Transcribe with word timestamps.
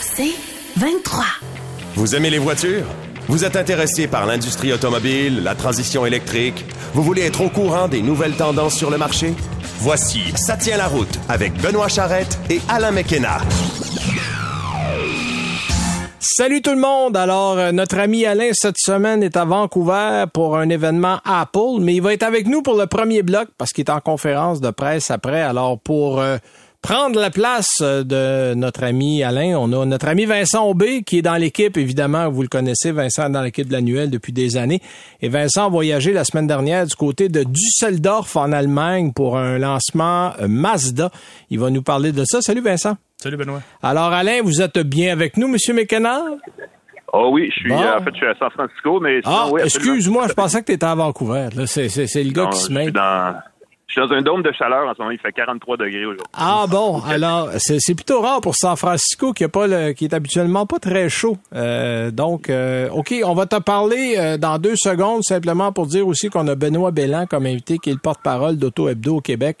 C'est 0.00 0.34
23. 0.76 1.24
Vous 1.94 2.14
aimez 2.14 2.30
les 2.30 2.38
voitures? 2.38 2.84
Vous 3.28 3.44
êtes 3.44 3.56
intéressé 3.56 4.06
par 4.06 4.26
l'industrie 4.26 4.72
automobile, 4.72 5.42
la 5.42 5.54
transition 5.54 6.04
électrique? 6.04 6.64
Vous 6.92 7.02
voulez 7.02 7.22
être 7.22 7.40
au 7.40 7.48
courant 7.48 7.88
des 7.88 8.02
nouvelles 8.02 8.36
tendances 8.36 8.74
sur 8.74 8.90
le 8.90 8.98
marché? 8.98 9.34
Voici 9.78 10.32
Ça 10.36 10.56
tient 10.56 10.76
la 10.76 10.86
route 10.88 11.18
avec 11.28 11.54
Benoît 11.60 11.88
Charrette 11.88 12.38
et 12.50 12.60
Alain 12.68 12.90
McKenna. 12.90 13.38
Salut 16.36 16.62
tout 16.62 16.72
le 16.72 16.80
monde. 16.80 17.16
Alors, 17.16 17.58
euh, 17.58 17.70
notre 17.70 17.98
ami 17.98 18.24
Alain, 18.24 18.50
cette 18.52 18.78
semaine, 18.78 19.22
est 19.22 19.36
à 19.36 19.44
Vancouver 19.44 20.24
pour 20.32 20.56
un 20.56 20.68
événement 20.68 21.18
Apple, 21.24 21.80
mais 21.80 21.94
il 21.94 22.02
va 22.02 22.12
être 22.12 22.22
avec 22.22 22.48
nous 22.48 22.62
pour 22.62 22.76
le 22.76 22.86
premier 22.86 23.22
bloc 23.22 23.48
parce 23.58 23.72
qu'il 23.72 23.84
est 23.84 23.90
en 23.90 24.00
conférence 24.00 24.60
de 24.60 24.70
presse 24.70 25.10
après. 25.10 25.42
Alors, 25.42 25.78
pour 25.78 26.20
euh, 26.20 26.38
prendre 26.84 27.18
la 27.18 27.30
place 27.30 27.78
euh, 27.80 28.04
de 28.04 28.54
notre 28.54 28.84
ami 28.84 29.22
Alain, 29.22 29.56
on 29.58 29.72
a 29.72 29.86
notre 29.86 30.06
ami 30.06 30.26
Vincent 30.26 30.68
Aubé 30.68 31.02
qui 31.02 31.18
est 31.18 31.22
dans 31.22 31.36
l'équipe, 31.36 31.78
évidemment, 31.78 32.28
vous 32.28 32.42
le 32.42 32.48
connaissez, 32.48 32.92
Vincent 32.92 33.26
est 33.26 33.30
dans 33.30 33.40
l'équipe 33.40 33.66
de 33.66 33.72
l'annuel 33.72 34.10
depuis 34.10 34.34
des 34.34 34.58
années. 34.58 34.80
Et 35.22 35.30
Vincent 35.30 35.64
a 35.64 35.68
voyagé 35.70 36.12
la 36.12 36.24
semaine 36.24 36.46
dernière 36.46 36.86
du 36.86 36.94
côté 36.94 37.30
de 37.30 37.42
Düsseldorf 37.42 38.36
en 38.36 38.52
Allemagne 38.52 39.12
pour 39.14 39.38
un 39.38 39.58
lancement 39.58 40.32
Mazda. 40.46 41.08
Il 41.48 41.58
va 41.58 41.70
nous 41.70 41.80
parler 41.80 42.12
de 42.12 42.22
ça. 42.26 42.42
Salut 42.42 42.60
Vincent. 42.60 42.98
Salut 43.16 43.38
Benoît. 43.38 43.62
Alors 43.82 44.12
Alain, 44.12 44.42
vous 44.42 44.60
êtes 44.60 44.78
bien 44.80 45.10
avec 45.10 45.38
nous, 45.38 45.48
Monsieur 45.48 45.72
McKenna? 45.72 46.20
Oh 47.14 47.30
oui, 47.32 47.48
je 47.54 47.60
suis 47.60 47.72
en 47.72 48.02
fait 48.02 48.10
je 48.10 48.16
suis 48.16 48.26
à 48.26 48.34
San 48.38 48.50
Francisco, 48.50 49.00
mais 49.00 49.20
ah, 49.24 49.48
excuse-moi, 49.62 50.26
je 50.28 50.34
pensais 50.34 50.60
que 50.60 50.66
tu 50.66 50.72
étais 50.72 50.84
à 50.84 50.94
Vancouver. 50.94 51.48
c'est, 51.64 51.86
le 51.86 52.32
gars 52.32 52.48
qui 52.52 52.58
se 52.58 52.72
met. 52.72 52.92
Je 53.94 54.00
suis 54.00 54.08
dans 54.08 54.16
un 54.16 54.22
dôme 54.22 54.42
de 54.42 54.50
chaleur 54.50 54.88
en 54.88 54.94
ce 54.94 54.98
moment, 54.98 55.12
il 55.12 55.20
fait 55.20 55.30
43 55.30 55.76
degrés 55.76 56.04
aujourd'hui. 56.04 56.26
Ah 56.32 56.66
bon, 56.68 57.00
alors 57.06 57.50
c'est, 57.58 57.94
plutôt 57.94 58.20
rare 58.20 58.40
pour 58.40 58.56
San 58.56 58.74
Francisco 58.74 59.32
qui 59.32 59.44
est 59.44 59.48
pas 59.48 59.68
le, 59.68 59.92
qui 59.92 60.06
est 60.06 60.14
habituellement 60.14 60.66
pas 60.66 60.80
très 60.80 61.08
chaud. 61.08 61.36
Euh, 61.54 62.10
donc 62.10 62.50
euh, 62.50 62.88
OK, 62.90 63.14
on 63.24 63.34
va 63.34 63.46
te 63.46 63.60
parler 63.60 64.16
euh, 64.18 64.36
dans 64.36 64.58
deux 64.58 64.74
secondes 64.74 65.22
simplement 65.22 65.70
pour 65.70 65.86
dire 65.86 66.08
aussi 66.08 66.28
qu'on 66.28 66.48
a 66.48 66.56
Benoît 66.56 66.90
Bellan 66.90 67.26
comme 67.26 67.46
invité 67.46 67.78
qui 67.78 67.90
est 67.90 67.92
le 67.92 68.00
porte-parole 68.00 68.56
d'Auto 68.56 68.88
Hebdo 68.88 69.18
au 69.18 69.20
Québec 69.20 69.58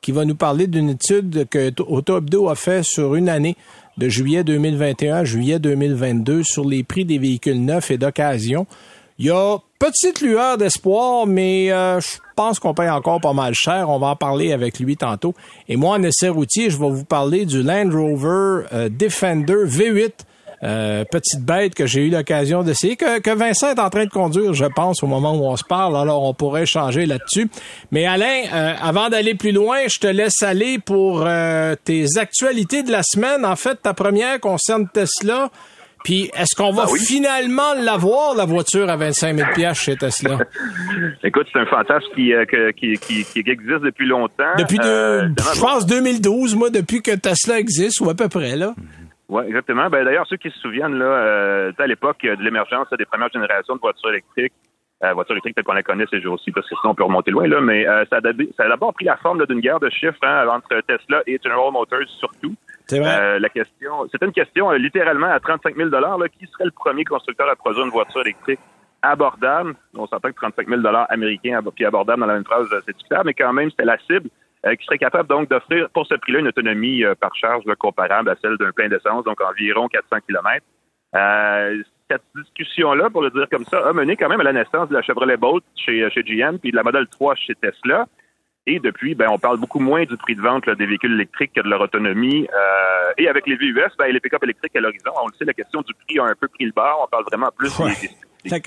qui 0.00 0.12
va 0.12 0.24
nous 0.24 0.36
parler 0.36 0.68
d'une 0.68 0.90
étude 0.90 1.48
que 1.48 1.72
Auto 1.82 2.18
Hebdo 2.18 2.50
a 2.50 2.54
fait 2.54 2.84
sur 2.84 3.16
une 3.16 3.28
année 3.28 3.56
de 3.98 4.08
juillet 4.08 4.44
2021 4.44 5.16
à 5.16 5.24
juillet 5.24 5.58
2022 5.58 6.44
sur 6.44 6.64
les 6.64 6.84
prix 6.84 7.04
des 7.04 7.18
véhicules 7.18 7.60
neufs 7.64 7.90
et 7.90 7.98
d'occasion. 7.98 8.68
Il 9.18 9.26
y 9.26 9.30
a 9.30 9.56
petite 9.82 10.20
lueur 10.20 10.58
d'espoir, 10.58 11.26
mais 11.26 11.72
euh, 11.72 12.00
je 12.00 12.18
pense 12.36 12.60
qu'on 12.60 12.72
paye 12.72 12.88
encore 12.88 13.20
pas 13.20 13.32
mal 13.32 13.52
cher. 13.52 13.90
On 13.90 13.98
va 13.98 14.08
en 14.08 14.16
parler 14.16 14.52
avec 14.52 14.78
lui 14.78 14.96
tantôt. 14.96 15.34
Et 15.68 15.74
moi, 15.76 15.96
en 15.96 16.02
essai 16.04 16.28
routier, 16.28 16.70
je 16.70 16.78
vais 16.78 16.88
vous 16.88 17.04
parler 17.04 17.46
du 17.46 17.64
Land 17.64 17.90
Rover 17.92 18.68
euh, 18.72 18.88
Defender 18.88 19.64
V8 19.64 20.12
euh, 20.62 21.04
petite 21.10 21.40
bête 21.40 21.74
que 21.74 21.86
j'ai 21.86 22.06
eu 22.06 22.10
l'occasion 22.10 22.62
d'essayer, 22.62 22.94
que, 22.94 23.18
que, 23.18 23.30
Vincent 23.30 23.70
est 23.70 23.80
en 23.80 23.90
train 23.90 24.04
de 24.04 24.10
conduire, 24.10 24.54
je 24.54 24.66
pense, 24.66 25.02
au 25.02 25.08
moment 25.08 25.34
où 25.34 25.44
on 25.44 25.56
se 25.56 25.64
parle. 25.64 25.96
Alors, 25.96 26.22
on 26.22 26.34
pourrait 26.34 26.66
changer 26.66 27.04
là-dessus. 27.04 27.50
Mais 27.90 28.06
Alain, 28.06 28.44
euh, 28.52 28.74
avant 28.80 29.08
d'aller 29.08 29.34
plus 29.34 29.50
loin, 29.50 29.78
je 29.92 29.98
te 29.98 30.06
laisse 30.06 30.40
aller 30.42 30.78
pour 30.78 31.26
tes 31.84 32.06
actualités 32.18 32.84
de 32.84 32.92
la 32.92 33.02
semaine. 33.02 33.44
En 33.44 33.56
fait, 33.56 33.82
ta 33.82 33.94
première 33.94 34.38
concerne 34.38 34.86
Tesla. 34.94 35.50
Puis, 36.04 36.30
est-ce 36.34 36.56
qu'on 36.56 36.72
va 36.72 36.86
ben 36.86 36.96
finalement 36.96 37.74
l'avoir, 37.74 38.34
la 38.34 38.44
voiture 38.44 38.88
à 38.90 38.96
25 38.96 39.36
000 39.56 39.74
chez 39.74 39.96
Tesla? 39.96 40.38
Écoute, 41.22 41.46
c'est 41.52 41.60
un 41.60 41.66
fantasme 41.66 42.06
qui, 42.14 42.32
qui, 42.76 42.98
qui, 42.98 43.24
qui, 43.24 43.50
existe 43.50 43.82
depuis 43.82 44.06
longtemps. 44.06 44.54
Depuis, 44.58 44.78
je 44.82 45.60
pense, 45.60 45.86
2012, 45.86 46.56
moi, 46.56 46.70
depuis 46.70 47.02
que 47.02 47.14
Tesla 47.14 47.58
existe, 47.58 48.00
ou 48.00 48.10
à 48.10 48.14
peu 48.14 48.28
près, 48.28 48.56
là. 48.56 48.74
Oui, 49.32 49.44
exactement. 49.46 49.88
Ben, 49.88 50.04
D'ailleurs, 50.04 50.26
ceux 50.28 50.36
qui 50.36 50.50
se 50.50 50.58
souviennent, 50.58 50.98
là, 50.98 51.06
euh, 51.06 51.72
à 51.78 51.86
l'époque 51.86 52.18
de 52.22 52.42
l'émergence 52.42 52.86
des 52.98 53.06
premières 53.06 53.30
générations 53.32 53.74
de 53.76 53.80
voitures 53.80 54.10
électriques, 54.10 54.52
euh, 55.02 55.14
voitures 55.14 55.32
électriques 55.32 55.54
telles 55.54 55.64
qu'on 55.64 55.72
la 55.72 55.82
connaît 55.82 56.04
ces 56.10 56.20
jours-ci, 56.20 56.50
parce 56.52 56.68
que 56.68 56.74
sinon 56.78 56.92
on 56.92 56.94
peut 56.94 57.04
remonter 57.04 57.30
loin, 57.30 57.46
là, 57.46 57.62
mais 57.62 57.88
euh, 57.88 58.04
ça, 58.10 58.16
a, 58.16 58.20
ça 58.56 58.64
a 58.64 58.68
d'abord 58.68 58.92
pris 58.92 59.06
la 59.06 59.16
forme 59.16 59.44
d'une 59.46 59.60
guerre 59.60 59.80
de 59.80 59.88
chiffres 59.88 60.18
hein, 60.22 60.46
entre 60.48 60.78
Tesla 60.86 61.22
et 61.26 61.40
General 61.42 61.72
Motors 61.72 62.06
surtout. 62.18 62.54
C'est 62.86 62.98
vrai? 62.98 63.18
Euh, 63.20 63.38
la 63.38 63.48
question, 63.48 64.06
c'était 64.10 64.26
une 64.26 64.32
question 64.32 64.70
euh, 64.70 64.78
littéralement 64.78 65.28
à 65.28 65.40
35 65.40 65.76
000 65.76 65.88
là, 65.88 66.16
Qui 66.38 66.46
serait 66.46 66.64
le 66.64 66.70
premier 66.70 67.04
constructeur 67.04 67.48
à 67.48 67.56
produire 67.56 67.84
une 67.84 67.90
voiture 67.90 68.20
électrique 68.22 68.60
abordable? 69.02 69.74
On 69.94 70.06
s'entend 70.06 70.28
que 70.28 70.36
35 70.36 70.68
000 70.68 70.80
américains 71.08 71.60
puis 71.74 71.84
abordable 71.84 72.20
dans 72.20 72.26
la 72.26 72.34
même 72.34 72.44
phrase, 72.44 72.68
c'est 72.86 72.96
clair, 73.08 73.22
mais 73.24 73.34
quand 73.34 73.52
même, 73.52 73.70
c'était 73.70 73.84
la 73.84 73.98
cible. 73.98 74.28
Euh, 74.64 74.76
qui 74.76 74.84
serait 74.84 74.98
capable 74.98 75.28
donc 75.28 75.48
d'offrir 75.48 75.90
pour 75.90 76.06
ce 76.06 76.14
prix-là 76.14 76.38
une 76.38 76.46
autonomie 76.46 77.02
euh, 77.02 77.16
par 77.16 77.34
charge 77.34 77.64
comparable 77.80 78.30
à 78.30 78.36
celle 78.40 78.56
d'un 78.58 78.70
plein 78.70 78.88
d'essence, 78.88 79.24
donc 79.24 79.40
environ 79.40 79.88
400 79.88 80.18
km. 80.24 80.64
Euh, 81.16 81.82
cette 82.08 82.22
discussion-là, 82.36 83.10
pour 83.10 83.22
le 83.22 83.30
dire 83.30 83.48
comme 83.50 83.64
ça, 83.64 83.88
a 83.88 83.92
mené 83.92 84.16
quand 84.16 84.28
même 84.28 84.40
à 84.40 84.44
la 84.44 84.52
naissance 84.52 84.88
de 84.88 84.94
la 84.94 85.02
Chevrolet 85.02 85.36
Bolt 85.36 85.64
chez, 85.74 86.08
chez 86.10 86.22
GM, 86.22 86.58
puis 86.58 86.70
de 86.70 86.76
la 86.76 86.84
Model 86.84 87.08
3 87.08 87.34
chez 87.34 87.56
Tesla. 87.56 88.06
Et 88.66 88.78
depuis, 88.78 89.14
ben, 89.14 89.28
on 89.30 89.38
parle 89.38 89.58
beaucoup 89.58 89.80
moins 89.80 90.04
du 90.04 90.16
prix 90.16 90.36
de 90.36 90.40
vente 90.40 90.68
des 90.70 90.86
véhicules 90.86 91.12
électriques 91.14 91.52
que 91.54 91.60
de 91.60 91.68
leur 91.68 91.80
autonomie. 91.80 92.46
et 93.18 93.28
avec 93.28 93.46
les 93.46 93.56
VUS, 93.56 93.90
ben, 93.98 94.06
les 94.12 94.20
pick-up 94.20 94.42
électriques 94.44 94.76
à 94.76 94.80
l'horizon, 94.80 95.10
on 95.22 95.26
le 95.26 95.32
sait, 95.36 95.44
la 95.44 95.52
question 95.52 95.82
du 95.82 95.92
prix 96.06 96.18
a 96.18 96.24
un 96.24 96.34
peu 96.38 96.48
pris 96.48 96.66
le 96.66 96.72
bord. 96.72 97.00
On 97.04 97.08
parle 97.08 97.24
vraiment 97.24 97.50
plus 97.56 97.70
des, 97.76 98.10
la, 98.50 98.58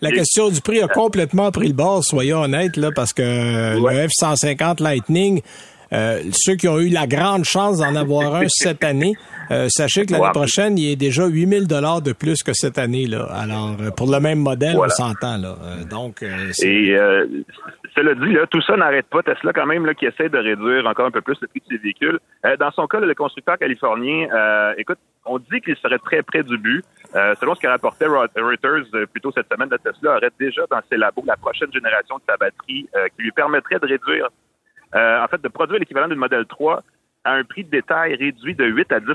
la, 0.00 0.10
question 0.10 0.48
du 0.48 0.60
prix 0.60 0.80
a 0.80 0.88
complètement 0.88 1.50
pris 1.50 1.68
le 1.68 1.74
bord, 1.74 2.02
soyons 2.02 2.42
honnêtes, 2.42 2.76
là, 2.76 2.90
parce 2.94 3.12
que 3.12 3.22
le 3.22 4.08
F-150 4.08 4.82
Lightning, 4.82 5.42
euh, 5.92 6.20
ceux 6.32 6.54
qui 6.54 6.68
ont 6.68 6.78
eu 6.78 6.88
la 6.88 7.06
grande 7.06 7.44
chance 7.44 7.78
d'en 7.78 7.94
avoir 7.94 8.34
un 8.34 8.44
cette 8.48 8.84
année, 8.84 9.14
euh, 9.50 9.68
sachez 9.68 10.06
que 10.06 10.12
l'année 10.12 10.30
prochaine, 10.32 10.78
il 10.78 10.90
est 10.90 10.96
déjà 10.96 11.26
8000 11.26 11.66
dollars 11.66 12.02
de 12.02 12.12
plus 12.12 12.42
que 12.42 12.52
cette 12.52 12.78
année. 12.78 13.06
là. 13.06 13.26
Alors, 13.32 13.76
euh, 13.80 13.90
pour 13.90 14.10
le 14.10 14.20
même 14.20 14.38
modèle, 14.38 14.76
on 14.76 14.88
s'entend. 14.88 15.36
là. 15.38 15.56
donc, 15.88 16.22
Et 16.22 16.96
cela 17.94 18.14
dit, 18.14 18.32
là, 18.32 18.46
tout 18.50 18.62
ça 18.62 18.76
n'arrête 18.76 19.06
pas. 19.06 19.22
Tesla, 19.22 19.52
quand 19.52 19.66
même, 19.66 19.84
là, 19.84 19.94
qui 19.94 20.06
essaie 20.06 20.28
de 20.28 20.38
réduire 20.38 20.86
encore 20.86 21.06
un 21.06 21.10
peu 21.10 21.20
plus 21.20 21.36
le 21.42 21.48
prix 21.48 21.60
de 21.60 21.76
ses 21.76 21.82
véhicules. 21.82 22.18
dans 22.58 22.70
son 22.72 22.86
cas, 22.86 23.00
le 23.00 23.14
constructeur 23.14 23.58
californien, 23.58 24.28
écoute, 24.78 24.98
on 25.24 25.38
dit 25.38 25.60
qu'il 25.60 25.76
serait 25.76 25.98
très 25.98 26.22
près 26.22 26.42
du 26.42 26.58
but. 26.58 26.84
Euh, 27.14 27.34
selon 27.40 27.54
ce 27.54 27.60
qu'a 27.60 27.70
rapporté 27.70 28.06
Reuters 28.06 28.86
euh, 28.94 29.06
plus 29.06 29.20
tôt 29.20 29.32
cette 29.34 29.52
semaine, 29.52 29.68
la 29.70 29.78
Tesla 29.78 30.16
aurait 30.16 30.30
déjà 30.38 30.62
dans 30.70 30.80
ses 30.90 30.96
labos 30.96 31.22
la 31.26 31.36
prochaine 31.36 31.72
génération 31.72 32.16
de 32.16 32.22
sa 32.28 32.36
batterie 32.36 32.88
euh, 32.96 33.06
qui 33.14 33.22
lui 33.22 33.32
permettrait 33.32 33.78
de 33.78 33.86
réduire, 33.86 34.28
en 34.94 35.26
fait, 35.28 35.40
de 35.40 35.48
produire 35.48 35.78
l'équivalent 35.78 36.08
d'une 36.08 36.18
Model 36.18 36.46
3 36.46 36.82
à 37.24 37.34
un 37.34 37.44
prix 37.44 37.64
de 37.64 37.70
détail 37.70 38.16
réduit 38.16 38.54
de 38.54 38.64
8 38.64 38.92
à 38.92 39.00
10 39.00 39.06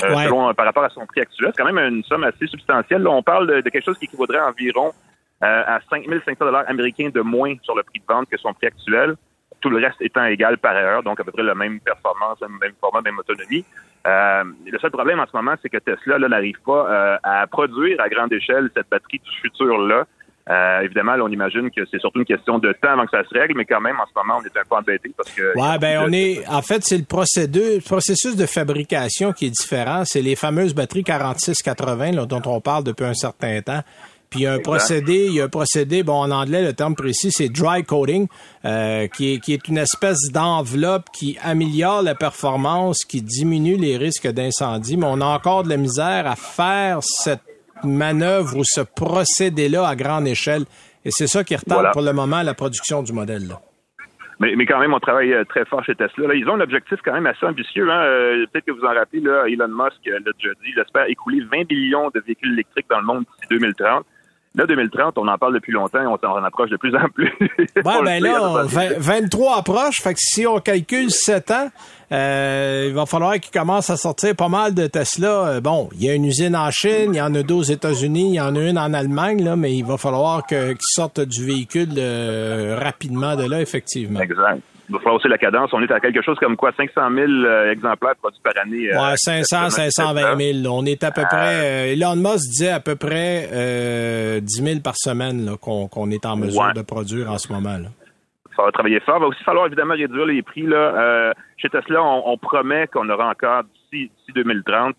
selon, 0.00 0.52
par 0.54 0.66
rapport 0.66 0.84
à 0.84 0.88
son 0.88 1.06
prix 1.06 1.20
actuel. 1.20 1.52
C'est 1.54 1.62
quand 1.62 1.72
même 1.72 1.94
une 1.94 2.02
somme 2.04 2.24
assez 2.24 2.46
substantielle. 2.46 3.02
Là, 3.02 3.10
on 3.10 3.22
parle 3.22 3.46
de, 3.46 3.70
quelque 3.70 3.84
chose 3.84 3.98
qui 3.98 4.06
équivaudrait 4.06 4.40
environ 4.40 4.92
à 5.40 5.78
5 5.88 6.04
500 6.04 6.34
dollars 6.40 6.64
américains 6.66 7.10
de 7.14 7.20
moins 7.20 7.54
sur 7.62 7.76
le 7.76 7.84
prix 7.84 8.00
de 8.00 8.12
vente 8.12 8.28
que 8.28 8.36
son 8.36 8.52
prix 8.54 8.66
actuel 8.66 9.14
tout 9.60 9.70
le 9.70 9.78
reste 9.78 10.00
étant 10.00 10.24
égal 10.24 10.58
par 10.58 10.76
ailleurs, 10.76 11.02
donc 11.02 11.20
à 11.20 11.24
peu 11.24 11.32
près 11.32 11.42
la 11.42 11.54
même 11.54 11.80
performance, 11.80 12.38
le 12.40 12.48
même 12.48 12.74
format, 12.80 13.00
même 13.00 13.18
autonomie. 13.18 13.64
Euh, 14.06 14.44
le 14.66 14.78
seul 14.78 14.90
problème 14.90 15.20
en 15.20 15.26
ce 15.26 15.36
moment, 15.36 15.54
c'est 15.60 15.68
que 15.68 15.78
Tesla 15.78 16.18
n'arrive 16.18 16.60
pas 16.64 16.86
euh, 16.88 17.18
à 17.22 17.46
produire 17.46 18.00
à 18.00 18.08
grande 18.08 18.32
échelle 18.32 18.70
cette 18.76 18.88
batterie 18.88 19.18
du 19.18 19.30
futur-là. 19.42 20.06
Euh, 20.48 20.80
évidemment, 20.80 21.12
on 21.22 21.28
imagine 21.28 21.70
que 21.70 21.82
c'est 21.90 21.98
surtout 21.98 22.20
une 22.20 22.24
question 22.24 22.58
de 22.58 22.72
temps 22.72 22.90
avant 22.90 23.04
que 23.04 23.10
ça 23.10 23.22
se 23.22 23.38
règle, 23.38 23.54
mais 23.56 23.66
quand 23.66 23.80
même, 23.80 23.96
en 23.96 24.06
ce 24.06 24.12
moment, 24.16 24.40
on 24.40 24.44
est 24.44 24.58
un 24.58 24.64
peu 24.68 24.76
embêté 24.76 25.12
parce 25.16 25.30
que. 25.30 25.56
Ouais, 25.58 25.78
ben, 25.78 26.04
on 26.06 26.12
est. 26.12 26.46
En 26.48 26.62
fait, 26.62 26.82
c'est 26.84 26.96
le 26.96 27.04
procédé, 27.04 27.80
processus 27.84 28.34
de 28.34 28.46
fabrication 28.46 29.32
qui 29.32 29.46
est 29.46 29.50
différent. 29.50 30.04
C'est 30.04 30.22
les 30.22 30.36
fameuses 30.36 30.74
batteries 30.74 31.04
4680 31.04 32.26
dont 32.26 32.42
on 32.46 32.60
parle 32.60 32.84
depuis 32.84 33.04
un 33.04 33.14
certain 33.14 33.60
temps. 33.60 33.82
Puis 34.30 34.40
il 34.40 34.42
y 34.42 34.46
a 34.46 34.52
un 34.52 34.58
procédé, 34.58 35.26
il 35.26 35.34
y 35.34 35.40
a 35.40 35.44
un 35.44 35.48
procédé, 35.48 36.02
bon 36.02 36.20
en 36.20 36.30
anglais 36.30 36.62
le 36.62 36.74
terme 36.74 36.94
précis 36.94 37.30
c'est 37.32 37.48
dry 37.48 37.82
coating, 37.82 38.26
euh, 38.66 39.06
qui, 39.08 39.32
est, 39.32 39.38
qui 39.38 39.54
est 39.54 39.68
une 39.68 39.78
espèce 39.78 40.30
d'enveloppe 40.30 41.06
qui 41.14 41.38
améliore 41.42 42.02
la 42.02 42.14
performance, 42.14 43.06
qui 43.06 43.22
diminue 43.22 43.76
les 43.76 43.96
risques 43.96 44.28
d'incendie, 44.28 44.98
mais 44.98 45.06
on 45.08 45.22
a 45.22 45.24
encore 45.24 45.62
de 45.62 45.70
la 45.70 45.78
misère 45.78 46.26
à 46.26 46.36
faire 46.36 46.98
cette 47.02 47.40
manœuvre 47.84 48.58
ou 48.58 48.62
ce 48.64 48.80
procédé-là 48.80 49.86
à 49.86 49.96
grande 49.96 50.26
échelle. 50.26 50.62
Et 51.04 51.10
c'est 51.10 51.26
ça 51.26 51.44
qui 51.44 51.56
retarde 51.56 51.92
pour 51.92 52.02
le 52.02 52.12
moment 52.12 52.42
la 52.42 52.54
production 52.54 53.02
du 53.02 53.12
modèle. 53.12 53.46
Là. 53.48 53.60
Mais, 54.40 54.54
mais 54.54 54.66
quand 54.66 54.78
même, 54.78 54.94
on 54.94 55.00
travaille 55.00 55.32
euh, 55.32 55.44
très 55.44 55.64
fort 55.64 55.84
chez 55.84 55.94
Tesla. 55.96 56.28
Là, 56.28 56.34
ils 56.34 56.48
ont 56.48 56.54
un 56.54 56.60
objectif 56.60 57.00
quand 57.04 57.12
même 57.12 57.26
assez 57.26 57.44
ambitieux. 57.44 57.90
Hein? 57.90 58.02
Euh, 58.02 58.46
peut-être 58.52 58.66
que 58.66 58.72
vous 58.72 58.84
en 58.84 58.94
rappelez, 58.94 59.20
là, 59.20 59.44
Elon 59.48 59.68
Musk 59.68 59.98
l'a 60.06 60.18
déjà 60.20 60.54
dit, 60.62 60.72
il 60.74 60.78
espère 60.78 61.06
écouler 61.08 61.40
20 61.40 61.70
millions 61.70 62.10
de 62.14 62.20
véhicules 62.20 62.52
électriques 62.52 62.86
dans 62.88 63.00
le 63.00 63.06
monde 63.06 63.24
d'ici 63.24 63.48
2030. 63.50 64.06
Là, 64.54 64.66
2030, 64.66 65.18
on 65.18 65.28
en 65.28 65.38
parle 65.38 65.54
depuis 65.54 65.72
longtemps 65.72 66.02
et 66.02 66.06
on 66.06 66.18
s'en 66.18 66.42
approche 66.42 66.70
de 66.70 66.76
plus 66.76 66.94
en 66.96 67.08
plus. 67.08 67.32
Ouais, 67.84 68.02
ben 68.04 68.22
là, 68.22 68.64
23 68.98 69.58
approches, 69.58 70.00
fait 70.02 70.14
que 70.14 70.20
si 70.20 70.46
on 70.46 70.58
calcule 70.58 71.10
7 71.10 71.50
ans, 71.50 71.70
euh, 72.10 72.86
il 72.88 72.94
va 72.94 73.06
falloir 73.06 73.34
qu'il 73.38 73.52
commence 73.52 73.90
à 73.90 73.96
sortir 73.96 74.34
pas 74.34 74.48
mal 74.48 74.74
de 74.74 74.86
Tesla. 74.86 75.46
Euh, 75.46 75.60
bon, 75.60 75.88
il 75.92 76.04
y 76.04 76.10
a 76.10 76.14
une 76.14 76.24
usine 76.24 76.56
en 76.56 76.70
Chine, 76.70 77.14
il 77.14 77.16
y 77.16 77.20
en 77.20 77.34
a 77.34 77.42
deux 77.42 77.54
aux 77.54 77.62
États-Unis, 77.62 78.30
il 78.30 78.34
y 78.34 78.40
en 78.40 78.56
a 78.56 78.60
une 78.60 78.78
en 78.78 78.92
Allemagne, 78.94 79.44
là, 79.44 79.54
mais 79.54 79.74
il 79.74 79.84
va 79.84 79.96
falloir 79.96 80.44
qu'ils 80.46 80.76
sortent 80.80 81.20
du 81.20 81.44
véhicule 81.44 81.90
euh, 81.98 82.78
rapidement 82.82 83.36
de 83.36 83.48
là, 83.48 83.60
effectivement. 83.60 84.20
Exact. 84.20 84.60
Il 84.88 84.92
va 84.92 84.98
falloir 84.98 85.16
aussi 85.16 85.28
la 85.28 85.38
cadence. 85.38 85.70
On 85.72 85.82
est 85.82 85.90
à 85.90 86.00
quelque 86.00 86.22
chose 86.22 86.38
comme 86.38 86.56
quoi 86.56 86.72
500 86.76 86.92
000 87.14 87.28
exemplaires 87.70 88.16
produits 88.16 88.40
par 88.42 88.54
année. 88.62 88.90
Ouais, 88.90 89.16
500, 89.16 89.70
520 89.70 90.62
000. 90.62 90.74
On 90.74 90.84
est 90.86 91.02
à 91.04 91.10
peu 91.10 91.22
près. 91.22 91.92
Elon 91.92 92.16
Musk 92.16 92.48
disait 92.50 92.70
à 92.70 92.80
peu 92.80 92.96
près 92.96 93.48
euh, 93.52 94.40
10 94.40 94.62
000 94.62 94.80
par 94.80 94.96
semaine 94.96 95.56
qu'on 95.60 96.10
est 96.10 96.24
en 96.26 96.36
mesure 96.36 96.72
de 96.74 96.82
produire 96.82 97.30
en 97.30 97.38
ce 97.38 97.52
moment. 97.52 97.76
Là. 97.78 97.88
Ça 98.56 98.64
va 98.64 98.72
travailler 98.72 99.00
fort. 99.00 99.18
Il 99.18 99.20
va 99.20 99.26
aussi 99.26 99.44
falloir 99.44 99.66
évidemment 99.66 99.94
réduire 99.94 100.26
les 100.26 100.42
prix. 100.42 100.62
Là. 100.62 101.32
chez 101.56 101.68
Tesla, 101.68 102.02
on, 102.02 102.32
on 102.32 102.38
promet 102.38 102.86
qu'on 102.88 103.08
aura 103.08 103.30
encore 103.30 103.64
d'ici 103.64 104.10
2030 104.34 104.96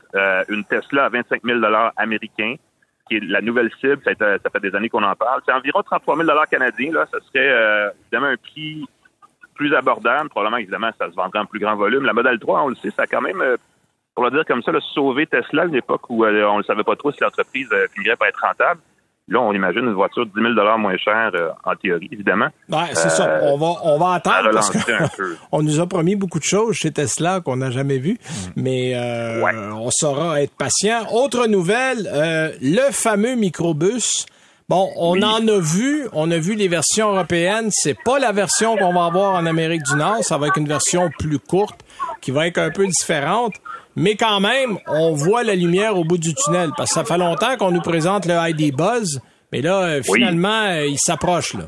une 0.49 0.63
Tesla 0.65 1.05
à 1.05 1.09
25 1.09 1.41
000 1.43 1.59
américains 1.97 2.55
qui 3.09 3.17
est 3.17 3.23
la 3.23 3.41
nouvelle 3.41 3.69
cible. 3.81 3.99
Ça, 4.05 4.13
fait 4.15 4.59
des 4.61 4.75
années 4.75 4.89
qu'on 4.89 5.03
en 5.03 5.15
parle. 5.15 5.41
C'est 5.45 5.53
environ 5.53 5.81
33 5.81 6.17
000 6.17 6.29
canadiens. 6.49 6.93
Là. 6.93 7.05
Ça 7.11 7.17
serait 7.27 7.49
euh, 7.49 7.89
évidemment 8.01 8.27
un 8.27 8.37
prix 8.37 8.85
plus 9.59 9.75
abordable. 9.75 10.29
Probablement, 10.29 10.57
évidemment, 10.57 10.89
ça 10.97 11.11
se 11.11 11.15
vendrait 11.15 11.39
en 11.39 11.45
plus 11.45 11.59
grand 11.59 11.75
volume. 11.75 12.05
La 12.05 12.13
Model 12.13 12.39
3, 12.39 12.63
on 12.63 12.67
le 12.69 12.75
sait, 12.75 12.91
ça 12.91 13.03
a 13.03 13.07
quand 13.07 13.21
même, 13.21 13.41
euh, 13.41 13.57
pour 14.15 14.23
le 14.23 14.31
dire 14.31 14.45
comme 14.47 14.63
ça, 14.63 14.71
sauvé 14.93 15.27
Tesla 15.27 15.63
à 15.63 15.65
une 15.65 15.75
époque 15.75 16.09
où 16.09 16.23
euh, 16.23 16.45
on 16.45 16.59
ne 16.59 16.63
savait 16.63 16.83
pas 16.83 16.95
trop 16.95 17.11
si 17.11 17.21
l'entreprise 17.21 17.69
finirait 17.93 18.15
par 18.15 18.29
être 18.29 18.41
rentable. 18.41 18.81
Là, 19.29 19.41
on 19.41 19.53
imagine 19.53 19.83
une 19.83 19.93
voiture 19.93 20.25
de 20.25 20.31
10 20.31 20.55
000 20.55 20.77
moins 20.79 20.97
chère, 20.97 21.31
euh, 21.35 21.49
en 21.63 21.75
théorie, 21.75 22.09
évidemment. 22.11 22.47
Ouais, 22.67 22.89
c'est 22.93 23.09
ça. 23.09 23.27
Euh, 23.27 23.41
on 23.43 23.57
va, 23.57 23.73
on 23.83 23.99
va 23.99 24.13
attendre 24.13 24.49
parce 24.51 24.71
on 25.51 25.61
nous 25.61 25.79
a 25.79 25.85
promis 25.85 26.15
beaucoup 26.15 26.39
de 26.39 26.43
choses 26.43 26.75
chez 26.75 26.91
Tesla 26.91 27.39
qu'on 27.39 27.57
n'a 27.57 27.69
jamais 27.69 27.99
vues, 27.99 28.17
mm. 28.17 28.51
mais 28.55 28.95
euh, 28.95 29.71
on 29.73 29.91
saura 29.91 30.41
être 30.41 30.55
patient. 30.55 31.05
Autre 31.13 31.45
nouvelle, 31.45 32.09
le 32.59 32.91
fameux 32.91 33.35
microbus. 33.35 34.25
Bon, 34.69 34.91
on 34.97 35.19
en 35.23 35.47
a 35.47 35.59
vu, 35.59 36.07
on 36.13 36.29
a 36.29 36.37
vu 36.37 36.53
les 36.53 36.67
versions 36.67 37.09
européennes. 37.09 37.69
C'est 37.71 37.97
pas 38.05 38.19
la 38.19 38.31
version 38.31 38.77
qu'on 38.77 38.93
va 38.93 39.05
avoir 39.05 39.33
en 39.33 39.47
Amérique 39.47 39.81
du 39.81 39.95
Nord. 39.95 40.23
Ça 40.23 40.37
va 40.37 40.45
être 40.45 40.59
une 40.59 40.67
version 40.67 41.09
plus 41.17 41.39
courte, 41.39 41.81
qui 42.21 42.29
va 42.29 42.45
être 42.45 42.59
un 42.59 42.69
peu 42.69 42.85
différente. 42.85 43.55
Mais 43.95 44.15
quand 44.15 44.39
même, 44.39 44.77
on 44.85 45.13
voit 45.13 45.43
la 45.43 45.55
lumière 45.55 45.97
au 45.97 46.03
bout 46.03 46.19
du 46.19 46.35
tunnel 46.35 46.69
parce 46.77 46.89
que 46.89 46.99
ça 46.99 47.03
fait 47.03 47.17
longtemps 47.17 47.57
qu'on 47.57 47.71
nous 47.71 47.81
présente 47.81 48.27
le 48.27 48.35
ID 48.35 48.75
Buzz, 48.77 49.19
mais 49.51 49.61
là, 49.63 49.81
euh, 49.81 50.01
finalement, 50.03 50.67
euh, 50.67 50.85
il 50.85 50.99
s'approche 50.99 51.55
là. 51.55 51.65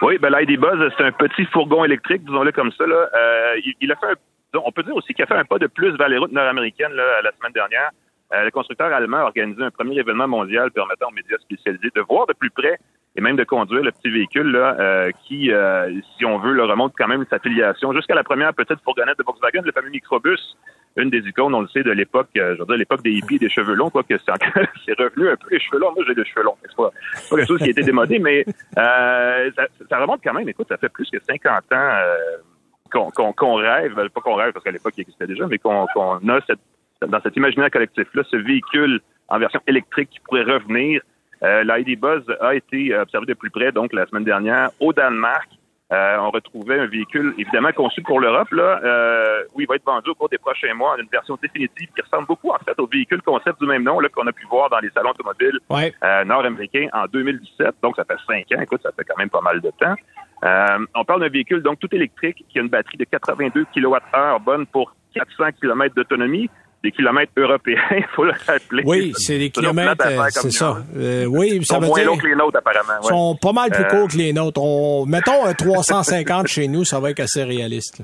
Oui, 0.00 0.16
ben 0.18 0.30
l'ID 0.30 0.60
Buzz, 0.60 0.92
c'est 0.96 1.04
un 1.04 1.10
petit 1.10 1.44
fourgon 1.46 1.84
électrique, 1.84 2.24
disons-le 2.24 2.52
comme 2.52 2.70
ça. 2.78 2.86
Là. 2.86 3.08
Euh, 3.16 3.60
il, 3.80 3.90
a 3.90 3.96
fait 3.96 4.06
un, 4.06 4.60
on 4.64 4.70
peut 4.70 4.84
dire 4.84 4.94
aussi 4.94 5.12
qu'il 5.12 5.24
a 5.24 5.26
fait 5.26 5.34
un 5.34 5.44
pas 5.44 5.58
de 5.58 5.66
plus 5.66 5.96
vers 5.96 6.08
les 6.08 6.18
routes 6.18 6.32
nord-américaines 6.32 6.92
la 6.92 7.32
semaine 7.36 7.52
dernière. 7.52 7.90
Le 8.32 8.50
constructeur 8.50 8.92
allemand 8.92 9.18
a 9.18 9.24
organisé 9.24 9.62
un 9.62 9.70
premier 9.70 9.98
événement 9.98 10.28
mondial 10.28 10.70
permettant 10.70 11.08
aux 11.08 11.14
médias 11.14 11.38
spécialisés 11.38 11.90
de 11.94 12.00
voir 12.00 12.26
de 12.26 12.32
plus 12.32 12.50
près 12.50 12.78
et 13.16 13.20
même 13.20 13.36
de 13.36 13.44
conduire 13.44 13.82
le 13.82 13.92
petit 13.92 14.10
véhicule 14.10 14.50
là, 14.50 15.10
qui, 15.24 15.50
si 16.16 16.24
on 16.24 16.38
veut, 16.38 16.52
le 16.52 16.64
remonte 16.64 16.92
quand 16.98 17.08
même 17.08 17.24
sa 17.30 17.38
filiation 17.38 17.92
jusqu'à 17.92 18.14
la 18.14 18.24
première 18.24 18.52
petite 18.52 18.80
fourgonnette 18.82 19.18
de 19.18 19.24
Volkswagen, 19.24 19.62
le 19.62 19.72
fameux 19.72 19.90
microbus 19.90 20.56
une 20.96 21.10
des 21.10 21.18
icônes, 21.18 21.54
on 21.54 21.60
le 21.60 21.68
sait, 21.68 21.82
de 21.82 21.90
l'époque, 21.90 22.28
euh, 22.36 22.54
je 22.54 22.60
veux 22.60 22.66
dire, 22.66 22.76
l'époque 22.76 23.02
des 23.02 23.12
hippies 23.12 23.38
des 23.38 23.50
cheveux 23.50 23.74
longs, 23.74 23.90
quoi, 23.90 24.02
que 24.02 24.14
c'est 24.18 24.98
revenu 24.98 25.28
un 25.28 25.36
peu 25.36 25.48
les 25.50 25.60
cheveux 25.60 25.78
longs. 25.78 25.92
Moi, 25.94 26.04
j'ai 26.06 26.14
des 26.14 26.24
cheveux 26.24 26.42
longs. 26.42 26.56
C'est 26.62 26.76
pas, 26.76 26.90
quelque 27.30 27.46
chose 27.46 27.58
qui 27.58 27.68
a 27.68 27.70
été 27.70 27.82
démodé, 27.82 28.18
mais 28.18 28.44
euh, 28.78 29.50
ça, 29.90 29.98
remonte 29.98 30.20
quand 30.24 30.32
même. 30.32 30.48
Écoute, 30.48 30.68
ça 30.68 30.78
fait 30.78 30.88
plus 30.88 31.08
que 31.10 31.18
50 31.22 31.52
ans 31.54 31.62
euh, 31.72 33.10
qu'on 33.34 33.54
rêve, 33.56 33.94
ben, 33.94 34.08
pas 34.08 34.20
qu'on 34.20 34.36
rêve 34.36 34.52
parce 34.52 34.64
qu'à 34.64 34.70
l'époque 34.70 34.94
il 34.96 35.02
existait 35.02 35.26
déjà, 35.26 35.46
mais 35.46 35.58
qu'on 35.58 35.84
a 35.84 36.40
cette, 36.46 36.60
dans 37.06 37.20
cet 37.20 37.36
imaginaire 37.36 37.70
collectif-là, 37.70 38.22
ce 38.30 38.36
véhicule 38.36 39.00
en 39.28 39.38
version 39.38 39.60
électrique 39.66 40.10
qui 40.10 40.20
pourrait 40.20 40.44
revenir. 40.44 41.02
Euh, 41.42 41.64
L'ID 41.64 42.00
Buzz 42.00 42.24
a 42.40 42.54
été 42.54 42.96
observé 42.96 43.26
de 43.26 43.34
plus 43.34 43.50
près, 43.50 43.72
donc 43.72 43.92
la 43.92 44.06
semaine 44.06 44.24
dernière, 44.24 44.70
au 44.80 44.92
Danemark. 44.92 45.48
Euh, 45.92 46.16
on 46.18 46.32
retrouvait 46.32 46.80
un 46.80 46.86
véhicule 46.86 47.32
évidemment 47.38 47.70
conçu 47.70 48.02
pour 48.02 48.18
l'Europe, 48.18 48.50
là, 48.50 48.80
euh, 48.82 49.44
où 49.54 49.60
il 49.60 49.68
va 49.68 49.76
être 49.76 49.84
vendu 49.84 50.10
au 50.10 50.14
cours 50.16 50.28
des 50.28 50.38
prochains 50.38 50.74
mois, 50.74 50.96
une 50.98 51.06
version 51.06 51.38
définitive 51.40 51.88
qui 51.94 52.02
ressemble 52.02 52.26
beaucoup 52.26 52.50
en 52.50 52.58
fait 52.58 52.76
au 52.80 52.88
véhicule 52.88 53.22
concept 53.22 53.60
du 53.60 53.68
même 53.68 53.84
nom 53.84 54.00
là, 54.00 54.08
qu'on 54.08 54.26
a 54.26 54.32
pu 54.32 54.46
voir 54.46 54.68
dans 54.68 54.80
les 54.80 54.90
salons 54.90 55.10
automobiles 55.10 55.60
euh, 55.70 56.24
nord-américains 56.24 56.88
en 56.92 57.06
2017. 57.06 57.76
Donc 57.84 57.94
ça 57.94 58.04
fait 58.04 58.16
cinq 58.26 58.58
ans, 58.58 58.62
écoute, 58.62 58.80
ça 58.82 58.90
fait 58.96 59.04
quand 59.04 59.16
même 59.16 59.30
pas 59.30 59.40
mal 59.40 59.60
de 59.60 59.70
temps. 59.78 59.94
on 60.96 61.04
parle 61.04 61.20
d'un 61.20 61.28
véhicule 61.28 61.62
donc 61.62 61.78
tout 61.78 61.94
électrique 61.94 62.44
qui 62.48 62.58
a 62.58 62.62
une 62.62 62.68
batterie 62.68 62.96
de 62.96 63.04
82 63.04 63.66
kWh 63.72 64.40
bonne 64.44 64.66
pour 64.66 64.92
400 65.14 65.52
km 65.60 65.94
d'autonomie 65.94 66.50
des 66.82 66.92
kilomètres 66.92 67.32
européens, 67.36 67.82
il 67.90 68.04
faut 68.14 68.24
le 68.24 68.32
rappeler. 68.46 68.82
Oui, 68.86 69.12
c'est 69.16 69.38
des 69.38 69.50
kilomètres, 69.50 70.06
euh, 70.06 70.24
c'est 70.30 70.52
ça. 70.52 70.76
Euh, 70.96 71.24
oui, 71.26 71.64
ça 71.64 71.78
veut 71.78 71.86
moins 71.86 72.00
dire... 72.00 72.18
que 72.18 72.26
les 72.26 72.34
nôtres, 72.34 72.58
apparemment. 72.58 73.00
Ils 73.02 73.08
sont 73.08 73.36
pas 73.40 73.52
mal 73.52 73.70
plus 73.70 73.84
euh, 73.84 73.88
courts 73.88 74.08
que 74.08 74.16
les 74.16 74.32
nôtres. 74.32 74.60
Mettons 75.06 75.44
un 75.44 75.54
350 75.54 76.46
chez 76.46 76.68
nous, 76.68 76.84
ça 76.84 77.00
va 77.00 77.10
être 77.10 77.20
assez 77.20 77.42
réaliste. 77.42 78.02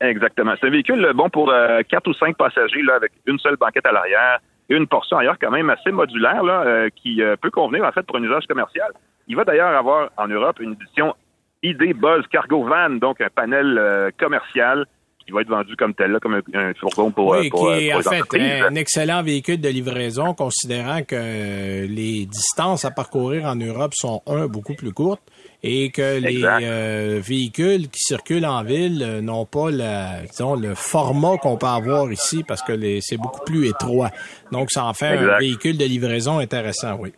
Exactement. 0.00 0.54
C'est 0.60 0.68
un 0.68 0.70
véhicule 0.70 1.10
bon 1.14 1.28
pour 1.28 1.52
quatre 1.88 2.08
ou 2.08 2.14
cinq 2.14 2.36
passagers 2.36 2.82
là, 2.82 2.94
avec 2.96 3.10
une 3.26 3.38
seule 3.38 3.56
banquette 3.56 3.84
à 3.84 3.90
l'arrière 3.90 4.38
et 4.70 4.76
une 4.76 4.86
portion 4.86 5.16
ailleurs 5.16 5.38
quand 5.40 5.50
même 5.50 5.70
assez 5.70 5.90
modulaire 5.90 6.44
là, 6.44 6.88
qui 6.94 7.20
peut 7.40 7.50
convenir 7.50 7.84
en 7.84 7.90
fait 7.90 8.02
pour 8.02 8.16
un 8.16 8.22
usage 8.22 8.46
commercial. 8.46 8.92
Il 9.26 9.34
va 9.34 9.44
d'ailleurs 9.44 9.76
avoir 9.76 10.10
en 10.16 10.28
Europe 10.28 10.60
une 10.60 10.74
édition 10.74 11.16
ID 11.64 11.96
Buzz 11.96 12.24
Cargo 12.30 12.62
Van, 12.62 12.90
donc 12.90 13.20
un 13.20 13.28
panel 13.28 14.12
commercial 14.20 14.86
qui 15.28 15.34
va 15.34 15.42
être 15.42 15.50
vendu 15.50 15.76
comme 15.76 15.92
tel, 15.92 16.12
là, 16.12 16.20
comme 16.20 16.40
un, 16.54 16.72
fourgon 16.72 17.10
pour, 17.10 17.28
oui, 17.28 17.50
pour, 17.50 17.70
qui 17.70 17.88
est 17.88 17.92
en 17.92 18.00
fait 18.00 18.22
un 18.62 18.74
excellent 18.74 19.22
véhicule 19.22 19.60
de 19.60 19.68
livraison, 19.68 20.32
considérant 20.32 21.02
que 21.02 21.84
les 21.86 22.24
distances 22.24 22.86
à 22.86 22.90
parcourir 22.90 23.44
en 23.44 23.54
Europe 23.54 23.92
sont, 23.94 24.22
un, 24.26 24.46
beaucoup 24.46 24.74
plus 24.74 24.92
courtes 24.92 25.20
et 25.62 25.90
que 25.90 26.18
les 26.18 26.42
euh, 26.44 27.20
véhicules 27.22 27.88
qui 27.88 28.00
circulent 28.00 28.46
en 28.46 28.62
ville 28.62 29.02
euh, 29.02 29.20
n'ont 29.20 29.44
pas 29.44 29.70
la, 29.70 30.22
disons, 30.22 30.54
le 30.54 30.74
format 30.74 31.36
qu'on 31.36 31.58
peut 31.58 31.66
avoir 31.66 32.10
ici 32.10 32.42
parce 32.46 32.62
que 32.62 32.72
c'est 33.00 33.18
beaucoup 33.18 33.44
plus 33.44 33.68
étroit. 33.68 34.10
Donc, 34.50 34.70
ça 34.70 34.86
en 34.86 34.94
fait 34.94 35.18
un 35.18 35.38
véhicule 35.38 35.76
de 35.76 35.84
livraison 35.84 36.38
intéressant, 36.38 36.96
oui. 36.98 37.12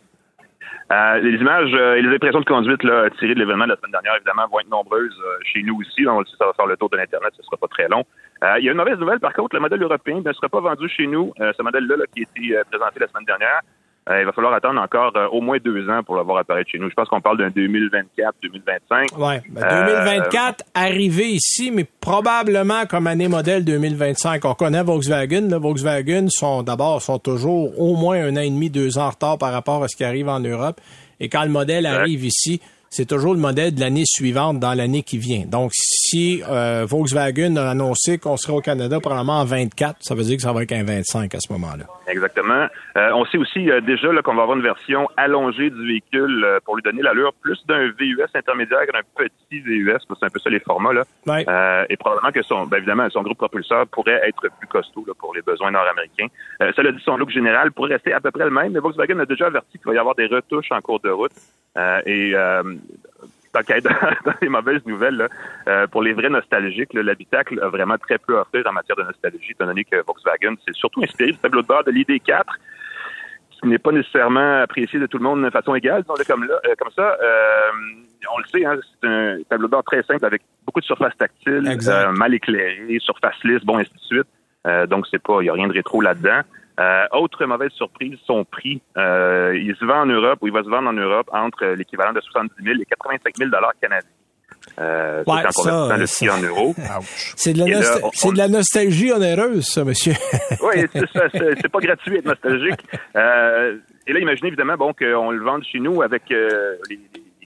Euh, 0.91 1.19
les 1.19 1.37
images 1.39 1.71
euh, 1.73 1.95
et 1.95 2.01
les 2.01 2.13
impressions 2.13 2.41
de 2.41 2.45
conduite 2.45 2.83
là, 2.83 3.09
tirées 3.17 3.33
de 3.33 3.39
l'événement 3.39 3.63
de 3.63 3.69
la 3.69 3.75
semaine 3.77 3.91
dernière, 3.91 4.15
évidemment, 4.17 4.45
vont 4.51 4.59
être 4.59 4.69
nombreuses 4.69 5.17
euh, 5.23 5.37
chez 5.43 5.63
nous 5.63 5.79
aussi. 5.79 6.05
On 6.05 6.19
le 6.19 6.25
sait, 6.25 6.35
ça 6.37 6.45
va 6.45 6.53
faire 6.53 6.65
le 6.65 6.75
tour 6.75 6.89
de 6.89 6.97
l'Internet, 6.97 7.31
ce 7.33 7.41
ne 7.41 7.45
sera 7.45 7.55
pas 7.55 7.67
très 7.67 7.87
long. 7.87 8.03
il 8.59 8.65
y 8.65 8.67
a 8.67 8.71
une 8.71 8.77
mauvaise 8.77 8.97
nouvelle, 8.97 9.21
par 9.21 9.31
contre, 9.33 9.55
le 9.55 9.61
modèle 9.61 9.81
européen 9.81 10.19
ne 10.25 10.33
sera 10.33 10.49
pas 10.49 10.59
vendu 10.59 10.89
chez 10.89 11.07
nous. 11.07 11.31
ce 11.37 11.63
modèle-là 11.63 11.95
qui 12.13 12.19
a 12.19 12.23
été 12.23 12.61
présenté 12.69 12.99
la 12.99 13.07
semaine 13.07 13.25
dernière, 13.25 13.61
il 14.19 14.25
va 14.25 14.31
falloir 14.31 14.53
attendre 14.53 14.81
encore 14.81 15.13
au 15.31 15.41
moins 15.41 15.57
deux 15.63 15.89
ans 15.89 16.03
pour 16.03 16.15
l'avoir 16.15 16.39
apparaître 16.39 16.69
chez 16.69 16.79
nous. 16.79 16.89
Je 16.89 16.95
pense 16.95 17.07
qu'on 17.07 17.21
parle 17.21 17.37
d'un 17.37 17.49
2024, 17.49 18.35
2025. 18.43 19.09
Oui, 19.17 19.33
2024 19.49 20.63
arrivé 20.73 21.29
ici, 21.29 21.71
mais 21.71 21.85
probablement 21.99 22.85
comme 22.85 23.07
année 23.07 23.27
modèle 23.27 23.63
2025. 23.63 24.43
On 24.45 24.53
connaît 24.53 24.83
Volkswagen. 24.83 25.47
Volkswagen 25.59 26.27
sont 26.29 26.63
d'abord 26.63 27.01
sont 27.01 27.19
toujours 27.19 27.79
au 27.79 27.95
moins 27.95 28.17
un 28.23 28.35
an 28.37 28.41
et 28.41 28.49
demi, 28.49 28.69
deux 28.69 28.97
ans 28.97 29.05
en 29.05 29.09
retard 29.09 29.37
par 29.37 29.51
rapport 29.51 29.83
à 29.83 29.87
ce 29.87 29.95
qui 29.95 30.03
arrive 30.03 30.29
en 30.29 30.39
Europe. 30.39 30.79
Et 31.19 31.29
quand 31.29 31.43
le 31.43 31.49
modèle 31.49 31.85
arrive 31.85 32.25
ici, 32.25 32.61
c'est 32.89 33.05
toujours 33.05 33.33
le 33.33 33.39
modèle 33.39 33.73
de 33.73 33.79
l'année 33.79 34.03
suivante 34.05 34.59
dans 34.59 34.73
l'année 34.73 35.03
qui 35.03 35.17
vient. 35.17 35.45
Donc, 35.45 35.71
si 36.11 36.43
euh, 36.43 36.85
Volkswagen 36.85 37.55
a 37.55 37.69
annoncé 37.69 38.17
qu'on 38.17 38.35
serait 38.35 38.51
au 38.51 38.59
Canada 38.59 38.99
probablement 38.99 39.39
en 39.39 39.45
24, 39.45 39.97
ça 40.01 40.13
veut 40.13 40.23
dire 40.23 40.35
que 40.35 40.41
ça 40.41 40.51
va 40.51 40.63
être 40.63 40.73
un 40.73 40.83
25 40.83 41.33
à 41.33 41.39
ce 41.39 41.53
moment-là. 41.53 41.85
Exactement. 42.05 42.67
Euh, 42.97 43.11
on 43.13 43.23
sait 43.25 43.37
aussi 43.37 43.71
euh, 43.71 43.79
déjà 43.79 44.09
qu'on 44.21 44.35
va 44.35 44.41
avoir 44.41 44.57
une 44.57 44.63
version 44.63 45.07
allongée 45.15 45.69
du 45.69 45.87
véhicule 45.87 46.45
pour 46.65 46.75
lui 46.75 46.83
donner 46.83 47.01
l'allure 47.01 47.31
plus 47.41 47.57
d'un 47.65 47.87
VUS 47.97 48.27
intermédiaire 48.33 48.81
qu'un 48.87 48.99
petit 49.15 49.61
VUS. 49.61 49.99
C'est 49.99 50.25
un 50.25 50.29
peu 50.29 50.39
ça 50.39 50.49
les 50.49 50.59
formats. 50.59 50.91
Là. 50.91 51.85
et 51.89 51.95
probablement 51.95 52.31
que 52.33 52.41
son, 52.41 52.65
ben, 52.65 52.77
évidemment, 52.77 53.09
son 53.09 53.21
groupe 53.21 53.37
propulseur 53.37 53.87
pourrait 53.87 54.21
être 54.27 54.41
plus 54.59 54.67
costaud 54.67 55.05
pour 55.17 55.33
les 55.33 55.41
besoins 55.41 55.71
nord-américains. 55.71 56.27
cela 56.75 56.91
dit, 56.91 57.01
son 57.05 57.15
look 57.15 57.29
général 57.29 57.71
pourrait 57.71 57.93
rester 57.93 58.11
à 58.11 58.19
peu 58.19 58.31
près 58.31 58.43
le 58.43 58.51
même, 58.51 58.73
mais 58.73 58.79
Volkswagen 58.79 59.19
a 59.19 59.25
déjà 59.25 59.45
averti 59.47 59.77
qu'il 59.77 59.87
va 59.87 59.93
y 59.93 59.97
avoir 59.97 60.15
des 60.15 60.27
retouches 60.27 60.71
en 60.71 60.81
cours 60.81 60.99
de 60.99 61.09
route. 61.09 61.31
et 62.05 62.35
qu'à 63.59 63.81
dans 64.25 64.33
les 64.41 64.49
mauvaises 64.49 64.85
nouvelles, 64.85 65.27
euh, 65.67 65.87
pour 65.87 66.01
les 66.01 66.13
vrais 66.13 66.29
nostalgiques, 66.29 66.93
l'habitacle 66.93 67.59
a 67.61 67.69
vraiment 67.69 67.97
très 67.97 68.17
peu 68.17 68.37
à 68.37 68.41
offrir 68.41 68.65
en 68.67 68.73
matière 68.73 68.95
de 68.95 69.03
nostalgie, 69.03 69.51
étant 69.51 69.65
donné 69.65 69.83
que 69.83 69.97
Volkswagen 70.05 70.55
s'est 70.65 70.73
surtout 70.73 71.03
inspiré 71.03 71.31
du 71.31 71.37
tableau 71.37 71.61
de 71.61 71.67
bord 71.67 71.83
de 71.83 71.91
l'ID4, 71.91 72.43
qui 73.51 73.67
n'est 73.67 73.77
pas 73.77 73.91
nécessairement 73.91 74.61
apprécié 74.61 74.99
de 74.99 75.05
tout 75.05 75.17
le 75.17 75.23
monde 75.23 75.43
de 75.43 75.49
façon 75.49 75.75
égale, 75.75 76.01
disons-le 76.01 76.23
comme, 76.25 76.45
là, 76.45 76.59
euh, 76.65 76.73
comme 76.79 76.91
ça. 76.95 77.17
Euh, 77.21 77.71
on 78.33 78.37
le 78.37 78.45
sait, 78.45 78.65
hein, 78.65 78.77
c'est 79.01 79.07
un 79.07 79.37
tableau 79.49 79.67
de 79.67 79.71
bord 79.71 79.83
très 79.83 80.03
simple 80.03 80.25
avec 80.25 80.41
beaucoup 80.65 80.79
de 80.79 80.85
surface 80.85 81.15
tactile, 81.17 81.63
mal 82.13 82.33
éclairé, 82.33 82.97
surface 82.99 83.43
lisse, 83.43 83.63
bon, 83.63 83.79
ainsi 83.79 83.91
de 83.93 83.99
suite. 83.99 84.89
donc, 84.89 85.07
c'est 85.09 85.21
pas, 85.21 85.39
il 85.41 85.43
n'y 85.43 85.49
a 85.49 85.53
rien 85.53 85.67
de 85.67 85.73
rétro 85.73 86.01
là-dedans. 86.01 86.41
Euh, 86.81 87.05
autre 87.11 87.45
mauvaise 87.45 87.71
surprise, 87.71 88.17
son 88.25 88.43
prix. 88.43 88.81
Euh, 88.97 89.55
il 89.55 89.75
se 89.75 89.85
vend 89.85 90.01
en 90.01 90.05
Europe, 90.05 90.39
ou 90.41 90.47
il 90.47 90.53
va 90.53 90.63
se 90.63 90.69
vendre 90.69 90.89
en 90.89 90.93
Europe 90.93 91.29
entre 91.31 91.65
l'équivalent 91.65 92.13
de 92.13 92.21
70 92.21 92.63
000 92.63 92.79
et 92.81 92.85
85 92.85 93.37
000 93.37 93.51
canadiens. 93.81 94.09
Euh, 94.79 95.23
ouais, 95.25 95.41
ça, 95.49 96.05
c'est 96.05 96.29
en 96.29 96.41
euros. 96.41 96.75
C'est 97.35 97.53
de, 97.53 97.63
de, 97.63 98.37
la 98.37 98.47
nostalgie 98.47 99.11
onéreuse, 99.11 99.65
ça, 99.65 99.83
monsieur. 99.83 100.13
oui, 100.61 100.85
c'est 100.93 101.71
pas 101.71 101.79
gratuit 101.79 102.17
être 102.17 102.25
nostalgique. 102.25 102.79
Euh, 103.15 103.77
et 104.05 104.13
là, 104.13 104.19
imaginez 104.19 104.49
évidemment 104.49 104.77
bon, 104.77 104.93
qu'on 104.93 105.31
le 105.31 105.43
vende 105.43 105.63
chez 105.63 105.79
nous 105.79 106.01
avec 106.01 106.31
euh, 106.31 106.75
les, 106.89 106.99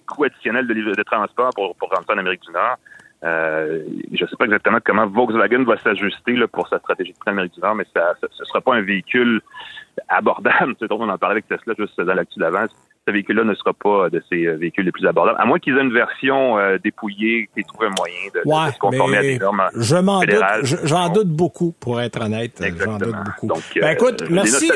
coûts 0.06 0.25
additionnels 0.25 0.68
de, 0.68 0.74
de 0.74 1.04
transport 1.04 1.51
pour, 1.56 1.75
pour 1.77 1.89
rentrer 1.89 2.13
en 2.13 2.18
Amérique 2.20 2.42
du 2.42 2.51
Nord. 2.51 2.77
Euh, 3.25 3.84
je 4.13 4.24
ne 4.24 4.29
sais 4.29 4.36
pas 4.38 4.46
exactement 4.46 4.77
comment 4.86 5.08
Volkswagen 5.08 5.63
va 5.63 5.77
s'ajuster 5.77 6.36
pour 6.48 6.67
sa 6.67 6.77
stratégie 6.77 7.12
de 7.12 7.17
prix 7.17 7.32
Amérique 7.32 7.55
du 7.55 7.60
Nord, 7.60 7.75
mais 7.75 7.86
ça, 7.94 8.13
ce 8.22 8.46
sera 8.46 8.62
pas 8.62 8.75
un 8.75 8.82
véhicule 8.82 9.41
abordable. 10.08 10.75
On 10.91 11.10
en 11.10 11.17
parlait 11.17 11.34
avec 11.34 11.48
Tesla 11.48 11.74
juste 11.77 12.00
dans 12.00 12.13
l'actu 12.13 12.39
d'avance. 12.39 12.70
Ce 13.08 13.12
véhicule-là 13.12 13.44
ne 13.44 13.54
sera 13.54 13.74
pas 13.74 14.10
de 14.10 14.24
ces 14.30 14.46
euh, 14.46 14.56
véhicules 14.56 14.86
les 14.86 14.92
plus 14.92 15.06
abordables, 15.06 15.38
à 15.40 15.46
moins 15.46 15.60
qu'ils 15.60 15.78
aient 15.78 15.82
une 15.82 15.94
version 15.94 16.58
euh, 16.58 16.78
dépouillée, 16.84 17.50
qu'ils 17.54 17.64
trouvent 17.66 17.86
un 17.86 17.94
moyen 17.96 18.16
de, 18.34 18.72
se 18.72 18.80
conformer 18.80 19.18
à 19.18 19.22
des 19.22 19.38
normes 19.38 19.64
Je 19.76 19.96
m'en 19.98 20.22
doute, 20.22 20.86
j'en 20.86 21.10
doute 21.10 21.30
beaucoup, 21.30 21.74
pour 21.80 22.02
être 22.02 22.22
honnête. 22.22 22.62
J'en 22.84 22.98
doute 22.98 23.16
beaucoup. 23.26 23.48
Donc, 23.48 23.62
ben, 23.80 23.92
écoute, 23.92 24.24
merci. 24.30 24.72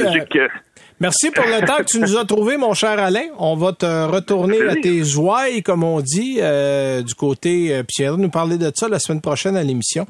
Merci 1.02 1.32
pour 1.32 1.46
le 1.46 1.66
temps 1.66 1.78
que 1.78 1.84
tu 1.84 2.00
nous 2.00 2.18
as 2.18 2.26
trouvé, 2.26 2.58
mon 2.58 2.74
cher 2.74 3.00
Alain. 3.00 3.24
On 3.38 3.56
va 3.56 3.72
te 3.72 3.86
retourner 3.86 4.62
à 4.68 4.76
tes 4.76 5.16
ouailles, 5.16 5.64
comme 5.64 5.84
on 5.84 6.02
dit, 6.02 6.40
euh, 6.42 7.02
du 7.02 7.16
côté. 7.16 7.74
Euh, 7.74 7.84
Pierre 7.88 8.18
nous 8.18 8.30
parler 8.30 8.58
de 8.58 8.70
ça 8.76 8.90
la 8.90 9.00
semaine 9.00 9.22
prochaine 9.22 9.56
à 9.56 9.64
l'émission. 9.64 10.06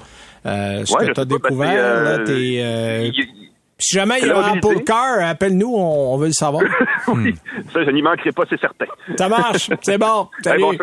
Euh, 0.47 0.83
ce 0.85 0.95
que 0.95 1.11
tu 1.11 1.19
as 1.19 1.25
découvert, 1.25 1.69
euh, 1.75 2.17
là, 2.17 2.23
t'es. 2.25 3.11
Si 3.81 3.95
jamais 3.95 4.19
il 4.21 4.27
y 4.27 4.29
a 4.29 4.37
un 4.37 4.57
Apple 4.57 4.83
Car, 4.83 5.21
appelle-nous, 5.21 5.73
on, 5.73 6.17
veut 6.17 6.27
le 6.27 6.33
savoir. 6.33 6.63
oui, 7.07 7.33
ça, 7.71 7.81
je 7.85 7.89
n'y 7.91 8.01
manquerai 8.01 8.33
pas, 8.33 8.43
c'est 8.49 8.59
certain. 8.59 8.85
Ça 9.17 9.29
marche, 9.29 9.69
c'est 9.81 9.97
bon. 9.97 10.27
Salut. 10.43 10.77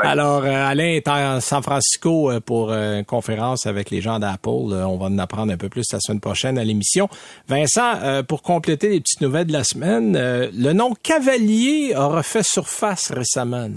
Alors, 0.00 0.44
euh, 0.44 0.68
Alain 0.68 0.88
est 0.88 1.08
à 1.08 1.40
San 1.40 1.62
Francisco 1.62 2.30
euh, 2.30 2.40
pour 2.40 2.70
euh, 2.70 2.98
une 2.98 3.04
conférence 3.06 3.66
avec 3.66 3.90
les 3.90 4.02
gens 4.02 4.18
d'Apple. 4.18 4.48
on 4.48 4.98
va 4.98 5.06
en 5.06 5.18
apprendre 5.18 5.54
un 5.54 5.56
peu 5.56 5.70
plus 5.70 5.86
la 5.90 6.00
semaine 6.00 6.20
prochaine 6.20 6.58
à 6.58 6.64
l'émission. 6.64 7.08
Vincent, 7.48 8.22
pour 8.28 8.42
compléter 8.42 8.90
les 8.90 9.00
petites 9.00 9.22
nouvelles 9.22 9.46
de 9.46 9.52
la 9.52 9.64
semaine, 9.64 10.12
le 10.14 10.72
nom 10.72 10.92
Cavalier 11.02 11.94
a 11.94 12.06
refait 12.06 12.42
surface 12.42 13.10
récemment. 13.10 13.70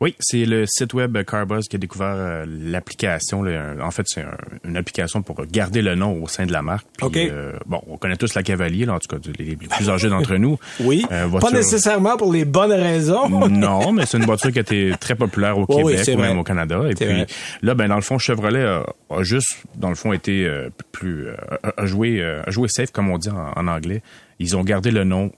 Oui, 0.00 0.14
c'est 0.20 0.44
le 0.44 0.66
site 0.66 0.92
web 0.92 1.16
Carbuzz 1.24 1.68
qui 1.68 1.76
a 1.76 1.78
découvert 1.78 2.14
euh, 2.16 2.44
l'application. 2.46 3.44
En 3.80 3.90
fait, 3.90 4.04
c'est 4.06 4.24
une 4.64 4.76
application 4.76 5.22
pour 5.22 5.42
garder 5.46 5.80
le 5.80 5.94
nom 5.94 6.22
au 6.22 6.28
sein 6.28 6.44
de 6.44 6.52
la 6.52 6.60
marque. 6.60 6.86
Puis, 6.98 7.30
euh, 7.30 7.52
bon, 7.64 7.80
on 7.86 7.96
connaît 7.96 8.16
tous 8.16 8.34
la 8.34 8.42
Cavalier, 8.42 8.86
en 8.88 8.98
tout 8.98 9.08
cas 9.08 9.16
les, 9.38 9.56
plus 9.56 9.88
âgés 9.88 10.10
d'entre 10.10 10.34
nous. 10.36 10.58
Oui, 10.80 11.06
euh, 11.10 11.28
pas 11.40 11.50
nécessairement 11.50 12.18
pour 12.18 12.30
les 12.30 12.44
bonnes 12.44 12.72
raisons. 12.72 13.28
non, 13.48 13.92
mais 13.94 14.04
c'est 14.04 14.18
une 14.18 14.26
voiture 14.26 14.52
qui 14.52 14.58
a 14.58 14.62
été 14.62 14.92
très 15.00 15.14
populaire 15.14 15.58
au 15.58 15.66
Québec 15.66 16.06
ou 16.14 16.18
même 16.18 16.38
au 16.38 16.44
Canada. 16.44 16.82
Et 16.90 16.94
puis 16.94 17.24
là, 17.62 17.74
ben 17.74 17.88
dans 17.88 17.96
le 17.96 18.02
fond, 18.02 18.18
Chevrolet 18.18 18.64
a, 18.64 19.22
juste, 19.22 19.62
dans 19.76 19.88
le 19.88 19.94
fond, 19.94 20.12
été 20.12 20.46
plus 20.92 21.28
a, 21.76 21.86
joué 21.86 22.22
a 22.22 22.50
joué 22.50 22.68
safe 22.68 22.90
comme 22.90 23.08
on 23.08 23.18
dit 23.18 23.30
en, 23.30 23.66
anglais. 23.66 24.02
Ils 24.38 24.56
ont 24.56 24.62
gardé 24.62 24.90
le 24.90 25.04
nom 25.04 25.32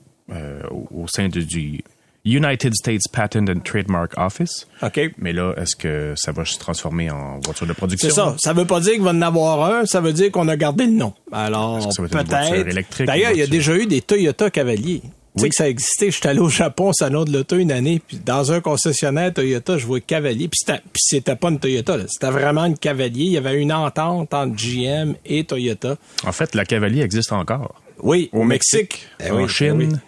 au, 0.91 1.07
sein 1.07 1.29
de, 1.29 1.41
du 1.41 1.81
United 2.25 2.73
States 2.75 3.07
Patent 3.11 3.49
and 3.49 3.61
Trademark 3.63 4.13
Office. 4.17 4.67
OK. 4.81 5.11
Mais 5.17 5.33
là, 5.33 5.53
est-ce 5.57 5.75
que 5.75 6.13
ça 6.15 6.31
va 6.31 6.45
se 6.45 6.57
transformer 6.57 7.09
en 7.09 7.39
voiture 7.39 7.67
de 7.67 7.73
production? 7.73 8.09
C'est 8.09 8.15
ça. 8.15 8.35
Ça 8.39 8.53
veut 8.53 8.65
pas 8.65 8.79
dire 8.79 8.93
qu'il 8.93 9.03
va 9.03 9.11
en 9.11 9.21
avoir 9.21 9.73
un, 9.73 9.85
ça 9.85 10.01
veut 10.01 10.13
dire 10.13 10.31
qu'on 10.31 10.47
a 10.47 10.57
gardé 10.57 10.85
le 10.85 10.93
nom. 10.93 11.13
Alors, 11.31 11.87
peut-être. 11.95 13.03
D'ailleurs, 13.05 13.31
il 13.31 13.39
y 13.39 13.43
a 13.43 13.47
déjà 13.47 13.75
eu 13.75 13.85
des 13.85 14.01
Toyota 14.01 14.49
Cavalier. 14.49 15.01
Tu 15.37 15.43
sais 15.43 15.49
que 15.49 15.55
ça 15.55 15.69
existait. 15.69 16.11
J'étais 16.11 16.29
allé 16.29 16.39
au 16.39 16.49
Japon, 16.49 16.91
salon 16.91 17.23
de 17.23 17.31
l'auto 17.31 17.55
une 17.55 17.71
année, 17.71 18.01
puis 18.05 18.19
dans 18.25 18.51
un 18.51 18.61
concessionnaire 18.61 19.33
Toyota, 19.33 19.77
je 19.77 19.85
vois 19.85 19.99
Cavalier, 20.01 20.49
puis 20.49 20.59
c'était 20.95 21.35
pas 21.35 21.49
une 21.49 21.59
Toyota, 21.59 21.97
c'était 22.07 22.31
vraiment 22.31 22.65
une 22.65 22.77
Cavalier. 22.77 23.25
Il 23.25 23.31
y 23.31 23.37
avait 23.37 23.61
une 23.61 23.71
entente 23.71 24.33
entre 24.33 24.55
GM 24.55 25.13
et 25.25 25.43
Toyota. 25.43 25.97
En 26.25 26.31
fait, 26.31 26.55
la 26.55 26.65
Cavalier 26.65 27.01
existe 27.01 27.31
encore. 27.31 27.81
Oui, 28.01 28.29
au, 28.33 28.43
Mexique, 28.43 29.07
eh 29.19 29.29
en 29.29 29.47
Chine 29.47 29.99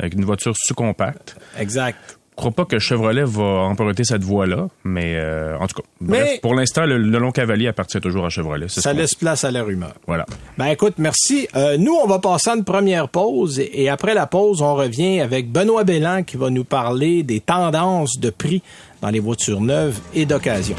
avec 0.00 0.14
une 0.14 0.24
voiture 0.24 0.54
sous-compacte. 0.56 1.36
Exact. 1.58 2.18
Je 2.30 2.36
crois 2.36 2.52
pas 2.52 2.64
que 2.64 2.78
Chevrolet 2.78 3.24
va 3.24 3.42
emprunter 3.42 4.02
cette 4.02 4.24
voie-là, 4.24 4.68
mais 4.82 5.16
euh, 5.16 5.58
en 5.58 5.66
tout 5.66 5.82
cas, 5.82 6.16
pour 6.40 6.54
l'instant, 6.54 6.86
le, 6.86 6.96
long 6.96 7.32
cavalier 7.32 7.68
appartient 7.68 8.00
toujours 8.00 8.24
à 8.24 8.30
Chevrolet. 8.30 8.66
Ça 8.68 8.94
laisse 8.94 9.14
place 9.14 9.44
à 9.44 9.50
la 9.50 9.62
rumeur. 9.62 9.92
Voilà. 10.06 10.24
Ben 10.56 10.66
écoute, 10.68 10.94
merci. 10.96 11.48
Euh, 11.54 11.76
nous, 11.76 11.92
on 11.92 12.06
va 12.06 12.18
passer 12.18 12.48
à 12.48 12.54
une 12.54 12.64
première 12.64 13.10
pause 13.10 13.60
et, 13.60 13.90
après 13.90 14.14
la 14.14 14.26
pause, 14.26 14.62
on 14.62 14.74
revient 14.74 15.20
avec 15.20 15.52
Benoît 15.52 15.84
Bellan 15.84 16.22
qui 16.22 16.38
va 16.38 16.48
nous 16.48 16.64
parler 16.64 17.22
des 17.24 17.40
tendances 17.40 18.18
de 18.18 18.30
prix 18.30 18.62
dans 19.02 19.10
les 19.10 19.20
voitures 19.20 19.60
neuves 19.60 19.98
et 20.14 20.24
d'occasion. 20.24 20.76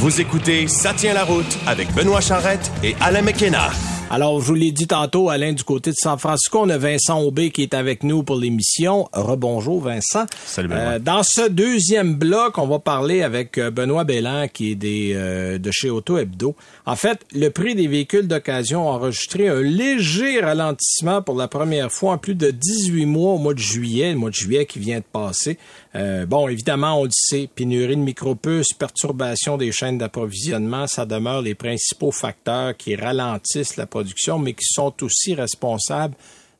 Vous 0.00 0.18
écoutez 0.18 0.66
Ça 0.66 0.94
tient 0.94 1.12
la 1.12 1.24
route 1.24 1.58
avec 1.66 1.92
Benoît 1.92 2.22
Charrette 2.22 2.72
et 2.82 2.96
Alain 3.02 3.20
McKenna. 3.20 3.68
Alors, 4.12 4.40
je 4.40 4.46
vous 4.46 4.54
l'ai 4.54 4.72
dit 4.72 4.88
tantôt, 4.88 5.28
Alain, 5.28 5.52
du 5.52 5.62
côté 5.62 5.90
de 5.90 5.96
San 5.96 6.18
Francisco, 6.18 6.58
on 6.62 6.68
a 6.70 6.78
Vincent 6.78 7.20
Aubé 7.20 7.50
qui 7.50 7.62
est 7.62 7.74
avec 7.74 8.02
nous 8.02 8.24
pour 8.24 8.36
l'émission. 8.36 9.08
Rebonjour, 9.12 9.82
Vincent. 9.82 10.24
Salut, 10.46 10.68
Benoît. 10.68 10.82
Euh, 10.82 10.98
dans 10.98 11.22
ce 11.22 11.48
deuxième 11.48 12.14
bloc, 12.14 12.58
on 12.58 12.66
va 12.66 12.80
parler 12.80 13.22
avec 13.22 13.56
euh, 13.58 13.70
Benoît 13.70 14.02
Bellan, 14.02 14.48
qui 14.48 14.72
est 14.72 14.74
des, 14.74 15.12
euh, 15.14 15.58
de 15.58 15.70
chez 15.70 15.90
Auto 15.90 16.18
Hebdo. 16.18 16.56
En 16.86 16.96
fait, 16.96 17.20
le 17.32 17.50
prix 17.50 17.76
des 17.76 17.86
véhicules 17.86 18.26
d'occasion 18.26 18.88
a 18.90 18.94
enregistré 18.94 19.48
un 19.48 19.60
léger 19.60 20.40
ralentissement 20.40 21.22
pour 21.22 21.36
la 21.36 21.46
première 21.46 21.92
fois 21.92 22.14
en 22.14 22.18
plus 22.18 22.34
de 22.34 22.50
18 22.50 23.06
mois 23.06 23.34
au 23.34 23.38
mois 23.38 23.54
de 23.54 23.60
juillet, 23.60 24.10
le 24.12 24.18
mois 24.18 24.30
de 24.30 24.34
juillet 24.34 24.66
qui 24.66 24.80
vient 24.80 24.98
de 24.98 25.04
passer. 25.04 25.56
Bon, 25.94 26.48
évidemment, 26.48 27.00
on 27.00 27.04
le 27.04 27.10
sait, 27.12 27.48
pénurie 27.52 27.96
de 27.96 28.02
micropuces, 28.02 28.72
perturbation 28.72 29.56
des 29.56 29.72
chaînes 29.72 29.98
d'approvisionnement, 29.98 30.86
ça 30.86 31.04
demeure 31.04 31.42
les 31.42 31.54
principaux 31.54 32.12
facteurs 32.12 32.76
qui 32.76 32.94
ralentissent 32.94 33.76
la 33.76 33.86
production 33.86 34.38
mais 34.38 34.52
qui 34.52 34.64
sont 34.64 34.94
aussi 35.02 35.34
responsables 35.34 36.14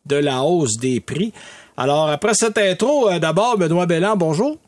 de 0.07 0.17
la 0.17 0.43
hausse 0.43 0.77
des 0.77 1.01
prix. 1.01 1.33
Alors, 1.77 2.09
après 2.09 2.35
cette 2.35 2.59
intro, 2.59 3.09
euh, 3.09 3.19
d'abord, 3.19 3.57
Benoît 3.57 3.87
Belland, 3.87 4.17
bonjour. 4.17 4.59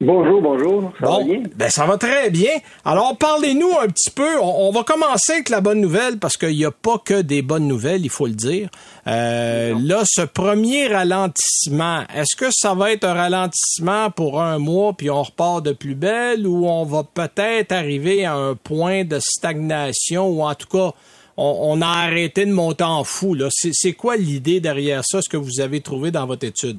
Bonjour, 0.00 0.40
bonjour. 0.40 0.92
Ça 1.00 1.10
va 1.10 1.24
bien? 1.24 1.42
Ben, 1.56 1.70
ça 1.70 1.84
va 1.84 1.98
très 1.98 2.30
bien. 2.30 2.52
Alors, 2.84 3.16
parlez-nous 3.18 3.72
un 3.80 3.88
petit 3.88 4.10
peu. 4.10 4.38
On, 4.40 4.70
va 4.70 4.84
commencer 4.84 5.32
avec 5.32 5.48
la 5.48 5.60
bonne 5.60 5.80
nouvelle 5.80 6.20
parce 6.20 6.36
qu'il 6.36 6.56
n'y 6.56 6.64
a 6.64 6.70
pas 6.70 6.98
que 7.04 7.20
des 7.20 7.42
bonnes 7.42 7.66
nouvelles, 7.66 8.04
il 8.04 8.08
faut 8.08 8.28
le 8.28 8.34
dire. 8.34 8.68
Euh, 9.08 9.74
là, 9.76 10.04
ce 10.04 10.20
premier 10.20 10.86
ralentissement, 10.86 12.04
est-ce 12.14 12.36
que 12.36 12.46
ça 12.52 12.74
va 12.74 12.92
être 12.92 13.02
un 13.02 13.14
ralentissement 13.14 14.12
pour 14.12 14.40
un 14.40 14.58
mois 14.58 14.92
puis 14.92 15.10
on 15.10 15.24
repart 15.24 15.64
de 15.64 15.72
plus 15.72 15.96
belle 15.96 16.46
ou 16.46 16.68
on 16.68 16.84
va 16.84 17.02
peut-être 17.02 17.72
arriver 17.72 18.24
à 18.24 18.34
un 18.34 18.54
point 18.54 19.02
de 19.02 19.18
stagnation 19.18 20.28
ou 20.28 20.44
en 20.44 20.54
tout 20.54 20.68
cas 20.68 20.92
on, 21.36 21.82
a 21.82 21.86
arrêté 21.86 22.46
de 22.46 22.52
monter 22.52 22.84
en 22.84 23.02
fou. 23.02 23.36
C'est 23.50 23.94
quoi 23.94 24.16
l'idée 24.16 24.60
derrière 24.60 25.02
ça, 25.04 25.22
ce 25.22 25.28
que 25.28 25.36
vous 25.36 25.60
avez 25.60 25.80
trouvé 25.80 26.12
dans 26.12 26.26
votre 26.26 26.46
étude? 26.46 26.78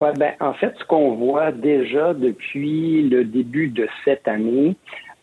Ouais, 0.00 0.12
ben, 0.16 0.32
en 0.40 0.54
fait, 0.54 0.72
ce 0.78 0.84
qu'on 0.84 1.14
voit 1.16 1.52
déjà 1.52 2.14
depuis 2.14 3.02
le 3.08 3.24
début 3.24 3.68
de 3.68 3.86
cette 4.04 4.26
année, 4.26 4.74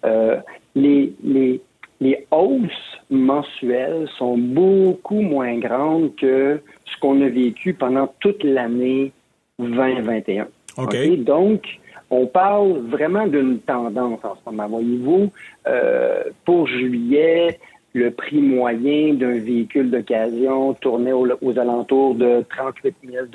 euh, 0.05 0.37
les, 0.75 1.13
les, 1.23 1.61
les 1.99 2.27
hausses 2.29 2.99
mensuelles 3.09 4.07
sont 4.19 4.37
beaucoup 4.37 5.21
moins 5.21 5.57
grandes 5.57 6.15
que 6.15 6.61
ce 6.85 6.99
qu'on 6.99 7.21
a 7.21 7.27
vécu 7.27 7.73
pendant 7.73 8.13
toute 8.19 8.43
l'année 8.43 9.11
2021. 9.57 10.47
OK. 10.77 11.23
Donc, 11.23 11.63
on 12.11 12.27
parle 12.27 12.77
vraiment 12.87 13.25
d'une 13.25 13.59
tendance 13.59 14.23
en 14.23 14.35
ce 14.35 14.49
moment. 14.49 14.67
Voyez-vous, 14.67 15.31
euh, 15.67 16.23
pour 16.45 16.67
juillet, 16.67 17.59
le 17.93 18.11
prix 18.11 18.41
moyen 18.41 19.15
d'un 19.15 19.39
véhicule 19.39 19.89
d'occasion 19.89 20.73
tournait 20.75 21.13
aux, 21.13 21.59
alentours 21.59 22.13
de 22.13 22.45
38 22.55 22.95
000 23.03 23.25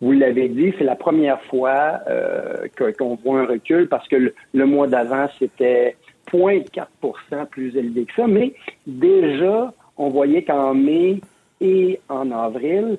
Vous 0.00 0.12
l'avez 0.12 0.48
dit, 0.48 0.72
c'est 0.78 0.84
la 0.84 0.96
première 0.96 1.40
fois 1.42 2.00
euh, 2.08 2.66
qu'on 2.98 3.16
voit 3.16 3.40
un 3.40 3.44
recul 3.44 3.88
parce 3.88 4.06
que 4.08 4.32
le, 4.52 4.66
mois 4.66 4.86
d'avant, 4.86 5.28
c'était 5.38 5.96
0,4% 6.32 7.46
plus 7.50 7.76
élevé 7.76 8.04
que 8.06 8.14
ça. 8.14 8.26
Mais 8.26 8.54
déjà, 8.86 9.72
on 9.98 10.08
voyait 10.08 10.42
qu'en 10.42 10.74
mai 10.74 11.20
et 11.60 12.00
en 12.08 12.30
avril, 12.30 12.98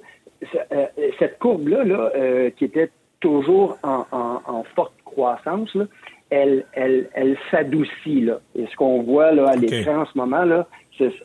euh, 0.72 0.86
cette 1.18 1.40
courbe-là, 1.40 1.84
là, 1.84 2.12
euh, 2.16 2.50
qui 2.52 2.66
était 2.66 2.92
toujours 3.20 3.78
en, 3.84 4.06
en 4.12 4.64
forte 4.76 4.94
croissance, 5.04 5.74
là, 5.76 5.86
elle, 6.32 6.66
elle, 6.74 7.10
elle 7.14 7.38
s'adoucit. 7.52 8.22
Là. 8.22 8.40
Et 8.56 8.66
ce 8.66 8.76
qu'on 8.76 9.04
voit 9.04 9.32
là, 9.32 9.50
à 9.50 9.56
l'écran 9.56 10.02
en 10.02 10.06
ce 10.06 10.18
moment, 10.18 10.44
là, 10.44 10.68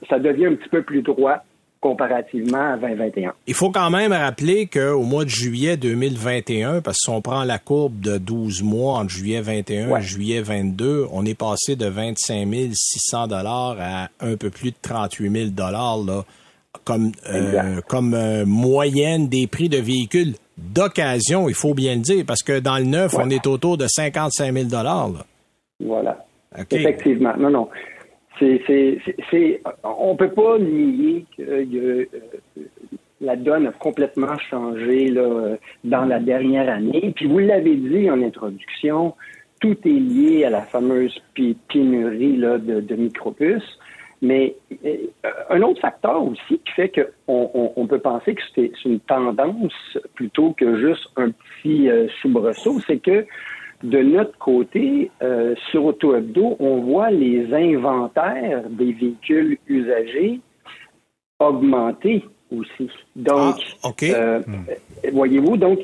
ça 0.09 0.19
devient 0.19 0.47
un 0.47 0.55
petit 0.55 0.69
peu 0.69 0.83
plus 0.83 1.03
droit 1.03 1.43
comparativement 1.87 2.73
à 2.73 2.77
2021. 2.77 3.33
Il 3.47 3.55
faut 3.55 3.71
quand 3.71 3.91
même 3.91 4.13
rappeler 4.13 4.67
qu'au 4.67 5.03
mois 5.03 5.25
de 5.25 5.31
juillet 5.31 5.77
2021, 5.77 6.81
parce 6.81 6.97
que 6.97 7.03
si 7.05 7.11
on 7.11 7.21
prend 7.23 7.45
la 7.45 7.59
courbe 7.59 8.01
de 8.01 8.19
12 8.19 8.65
mois 8.65 8.99
entre 8.99 9.11
juillet 9.11 9.41
21 9.41 9.97
et 9.97 10.03
juillet 10.03 10.41
22, 10.41 11.07
on 11.13 11.25
est 11.25 11.39
passé 11.39 11.77
de 11.77 11.87
25 11.87 12.49
600 12.73 13.29
dollars 13.29 13.77
à 13.81 14.09
un 14.21 14.37
peu 14.37 14.51
plus 14.51 14.73
de 14.73 14.77
38 14.83 15.31
000 15.31 15.51
dollars 15.51 16.25
comme, 16.85 17.13
euh, 17.33 17.81
comme 17.89 18.15
euh, 18.15 18.45
moyenne 18.45 19.29
des 19.29 19.47
prix 19.47 19.69
de 19.69 19.79
véhicules 19.79 20.35
d'occasion, 20.59 21.49
il 21.49 21.55
faut 21.55 21.75
bien 21.75 21.95
le 21.95 22.01
dire, 22.01 22.25
parce 22.27 22.43
que 22.43 22.59
dans 22.59 22.79
le 22.79 22.85
neuf, 22.85 23.15
on 23.17 23.31
est 23.31 23.47
autour 23.47 23.79
de 23.79 23.87
55 23.87 24.53
000 24.53 24.83
là. 24.83 25.09
Voilà. 25.81 26.25
Effectivement. 26.71 27.35
Non, 27.39 27.51
non. 27.51 27.69
C'est, 28.39 29.61
on 29.83 30.17
peut 30.17 30.31
pas 30.31 30.59
nier 30.59 31.25
y 31.39 31.79
a 31.79 32.05
la 33.21 33.37
donne 33.37 33.67
a 33.67 33.73
complètement 33.73 34.37
changé 34.51 35.09
là, 35.09 35.57
dans 35.85 36.05
la 36.05 36.19
dernière 36.19 36.69
année. 36.69 37.13
Puis 37.17 37.27
vous 37.27 37.39
l'avez 37.39 37.77
dit 37.77 38.11
en 38.11 38.23
introduction, 38.23 39.15
tout 39.61 39.77
est 39.85 39.89
lié 39.89 40.45
à 40.45 40.51
la 40.51 40.63
fameuse 40.63 41.19
pénurie 41.35 42.37
là, 42.37 42.59
de, 42.59 42.81
de. 42.81 43.11
Mais 44.23 44.57
euh, 44.85 44.97
un 45.51 45.61
autre 45.63 45.81
facteur 45.81 46.23
aussi 46.25 46.59
qui 46.65 46.73
fait 46.75 46.91
qu'on 46.91 47.73
on, 47.77 47.87
peut 47.87 47.99
penser 47.99 48.35
que 48.35 48.41
c'est 48.55 48.73
une 48.85 49.01
tendance 49.01 49.99
plutôt 50.15 50.53
que 50.53 50.79
juste 50.79 51.07
un 51.17 51.31
petit 51.31 51.91
euh, 51.91 52.09
soubresaut, 52.23 52.81
c'est 52.87 52.97
que 52.97 53.27
de 53.83 54.03
notre 54.03 54.37
côté, 54.39 55.11
euh, 55.23 55.55
sur 55.71 55.85
AutoHebdo, 55.85 56.57
on 56.59 56.81
voit 56.81 57.11
les 57.11 57.53
inventaires 57.53 58.69
des 58.71 58.93
véhicules 58.93 59.59
usagés 59.67 60.41
augmenter 61.39 62.25
aussi. 62.51 62.91
Donc, 63.15 63.57
ah, 63.83 63.91
euh, 64.03 64.41
voyez-vous, 65.13 65.57
donc 65.57 65.81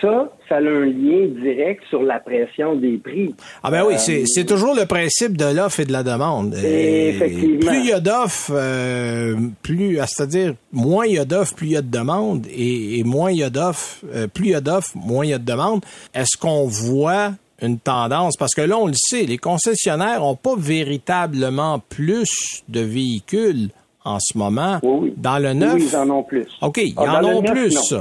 ça, 0.00 0.32
ça 0.48 0.56
a 0.56 0.58
un 0.58 0.86
lien 0.86 1.26
direct 1.40 1.82
sur 1.88 2.02
la 2.02 2.18
pression 2.18 2.74
des 2.74 2.98
prix. 2.98 3.34
Ah 3.62 3.70
ben 3.70 3.84
oui, 3.86 3.94
c'est, 3.98 4.26
c'est 4.26 4.44
toujours 4.44 4.74
le 4.74 4.86
principe 4.86 5.36
de 5.36 5.54
l'offre 5.54 5.80
et 5.80 5.84
de 5.84 5.92
la 5.92 6.02
demande. 6.02 6.54
effectivement. 6.54 7.70
Plus 7.70 7.78
il 7.78 7.86
y 7.86 7.92
a 7.92 8.00
d'offres, 8.00 8.52
euh, 8.54 9.36
plus, 9.62 9.98
ah, 10.00 10.06
c'est-à-dire 10.06 10.54
moins 10.72 11.06
il 11.06 11.14
y 11.14 11.18
a 11.18 11.24
d'offres, 11.24 11.54
plus 11.54 11.68
il 11.68 11.72
y 11.72 11.76
a 11.76 11.82
de 11.82 11.90
demandes, 11.90 12.46
et, 12.50 13.02
moins 13.04 13.30
il 13.30 13.38
y 13.38 13.44
a 13.44 13.50
d'offres, 13.50 14.00
euh, 14.12 14.26
plus 14.26 14.46
il 14.46 14.50
y 14.50 14.54
a 14.54 14.60
d'offres, 14.60 14.90
moins 14.94 15.24
il 15.24 15.30
y 15.30 15.34
a 15.34 15.38
de 15.38 15.44
demandes. 15.44 15.84
Est-ce 16.14 16.36
qu'on 16.36 16.66
voit 16.66 17.32
une 17.62 17.78
tendance? 17.78 18.36
Parce 18.36 18.54
que 18.54 18.62
là, 18.62 18.78
on 18.78 18.86
le 18.86 18.94
sait, 18.94 19.22
les 19.22 19.38
concessionnaires 19.38 20.20
n'ont 20.20 20.36
pas 20.36 20.56
véritablement 20.56 21.80
plus 21.88 22.62
de 22.68 22.80
véhicules 22.80 23.68
en 24.04 24.18
ce 24.20 24.36
moment. 24.36 24.80
Dans 25.16 25.38
le 25.38 25.52
neuf? 25.52 25.74
Oui, 25.74 25.88
ils 25.88 25.96
en 25.96 26.10
ont 26.10 26.22
plus. 26.22 26.46
OK, 26.62 26.78
ils 26.78 26.94
ah, 26.96 27.20
en 27.20 27.24
ont 27.24 27.42
plus. 27.42 27.94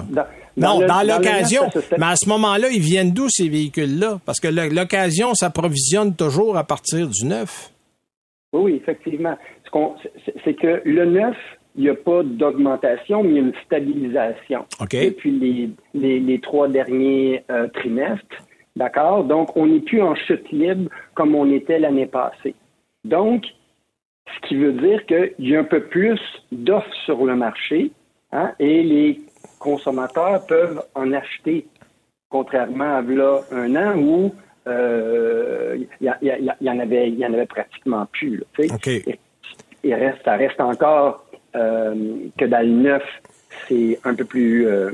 Non, 0.56 0.80
dans, 0.86 1.08
l'occasion. 1.08 1.64
Mais 1.98 2.06
à 2.06 2.16
ce 2.16 2.30
moment-là, 2.30 2.68
ils 2.70 2.82
viennent 2.82 3.12
d'où 3.12 3.28
ces 3.30 3.50
véhicules-là? 3.50 4.20
Parce 4.26 4.40
que 4.40 4.48
l'occasion 4.48 5.34
s'approvisionne 5.34 6.16
toujours 6.16 6.58
à 6.58 6.64
partir 6.64 7.08
du 7.08 7.26
neuf. 7.26 7.72
Oui, 8.52 8.76
effectivement. 8.76 9.36
C'est 10.44 10.54
que 10.54 10.82
le 10.86 11.06
neuf, 11.06 11.36
il 11.76 11.84
n'y 11.84 11.90
a 11.90 11.96
pas 11.96 12.22
d'augmentation, 12.22 13.24
mais 13.24 13.30
il 13.30 13.36
y 13.36 13.40
a 13.40 13.42
une 13.42 13.54
stabilisation 13.66 14.66
depuis 14.80 15.74
les, 15.96 16.40
trois 16.40 16.68
derniers 16.68 17.44
euh, 17.50 17.68
trimestres. 17.70 18.44
D'accord? 18.76 19.24
Donc, 19.24 19.56
on 19.58 19.68
n'est 19.68 19.80
plus 19.80 20.02
en 20.02 20.16
chute 20.16 20.52
libre 20.52 20.90
comme 21.16 21.34
on 21.34 21.52
était 21.52 21.80
l'année 21.80 22.06
passée. 22.06 22.54
Donc, 23.04 23.44
ce 24.28 24.48
qui 24.48 24.56
veut 24.56 24.74
dire 24.74 25.06
qu'il 25.06 25.34
y 25.50 25.56
a 25.56 25.60
un 25.60 25.66
peu 25.66 25.82
plus 25.82 26.20
d'offres 26.52 26.94
sur 27.06 27.26
le 27.26 27.36
marché 27.36 27.92
hein, 28.32 28.54
et 28.60 28.84
les 28.84 29.22
consommateurs 29.60 30.46
peuvent 30.46 30.84
en 30.96 31.12
acheter, 31.14 31.66
contrairement 32.30 32.98
à 32.98 33.02
là, 33.02 33.42
un 33.52 33.76
an 33.76 33.98
où 33.98 34.34
euh, 34.68 35.78
il 36.00 36.08
y, 36.62 36.70
en 36.70 36.80
avait, 36.80 37.12
y 37.12 37.26
en 37.26 37.34
avait 37.34 37.46
pratiquement 37.46 38.06
plus. 38.12 38.44
il 39.84 39.94
reste, 39.94 40.24
ça 40.24 40.36
reste 40.36 40.60
encore 40.62 41.26
euh, 41.56 41.96
que 42.38 42.46
dans 42.46 42.66
le 42.66 42.74
neuf, 42.74 43.04
c'est 43.68 44.00
un 44.04 44.16
peu 44.16 44.26
plus, 44.26 44.68
euh, 44.68 44.92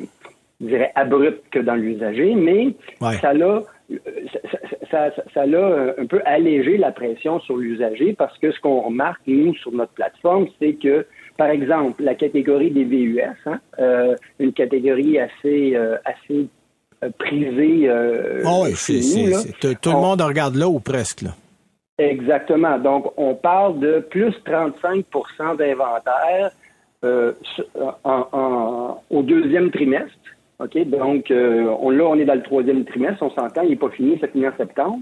je 0.61 0.67
dirais, 0.67 0.91
abrupt 0.95 1.41
que 1.51 1.59
dans 1.59 1.75
l'usager, 1.75 2.35
mais 2.35 2.73
ça 3.21 3.33
l'a 3.33 3.61
ça, 4.91 5.09
ça, 5.33 5.45
l'a 5.45 5.95
un 5.97 6.05
peu 6.05 6.21
allégé 6.25 6.77
la 6.77 6.91
pression 6.91 7.39
sur 7.39 7.57
l'usager 7.57 8.13
parce 8.13 8.37
que 8.37 8.51
ce 8.51 8.59
qu'on 8.59 8.81
remarque, 8.81 9.21
nous, 9.27 9.55
sur 9.55 9.71
notre 9.71 9.93
plateforme, 9.93 10.47
c'est 10.59 10.73
que, 10.73 11.05
par 11.37 11.49
exemple, 11.49 12.03
la 12.03 12.15
catégorie 12.15 12.71
des 12.71 12.83
VUS, 12.83 13.21
hein, 13.45 13.59
euh, 13.79 14.15
une 14.39 14.53
catégorie 14.53 15.19
assez, 15.19 15.75
euh, 15.75 15.97
assez 16.05 16.47
euh, 17.03 17.09
prisée. 17.17 17.89
oh 18.45 18.65
oui, 18.65 18.73
tout, 19.59 19.89
le 19.89 19.95
monde 19.95 20.21
regarde 20.21 20.55
là 20.55 20.67
ou 20.67 20.79
presque. 20.79 21.23
Là. 21.23 21.31
Exactement. 21.97 22.77
Donc, 22.77 23.11
on 23.17 23.35
parle 23.35 23.79
de 23.79 23.99
plus 24.09 24.33
35% 24.45 25.57
d'inventaire 25.57 26.51
au 29.09 29.21
deuxième 29.23 29.71
trimestre. 29.71 30.13
OK? 30.59 30.77
Donc, 30.87 31.31
euh, 31.31 31.73
on, 31.79 31.89
là, 31.89 32.05
on 32.05 32.15
est 32.15 32.25
dans 32.25 32.35
le 32.35 32.43
troisième 32.43 32.85
trimestre, 32.85 33.23
on 33.23 33.31
s'entend, 33.31 33.61
il 33.61 33.69
n'est 33.69 33.75
pas 33.75 33.89
fini, 33.89 34.17
c'est 34.19 34.31
fini 34.31 34.47
en 34.47 34.55
septembre. 34.57 34.99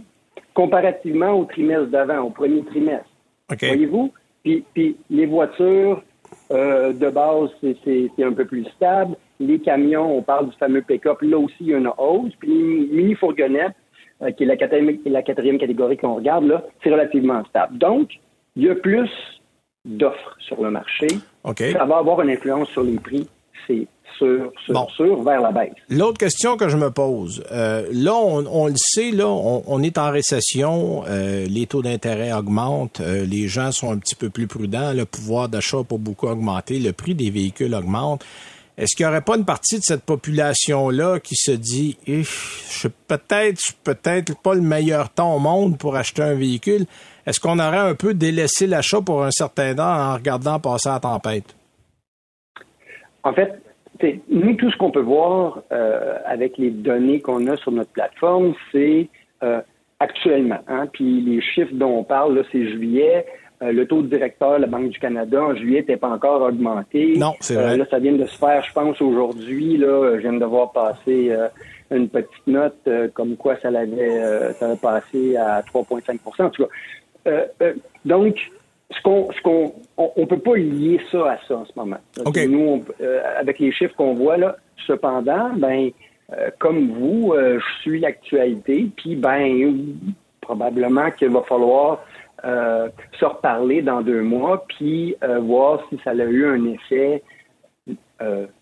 Comparativement 0.53 1.31
au 1.33 1.45
trimestre 1.45 1.87
d'avant, 1.87 2.19
au 2.19 2.29
premier 2.29 2.63
trimestre. 2.63 3.09
Voyez-vous? 3.49 4.11
Puis, 4.43 4.63
puis, 4.73 4.97
les 5.09 5.25
voitures, 5.25 6.01
euh, 6.51 6.93
de 6.93 7.09
base, 7.09 7.49
c'est 7.61 8.23
un 8.23 8.33
peu 8.33 8.45
plus 8.45 8.65
stable. 8.75 9.15
Les 9.39 9.59
camions, 9.59 10.17
on 10.17 10.21
parle 10.21 10.49
du 10.49 10.55
fameux 10.57 10.81
pick-up, 10.81 11.21
là 11.21 11.37
aussi, 11.37 11.55
il 11.61 11.67
y 11.67 11.73
a 11.73 11.77
une 11.77 11.91
hausse. 11.97 12.33
Puis 12.39 12.49
les 12.49 12.87
mini-fourgonnettes, 12.95 13.75
euh, 14.21 14.31
qui 14.31 14.43
est 14.43 14.47
la 14.47 14.57
quatrième, 14.57 14.97
la 15.05 15.21
quatrième 15.21 15.57
catégorie 15.57 15.97
qu'on 15.97 16.15
regarde, 16.15 16.45
là, 16.45 16.63
c'est 16.83 16.89
relativement 16.89 17.43
stable. 17.45 17.77
Donc, 17.77 18.19
il 18.55 18.63
y 18.63 18.69
a 18.69 18.75
plus 18.75 19.09
d'offres 19.85 20.35
sur 20.39 20.61
le 20.61 20.71
marché. 20.71 21.07
Ça 21.73 21.85
va 21.85 21.97
avoir 21.97 22.21
une 22.21 22.29
influence 22.29 22.69
sur 22.69 22.83
les 22.83 22.97
prix, 22.97 23.27
c'est 23.65 23.87
sur, 24.17 25.23
vers 25.23 25.41
la 25.41 25.51
baisse. 25.51 25.73
L'autre 25.89 26.17
question 26.17 26.57
que 26.57 26.69
je 26.69 26.77
me 26.77 26.91
pose, 26.91 27.43
euh, 27.51 27.87
là, 27.91 28.15
on, 28.15 28.67
le 28.67 28.73
sait, 28.75 29.11
là, 29.11 29.27
on, 29.27 29.83
est 29.83 29.97
en 29.97 30.11
récession, 30.11 31.03
euh, 31.07 31.45
les 31.47 31.67
taux 31.67 31.81
d'intérêt 31.81 32.33
augmentent, 32.33 33.01
euh, 33.01 33.25
les 33.25 33.47
gens 33.47 33.71
sont 33.71 33.91
un 33.91 33.97
petit 33.97 34.15
peu 34.15 34.29
plus 34.29 34.47
prudents, 34.47 34.93
le 34.93 35.05
pouvoir 35.05 35.49
d'achat 35.49 35.83
pour 35.87 35.99
beaucoup 35.99 36.27
augmenter, 36.27 36.79
le 36.79 36.93
prix 36.93 37.15
des 37.15 37.29
véhicules 37.29 37.73
augmente. 37.73 38.25
Est-ce 38.77 38.95
qu'il 38.95 39.07
n'y 39.07 39.09
aurait 39.09 39.21
pas 39.21 39.37
une 39.37 39.45
partie 39.45 39.79
de 39.79 39.83
cette 39.83 40.03
population-là 40.03 41.19
qui 41.19 41.35
se 41.35 41.51
dit, 41.51 41.97
je 42.05 42.21
suis 42.23 42.89
peut-être, 43.07 43.59
peut-être 43.83 44.39
pas 44.39 44.53
le 44.53 44.61
meilleur 44.61 45.09
temps 45.09 45.35
au 45.35 45.39
monde 45.39 45.79
pour 45.79 45.95
acheter 45.95 46.21
un 46.21 46.35
véhicule? 46.35 46.85
Est-ce 47.25 47.39
qu'on 47.39 47.57
aurait 47.57 47.77
un 47.77 47.95
peu 47.95 48.13
délaissé 48.13 48.67
l'achat 48.67 49.01
pour 49.01 49.23
un 49.23 49.31
certain 49.31 49.73
temps 49.73 50.11
en 50.11 50.13
regardant 50.13 50.59
passer 50.59 50.89
la 50.89 50.99
tempête? 50.99 51.55
En 53.27 53.33
fait, 53.33 53.59
nous, 54.29 54.53
tout 54.55 54.71
ce 54.71 54.77
qu'on 54.77 54.91
peut 54.91 55.01
voir 55.01 55.61
euh, 55.73 56.17
avec 56.25 56.57
les 56.57 56.69
données 56.69 57.19
qu'on 57.19 57.45
a 57.47 57.57
sur 57.57 57.73
notre 57.73 57.91
plateforme, 57.91 58.53
c'est 58.71 59.09
euh, 59.43 59.59
actuellement. 59.99 60.59
Hein, 60.67 60.87
puis 60.93 61.19
les 61.21 61.41
chiffres 61.41 61.73
dont 61.73 61.99
on 61.99 62.03
parle, 62.05 62.37
là, 62.37 62.43
c'est 62.51 62.69
juillet. 62.69 63.25
Euh, 63.61 63.73
le 63.73 63.85
taux 63.85 64.01
de 64.01 64.07
directeur 64.07 64.57
de 64.57 64.61
la 64.61 64.67
Banque 64.67 64.91
du 64.91 64.99
Canada 64.99 65.43
en 65.43 65.55
juillet 65.55 65.79
n'était 65.79 65.97
pas 65.97 66.09
encore 66.09 66.41
augmenté. 66.41 67.17
Non, 67.17 67.33
c'est 67.41 67.55
vrai. 67.55 67.75
là, 67.75 67.85
ça 67.89 67.99
vient 67.99 68.13
de 68.13 68.25
se 68.25 68.37
faire, 68.37 68.63
je 68.63 68.71
pense, 68.71 69.01
aujourd'hui. 69.01 69.75
Là, 69.75 70.15
je 70.15 70.21
viens 70.21 70.33
de 70.33 70.45
voir 70.45 70.71
passer 70.71 71.35
une 71.91 72.07
petite 72.07 72.47
note 72.47 72.87
comme 73.13 73.35
quoi 73.35 73.57
ça 73.57 73.71
l'avait 73.71 74.53
ça 74.53 74.67
avait 74.67 74.77
passé 74.77 75.35
à 75.35 75.61
3,5 75.61 76.43
En 76.43 76.49
tout 76.49 76.65
cas. 77.25 77.65
donc, 78.05 78.37
ce 78.91 79.01
qu'on, 79.01 79.31
ce 79.31 79.41
qu'on, 79.41 79.73
on, 79.97 80.25
peut 80.25 80.39
pas 80.39 80.55
lier 80.55 80.99
ça 81.11 81.31
à 81.31 81.37
ça 81.47 81.57
en 81.57 81.65
ce 81.65 81.71
moment. 81.75 81.97
Nous, 82.47 82.85
euh, 83.01 83.21
avec 83.37 83.59
les 83.59 83.71
chiffres 83.71 83.95
qu'on 83.95 84.13
voit 84.13 84.37
là, 84.37 84.55
cependant, 84.85 85.49
ben, 85.55 85.89
euh, 86.31 86.49
comme 86.57 86.91
vous, 86.91 87.33
euh, 87.33 87.59
je 87.59 87.81
suis 87.81 87.99
l'actualité, 87.99 88.89
puis 88.95 89.15
ben, 89.15 89.77
probablement 90.41 91.11
qu'il 91.11 91.29
va 91.29 91.41
falloir 91.43 92.03
se 92.43 93.25
reparler 93.25 93.81
dans 93.81 94.01
deux 94.01 94.21
mois, 94.21 94.63
puis 94.69 95.15
voir 95.41 95.83
si 95.89 95.99
ça 96.03 96.11
a 96.11 96.13
eu 96.13 96.45
un 96.45 96.65
effet 96.65 97.23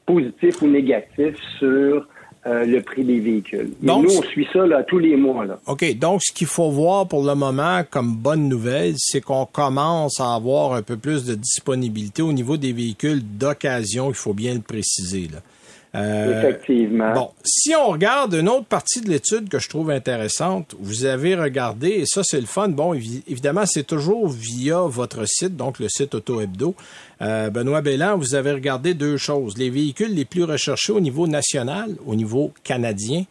positif 0.06 0.62
ou 0.62 0.68
négatif 0.68 1.36
sur 1.60 2.08
euh, 2.47 2.63
le 2.65 2.81
prix 2.81 3.03
des 3.03 3.19
véhicules. 3.19 3.71
Donc, 3.81 4.05
nous, 4.05 4.17
on 4.17 4.21
suit 4.21 4.47
ça 4.53 4.65
là, 4.67 4.84
tous 4.84 4.99
les 4.99 5.15
mois. 5.15 5.45
Là. 5.45 5.60
OK. 5.65 5.97
Donc, 5.97 6.21
ce 6.23 6.31
qu'il 6.31 6.47
faut 6.47 6.69
voir 6.69 7.08
pour 7.08 7.23
le 7.25 7.34
moment 7.34 7.81
comme 7.89 8.15
bonne 8.15 8.47
nouvelle, 8.47 8.93
c'est 8.97 9.21
qu'on 9.21 9.45
commence 9.45 10.19
à 10.19 10.36
avoir 10.36 10.73
un 10.73 10.81
peu 10.81 10.95
plus 10.95 11.25
de 11.25 11.34
disponibilité 11.34 12.21
au 12.21 12.34
niveau 12.34 12.58
des 12.58 12.71
véhicules 12.71 13.21
d'occasion, 13.23 14.10
il 14.10 14.15
faut 14.15 14.34
bien 14.34 14.53
le 14.53 14.62
préciser. 14.62 15.27
Là. 15.34 15.39
Euh, 15.95 16.39
Effectivement. 16.39 17.13
Bon, 17.13 17.31
si 17.45 17.73
on 17.73 17.88
regarde 17.88 18.34
une 18.34 18.49
autre 18.49 18.65
partie 18.65 18.99
de 18.99 19.10
l'étude 19.10 19.47
que 19.47 19.60
je 19.60 19.69
trouve 19.69 19.91
intéressante, 19.91 20.75
vous 20.79 21.05
avez 21.05 21.36
regardé, 21.36 21.88
et 21.89 22.05
ça 22.05 22.21
c'est 22.23 22.39
le 22.39 22.45
fun, 22.45 22.67
bon, 22.67 22.93
évidemment 22.93 23.65
c'est 23.65 23.86
toujours 23.86 24.27
via 24.27 24.81
votre 24.81 25.25
site, 25.25 25.55
donc 25.55 25.79
le 25.79 25.88
site 25.88 26.13
Auto 26.13 26.41
Hebdo. 26.41 26.75
Euh, 27.21 27.49
Benoît 27.49 27.81
Bellan, 27.81 28.17
vous 28.17 28.36
avez 28.36 28.51
regardé 28.51 28.93
deux 28.93 29.15
choses, 29.15 29.58
les 29.58 29.69
véhicules 29.69 30.13
les 30.13 30.25
plus 30.25 30.43
recherchés 30.43 30.91
au 30.91 30.99
niveau 30.99 31.27
national, 31.27 31.95
au 32.05 32.15
niveau 32.15 32.51
canadien, 32.63 33.23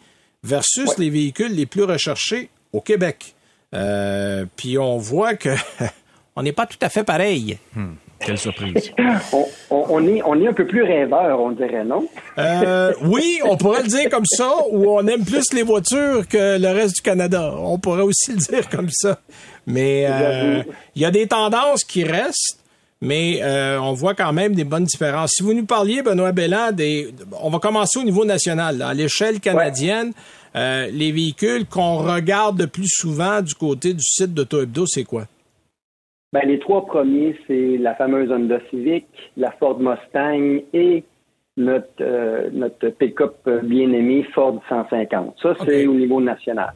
versus 0.43 0.97
les 0.97 1.11
véhicules 1.11 1.53
les 1.53 1.67
plus 1.67 1.85
recherchés 1.85 2.49
au 2.73 2.81
Québec. 2.81 3.35
Euh, 3.75 4.47
puis 4.57 4.79
on 4.79 4.97
voit 4.97 5.35
que 5.35 5.51
on 6.37 6.43
n'est 6.43 6.53
pas 6.53 6.67
tout 6.67 6.79
à 6.81 6.89
fait 6.89 7.05
pareil. 7.05 7.59
Hmm. 7.75 7.95
Quelle 8.25 8.39
surprise. 8.39 8.93
on, 9.71 10.07
est, 10.07 10.23
on 10.25 10.41
est 10.41 10.49
un 10.49 10.53
peu 10.53 10.67
plus 10.67 10.83
rêveur, 10.83 11.41
on 11.41 11.51
dirait, 11.51 11.85
non? 11.85 12.07
Euh, 12.39 12.93
oui, 13.03 13.39
on 13.45 13.57
pourrait 13.57 13.83
le 13.83 13.89
dire 13.89 14.09
comme 14.11 14.25
ça, 14.27 14.51
ou 14.71 14.91
on 14.91 15.07
aime 15.07 15.25
plus 15.25 15.53
les 15.53 15.63
voitures 15.63 16.27
que 16.27 16.59
le 16.59 16.69
reste 16.69 16.97
du 16.97 17.03
Canada. 17.03 17.55
On 17.59 17.79
pourrait 17.79 18.03
aussi 18.03 18.33
le 18.33 18.39
dire 18.39 18.69
comme 18.71 18.89
ça. 18.91 19.19
Mais 19.67 20.07
euh, 20.09 20.63
il 20.95 21.03
y 21.03 21.05
a 21.05 21.11
des 21.11 21.27
tendances 21.27 21.85
qui 21.85 22.05
restent, 22.05 22.59
mais 23.01 23.41
euh, 23.43 23.79
on 23.81 23.93
voit 23.93 24.15
quand 24.15 24.33
même 24.33 24.55
des 24.55 24.65
bonnes 24.65 24.85
différences. 24.85 25.33
Si 25.33 25.43
vous 25.43 25.53
nous 25.53 25.67
parliez, 25.67 26.03
Benoît 26.03 26.33
Belland, 26.33 26.73
des, 26.73 27.15
on 27.41 27.51
va 27.51 27.59
commencer 27.59 27.99
au 27.99 28.05
niveau 28.05 28.25
national. 28.25 28.81
À 28.81 28.95
l'échelle 28.95 29.41
canadienne, 29.41 30.13
euh, 30.57 30.89
les 30.91 31.13
véhicules 31.13 31.67
qu'on 31.67 31.99
regarde 31.99 32.61
le 32.61 32.67
plus 32.69 32.89
souvent 32.89 33.43
du 33.43 33.55
côté 33.55 33.93
du 33.93 34.03
site 34.03 34.33
d'Auto 34.33 34.63
Hebdo, 34.63 34.87
c'est 34.87 35.05
quoi? 35.05 35.27
Ben, 36.35 36.49
les 36.49 36.59
trois 36.59 36.85
premiers, 36.85 37.37
c'est 37.47 37.77
la 37.79 37.95
fameuse 37.95 38.33
Honda 38.33 38.59
Civic, 38.69 39.07
la 39.37 39.53
Ford 39.53 39.79
Mustang 39.79 40.63
et 40.73 41.05
notre, 41.57 41.87
euh, 42.01 42.51
notre 42.53 42.89
pick-up 42.89 43.37
bien-aimé 43.63 44.27
Ford 44.35 44.61
150. 44.69 45.37
Ça, 45.41 45.55
c'est 45.65 45.87
au 45.87 45.95
niveau 45.95 46.21
national. 46.21 46.75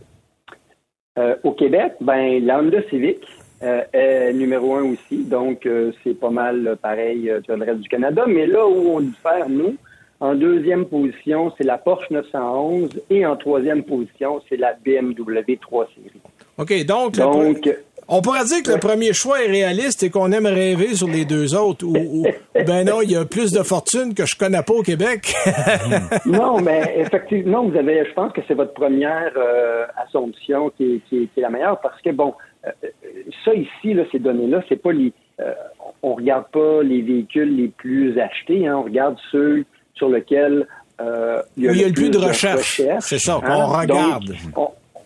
Euh, 1.18 1.34
au 1.42 1.50
Québec, 1.50 1.94
ben, 2.00 2.46
la 2.46 2.60
Honda 2.60 2.80
Civic 2.88 3.18
euh, 3.64 3.82
est 3.92 4.32
numéro 4.32 4.76
un 4.76 4.92
aussi, 4.92 5.24
donc 5.24 5.68
c'est 6.04 6.14
pas 6.14 6.30
mal 6.30 6.78
pareil 6.80 7.28
sur 7.44 7.56
le 7.56 7.64
reste 7.64 7.80
du 7.80 7.88
Canada. 7.88 8.26
Mais 8.28 8.46
là 8.46 8.64
où 8.64 8.90
on 8.90 9.00
diffère, 9.00 9.48
nous, 9.48 9.74
en 10.20 10.36
deuxième 10.36 10.86
position, 10.86 11.52
c'est 11.58 11.64
la 11.64 11.78
Porsche 11.78 12.12
911 12.12 13.02
et 13.10 13.26
en 13.26 13.34
troisième 13.34 13.82
position, 13.82 14.40
c'est 14.48 14.56
la 14.56 14.74
BMW 14.74 15.56
3 15.60 15.88
Série. 15.96 16.20
OK, 16.58 16.84
donc, 16.84 17.12
donc 17.12 17.68
on 18.08 18.22
pourrait 18.22 18.44
dire 18.44 18.62
que 18.62 18.72
le 18.72 18.78
premier 18.78 19.12
choix 19.12 19.44
est 19.44 19.50
réaliste 19.50 20.02
et 20.02 20.08
qu'on 20.08 20.32
aime 20.32 20.46
rêver 20.46 20.94
sur 20.94 21.08
les 21.08 21.26
deux 21.26 21.54
autres. 21.54 21.84
Ou, 21.84 22.26
ben 22.54 22.84
non, 22.84 23.02
il 23.02 23.10
y 23.10 23.16
a 23.16 23.24
plus 23.26 23.52
de 23.52 23.62
fortune 23.62 24.14
que 24.14 24.24
je 24.24 24.34
connais 24.34 24.62
pas 24.62 24.72
au 24.72 24.82
Québec. 24.82 25.34
non, 26.24 26.58
mais 26.60 26.94
effectivement, 26.96 27.68
vous 27.68 27.76
avez, 27.76 28.06
je 28.06 28.12
pense 28.14 28.32
que 28.32 28.40
c'est 28.48 28.54
votre 28.54 28.72
première 28.72 29.32
euh, 29.36 29.84
assomption 30.06 30.70
qui 30.70 31.02
est, 31.12 31.28
la 31.36 31.50
meilleure 31.50 31.80
parce 31.80 32.00
que 32.00 32.10
bon, 32.10 32.32
euh, 32.66 32.70
ça 33.44 33.52
ici, 33.52 33.92
là, 33.92 34.04
ces 34.10 34.18
données-là, 34.18 34.62
c'est 34.70 34.82
pas 34.82 34.92
les, 34.92 35.12
euh, 35.40 35.52
on 36.02 36.14
regarde 36.14 36.46
pas 36.50 36.82
les 36.82 37.02
véhicules 37.02 37.54
les 37.54 37.68
plus 37.68 38.18
achetés, 38.18 38.66
hein, 38.66 38.76
on 38.78 38.84
regarde 38.84 39.16
ceux 39.30 39.64
sur 39.94 40.08
lesquels 40.08 40.66
il 40.98 41.64
y 41.64 41.68
a, 41.68 41.72
le, 41.86 41.92
plus, 41.92 42.10
de 42.10 42.18
recherche. 42.18 42.82
c'est 43.00 43.18
ça, 43.18 43.38
on 43.38 43.66
regarde. 43.66 44.34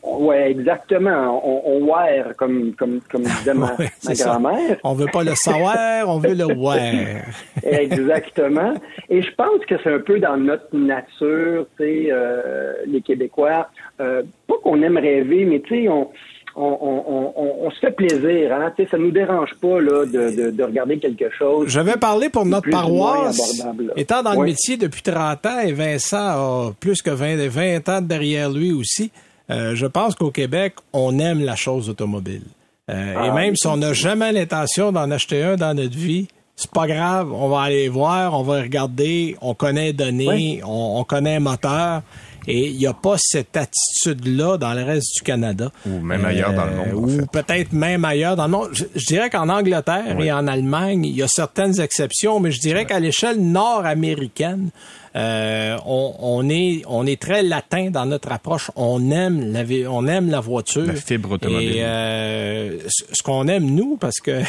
Oui, 0.02 0.34
exactement. 0.34 1.40
On, 1.44 1.62
on 1.64 1.86
wear, 1.86 2.34
comme, 2.36 2.74
comme, 2.74 3.00
comme 3.10 3.22
disait 3.22 3.54
ma, 3.54 3.76
grand-mère. 4.04 4.76
On 4.82 4.94
veut 4.94 5.06
pas 5.12 5.22
le 5.22 5.34
savoir, 5.36 6.08
on 6.08 6.18
veut 6.18 6.34
le 6.34 6.46
wear. 6.56 7.24
exactement. 7.62 8.74
Et 9.08 9.22
je 9.22 9.32
pense 9.34 9.64
que 9.66 9.76
c'est 9.82 9.92
un 9.94 10.00
peu 10.00 10.18
dans 10.18 10.36
notre 10.36 10.74
nature, 10.76 11.66
tu 11.78 11.84
sais, 11.84 12.08
euh, 12.10 12.72
les 12.86 13.00
Québécois. 13.00 13.68
Euh, 14.00 14.22
pas 14.48 14.54
qu'on 14.62 14.82
aime 14.82 14.96
rêver, 14.96 15.44
mais 15.44 15.60
tu 15.60 15.82
sais, 15.82 15.88
on, 15.88 16.10
on, 16.56 17.32
on, 17.36 17.70
se 17.70 17.78
fait 17.78 17.92
plaisir. 17.92 18.52
Hein? 18.52 18.72
sais, 18.76 18.86
ça 18.90 18.98
nous 18.98 19.10
dérange 19.10 19.54
pas 19.60 19.80
là, 19.80 20.04
de, 20.04 20.50
de, 20.50 20.62
regarder 20.62 20.98
quelque 20.98 21.30
chose. 21.30 21.68
Je 21.68 21.80
vais 21.80 21.96
parler 21.96 22.28
pour 22.28 22.44
notre 22.44 22.68
paroisse. 22.68 23.64
Étant 23.96 24.22
dans 24.22 24.34
le 24.34 24.46
métier 24.46 24.76
depuis 24.76 25.02
30 25.02 25.46
ans, 25.46 25.60
et 25.60 25.72
Vincent 25.72 26.16
a 26.16 26.72
plus 26.78 27.00
que 27.02 27.10
20, 27.10 27.48
20 27.48 27.88
ans 27.88 28.00
derrière 28.02 28.50
lui 28.50 28.72
aussi, 28.72 29.10
euh, 29.52 29.74
je 29.74 29.86
pense 29.86 30.14
qu'au 30.14 30.30
Québec, 30.30 30.74
on 30.92 31.18
aime 31.18 31.44
la 31.44 31.56
chose 31.56 31.88
automobile. 31.88 32.42
Euh, 32.90 33.12
et 33.12 33.28
ah, 33.28 33.32
même 33.32 33.54
si 33.54 33.66
on 33.66 33.76
n'a 33.76 33.92
jamais 33.92 34.32
l'intention 34.32 34.92
d'en 34.92 35.10
acheter 35.10 35.42
un 35.42 35.56
dans 35.56 35.74
notre 35.74 35.96
vie, 35.96 36.28
c'est 36.56 36.70
pas 36.70 36.86
grave, 36.86 37.32
on 37.32 37.48
va 37.48 37.62
aller 37.62 37.88
voir, 37.88 38.38
on 38.38 38.42
va 38.42 38.62
regarder, 38.62 39.36
on 39.40 39.54
connaît 39.54 39.86
les 39.86 39.92
données, 39.92 40.60
on, 40.64 41.02
connaît 41.04 41.36
un 41.36 41.40
moteur. 41.40 42.02
Et 42.46 42.68
il 42.68 42.76
n'y 42.76 42.86
a 42.86 42.92
pas 42.92 43.16
cette 43.18 43.56
attitude-là 43.56 44.56
dans 44.58 44.74
le 44.74 44.82
reste 44.82 45.14
du 45.16 45.22
Canada. 45.22 45.70
Ou 45.86 46.00
même 46.00 46.24
ailleurs 46.24 46.52
dans 46.52 46.64
le 46.64 46.72
monde. 46.76 47.10
Ou 47.10 47.26
peut-être 47.26 47.72
même 47.72 48.04
ailleurs 48.04 48.36
dans 48.36 48.44
le 48.44 48.50
monde. 48.50 48.68
Je, 48.72 48.84
dirais 49.06 49.30
qu'en 49.30 49.48
Angleterre 49.48 50.18
et 50.20 50.32
en 50.32 50.46
Allemagne, 50.46 51.04
il 51.04 51.16
y 51.16 51.22
a 51.22 51.28
certaines 51.28 51.80
exceptions, 51.80 52.40
mais 52.40 52.50
je 52.50 52.60
dirais 52.60 52.84
qu'à 52.84 53.00
l'échelle 53.00 53.40
nord-américaine, 53.40 54.70
euh, 55.14 55.76
on, 55.84 56.48
est 56.48 56.82
on 56.88 57.06
est 57.06 57.20
très 57.20 57.42
latin 57.42 57.90
dans 57.90 58.06
notre 58.06 58.32
approche. 58.32 58.70
On 58.76 59.10
aime 59.10 59.52
la 59.52 59.62
on 59.90 60.06
aime 60.06 60.30
la 60.30 60.40
voiture. 60.40 60.86
La 60.86 60.94
fibre 60.94 61.32
automobile. 61.32 61.76
Et 61.76 61.82
euh, 61.82 62.78
ce 62.88 63.22
qu'on 63.22 63.46
aime 63.46 63.66
nous, 63.66 63.96
parce 63.96 64.20
que 64.20 64.40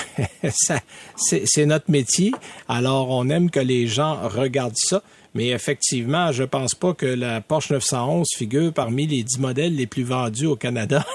c'est 1.15 1.65
notre 1.65 1.91
métier. 1.91 2.31
Alors 2.69 3.09
on 3.09 3.29
aime 3.29 3.49
que 3.49 3.59
les 3.59 3.87
gens 3.87 4.17
regardent 4.23 4.77
ça. 4.77 5.01
Mais 5.33 5.49
effectivement, 5.49 6.31
je 6.31 6.43
pense 6.43 6.75
pas 6.75 6.93
que 6.93 7.05
la 7.05 7.41
Porsche 7.41 7.71
911 7.71 8.27
figure 8.35 8.71
parmi 8.71 9.07
les 9.07 9.23
dix 9.23 9.39
modèles 9.39 9.75
les 9.75 9.87
plus 9.87 10.03
vendus 10.03 10.45
au 10.45 10.55
Canada, 10.55 11.05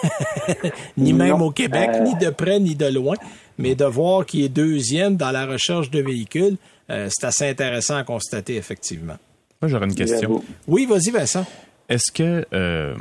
ni 0.96 1.12
même 1.12 1.40
au 1.40 1.50
Québec, 1.50 1.90
euh. 1.94 2.00
ni 2.00 2.16
de 2.16 2.30
près 2.30 2.58
ni 2.58 2.74
de 2.74 2.86
loin. 2.86 3.14
Mais 3.58 3.74
de 3.74 3.84
voir 3.84 4.24
qu'il 4.24 4.44
est 4.44 4.48
deuxième 4.48 5.16
dans 5.16 5.32
la 5.32 5.44
recherche 5.44 5.90
de 5.90 6.00
véhicules, 6.00 6.56
c'est 6.88 7.24
assez 7.24 7.48
intéressant 7.48 7.96
à 7.96 8.04
constater, 8.04 8.56
effectivement. 8.56 9.16
Moi, 9.60 9.68
j'aurais 9.68 9.86
une 9.86 9.94
question. 9.94 10.40
Oui, 10.68 10.86
vas-y, 10.86 11.10
Vincent. 11.10 11.44
Est-ce 11.88 12.12
que, 12.12 12.44
euh, 12.52 12.94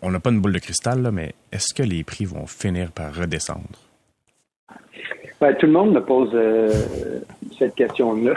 on 0.00 0.10
n'a 0.10 0.20
pas 0.20 0.30
une 0.30 0.40
boule 0.40 0.52
de 0.52 0.58
cristal, 0.58 1.02
là, 1.02 1.10
mais 1.10 1.34
est-ce 1.50 1.74
que 1.74 1.82
les 1.82 2.04
prix 2.04 2.24
vont 2.24 2.46
finir 2.46 2.92
par 2.92 3.14
redescendre? 3.14 3.66
Ben, 5.40 5.54
tout 5.56 5.66
le 5.66 5.72
monde 5.72 5.92
me 5.92 6.04
pose 6.04 6.30
euh, 6.34 6.70
cette 7.58 7.74
question-là. 7.74 8.34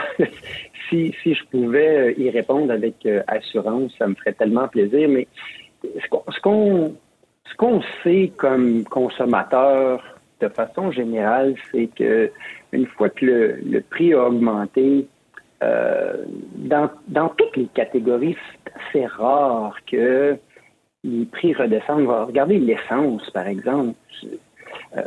Si, 0.88 1.14
si 1.22 1.34
je 1.34 1.44
pouvais 1.46 2.14
y 2.18 2.30
répondre 2.30 2.72
avec 2.72 3.06
euh, 3.06 3.22
assurance, 3.26 3.92
ça 3.98 4.06
me 4.06 4.14
ferait 4.14 4.32
tellement 4.32 4.68
plaisir. 4.68 5.08
Mais 5.08 5.26
ce 5.82 6.40
qu'on 7.56 7.82
sait 8.02 8.32
comme 8.36 8.84
consommateur 8.84 10.02
de 10.40 10.48
façon 10.48 10.90
générale, 10.90 11.54
c'est 11.70 11.88
que 11.96 12.30
une 12.72 12.86
fois 12.86 13.08
que 13.08 13.24
le, 13.24 13.56
le 13.64 13.80
prix 13.80 14.12
a 14.12 14.26
augmenté, 14.26 15.06
euh, 15.62 16.24
dans, 16.56 16.90
dans 17.08 17.28
toutes 17.30 17.56
les 17.56 17.66
catégories, 17.66 18.36
c'est 18.64 18.72
assez 18.74 19.06
rare 19.06 19.76
que 19.90 20.36
les 21.04 21.24
prix 21.26 21.54
redescendent. 21.54 22.06
Regardez 22.06 22.58
l'essence, 22.58 23.28
par 23.30 23.46
exemple. 23.46 23.94
Euh, 24.96 25.02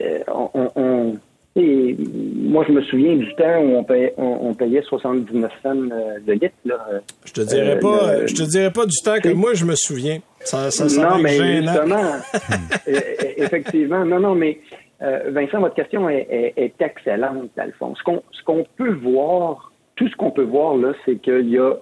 euh, 0.00 0.20
on, 0.28 1.16
et 1.56 1.96
moi, 2.36 2.64
je 2.66 2.72
me 2.72 2.82
souviens 2.82 3.14
du 3.14 3.32
temps 3.36 3.60
où 3.60 3.76
on 3.76 3.84
payait, 3.84 4.12
on, 4.16 4.52
payait 4.54 4.82
79 4.82 5.52
cents 5.62 5.74
de 5.74 6.32
litre. 6.32 6.54
Là. 6.64 6.78
Je 7.24 7.32
te 7.32 7.42
dirais 7.42 7.78
pas, 7.78 8.26
je 8.26 8.34
te 8.34 8.42
dirais 8.42 8.72
pas 8.72 8.86
du 8.86 8.96
temps 9.04 9.18
que 9.22 9.28
moi 9.28 9.54
je 9.54 9.64
me 9.64 9.76
souviens. 9.76 10.18
Ça, 10.40 10.70
ça, 10.72 10.84
non, 11.00 11.18
mais 11.18 11.62
justement, 11.62 12.02
effectivement, 13.36 14.04
non, 14.04 14.18
non, 14.18 14.34
mais 14.34 14.58
euh, 15.00 15.30
Vincent, 15.30 15.60
votre 15.60 15.76
question 15.76 16.08
est, 16.08 16.74
excellente, 16.80 17.50
dans 17.56 17.64
le 17.64 17.72
fond. 17.78 17.94
Ce 17.94 18.42
qu'on 18.44 18.66
peut 18.76 18.92
voir, 18.92 19.72
tout 19.94 20.08
ce 20.08 20.16
qu'on 20.16 20.32
peut 20.32 20.42
voir 20.42 20.76
là, 20.76 20.92
c'est 21.04 21.16
qu'il 21.16 21.50
y 21.50 21.58
a, 21.58 21.72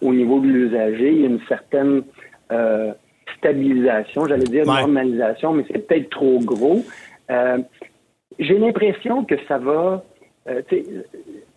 au 0.00 0.14
niveau 0.14 0.40
de 0.40 0.46
l'usager, 0.46 1.10
une 1.10 1.40
certaine 1.48 2.02
euh, 2.50 2.92
stabilisation, 3.36 4.26
j'allais 4.26 4.44
dire 4.44 4.64
normalisation, 4.64 5.52
mais 5.52 5.64
c'est 5.70 5.86
peut-être 5.86 6.08
trop 6.08 6.38
gros. 6.38 6.82
Euh, 8.42 8.46
j'ai 8.46 8.58
l'impression 8.58 9.24
que 9.24 9.34
ça 9.48 9.58
va, 9.58 10.02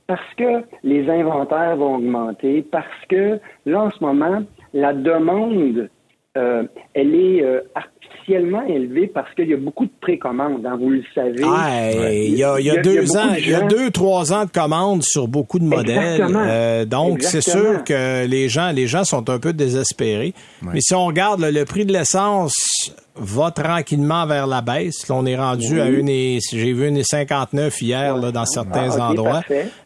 parce 0.07 0.33
que 0.37 0.63
les 0.83 1.09
inventaires 1.09 1.75
vont 1.77 1.95
augmenter, 1.95 2.61
parce 2.71 2.85
que 3.09 3.39
là, 3.65 3.83
en 3.83 3.91
ce 3.91 4.03
moment, 4.03 4.43
la 4.73 4.93
demande, 4.93 5.89
elle 6.35 7.15
est 7.15 7.43
artificiellement 7.73 8.63
élevé 8.67 9.07
parce 9.07 9.33
qu'il 9.35 9.49
y 9.49 9.53
a 9.53 9.57
beaucoup 9.57 9.85
de 9.85 9.91
précommandes, 10.01 10.65
hein, 10.65 10.77
vous 10.79 10.89
le 10.89 11.03
savez. 11.13 11.43
Ah, 11.43 11.91
il, 12.11 12.35
y 12.35 12.43
a, 12.43 12.59
il, 12.59 12.65
y 12.65 12.69
a, 12.69 12.81
deux 12.81 13.15
ans, 13.15 13.33
il 13.37 13.49
y 13.49 13.53
a 13.53 13.61
deux, 13.61 13.91
trois 13.91 14.33
ans 14.33 14.45
de 14.45 14.49
commandes 14.49 15.03
sur 15.03 15.27
beaucoup 15.27 15.59
de 15.59 15.65
modèles. 15.65 16.25
Euh, 16.35 16.85
donc, 16.85 17.21
c'est 17.21 17.41
sûr 17.41 17.83
que 17.83 18.25
les 18.25 18.49
gens, 18.49 18.71
les 18.71 18.87
gens 18.87 19.03
sont 19.03 19.29
un 19.29 19.39
peu 19.39 19.53
désespérés. 19.53 20.33
Mais 20.61 20.81
si 20.81 20.93
on 20.93 21.05
regarde 21.05 21.41
le 21.41 21.65
prix 21.65 21.85
de 21.85 21.93
l'essence 21.93 22.93
va 23.17 23.51
tranquillement 23.51 24.25
vers 24.25 24.45
la 24.45 24.61
baisse. 24.61 25.07
Là, 25.07 25.15
on 25.15 25.25
est 25.25 25.37
rendu 25.37 25.79
à 25.79 25.87
une 25.87 26.09
et 26.09 26.39
j'ai 26.51 26.73
vu 26.73 26.87
une 26.87 26.97
et 26.97 27.03
59 27.03 27.81
hier 27.81 28.17
là, 28.17 28.31
dans 28.31 28.45
certains 28.45 28.89
ah, 28.99 29.09
endroits. 29.09 29.41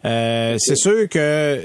Euh, 0.06 0.56
c'est 0.58 0.76
sûr 0.76 1.08
que 1.08 1.62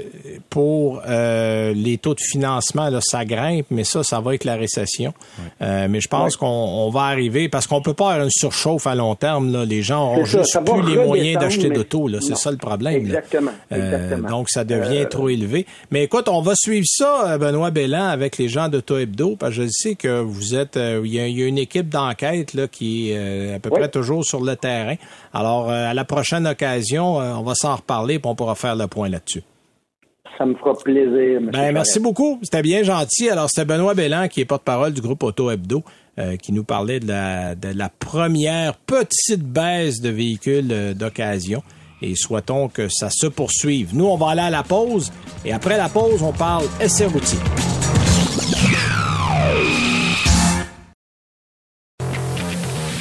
pour 0.49 1.01
euh, 1.07 1.73
les 1.73 1.97
taux 1.97 2.13
de 2.13 2.21
financement, 2.21 2.89
là, 2.89 2.99
ça 3.01 3.25
grimpe, 3.25 3.65
mais 3.71 3.83
ça, 3.83 4.03
ça 4.03 4.19
va 4.19 4.31
avec 4.31 4.43
la 4.43 4.55
récession. 4.55 5.13
Euh, 5.61 5.87
mais 5.89 6.01
je 6.01 6.07
pense 6.07 6.37
qu'on 6.37 6.89
va 6.91 7.01
arriver 7.01 7.49
parce 7.49 7.65
qu'on 7.65 7.81
peut 7.81 7.93
pas 7.93 8.11
avoir 8.11 8.25
une 8.25 8.31
surchauffe 8.31 8.85
à 8.85 8.93
long 8.93 9.15
terme. 9.15 9.51
Là. 9.51 9.65
Les 9.65 9.81
gens 9.81 10.13
ont 10.13 10.25
juste 10.25 10.59
plus 10.63 10.95
les 10.95 11.03
moyens 11.03 11.41
d'acheter 11.41 11.69
d'auto. 11.69 12.07
Là. 12.07 12.19
C'est 12.21 12.37
ça 12.37 12.51
le 12.51 12.57
problème. 12.57 12.95
Exactement. 12.95 13.51
donc 14.29 14.49
ça 14.49 14.63
devient 14.63 15.07
trop 15.09 15.29
élevé. 15.29 15.65
Mais 15.89 16.03
écoute, 16.03 16.27
on 16.27 16.41
va 16.41 16.53
suivre 16.55 16.85
ça, 16.87 17.37
Benoît 17.39 17.71
Bellan, 17.71 18.05
avec 18.05 18.37
les 18.37 18.49
gens 18.49 18.69
d'Auto 18.69 18.97
Hebdo, 18.97 19.35
parce 19.35 19.55
que 19.55 19.63
je 19.63 19.67
sais 19.69 19.95
que 19.95 20.21
vous 20.21 20.53
êtes. 20.53 20.75
Il 20.75 21.13
y, 21.13 21.19
a, 21.19 21.27
y 21.27 21.43
a 21.43 21.45
une 21.47 21.54
une 21.55 21.61
équipe 21.61 21.87
d'enquête 21.87 22.53
là, 22.53 22.67
qui 22.67 23.11
est 23.11 23.17
euh, 23.17 23.55
à 23.55 23.59
peu 23.59 23.69
près 23.69 23.87
toujours 23.87 24.25
sur 24.25 24.43
le 24.43 24.55
terrain. 24.57 24.95
Alors, 25.33 25.71
euh, 25.71 25.89
à 25.89 25.93
la 25.93 26.03
prochaine 26.03 26.45
occasion, 26.45 27.21
euh, 27.21 27.33
on 27.33 27.43
va 27.43 27.55
s'en 27.55 27.77
reparler 27.77 28.15
et 28.15 28.21
on 28.25 28.35
pourra 28.35 28.55
faire 28.55 28.75
le 28.75 28.87
point 28.87 29.07
là-dessus. 29.07 29.41
Ça 30.37 30.45
me 30.45 30.53
fera 30.55 30.73
plaisir. 30.73 31.39
Ben, 31.53 31.71
merci 31.71 32.01
beaucoup. 32.01 32.39
C'était 32.43 32.61
bien 32.61 32.83
gentil. 32.83 33.29
Alors, 33.29 33.47
c'était 33.49 33.63
Benoît 33.65 33.93
Bellan 33.93 34.27
qui 34.27 34.41
est 34.41 34.45
porte-parole 34.45 34.91
du 34.93 34.99
groupe 34.99 35.23
Auto 35.23 35.49
Hebdo. 35.49 35.81
qui 36.43 36.51
nous 36.51 36.65
parlait 36.65 36.99
de 36.99 37.07
la, 37.07 37.55
de 37.55 37.69
la 37.73 37.87
première 37.87 38.75
petite 38.75 39.43
baisse 39.43 40.01
de 40.01 40.09
véhicules 40.09 40.93
d'occasion. 40.93 41.63
et 42.01 42.15
souhaitons 42.15 42.67
que 42.67 42.89
ça 42.89 43.09
se 43.09 43.27
poursuive. 43.27 43.95
Nous, 43.95 44.05
on 44.05 44.17
va 44.17 44.31
aller 44.31 44.41
à 44.41 44.49
la 44.49 44.63
pause 44.63 45.13
et 45.45 45.53
après 45.53 45.77
la 45.77 45.87
pause, 45.87 46.21
on 46.21 46.33
parle 46.33 46.65
essai 46.81 47.05
routier. 47.05 47.39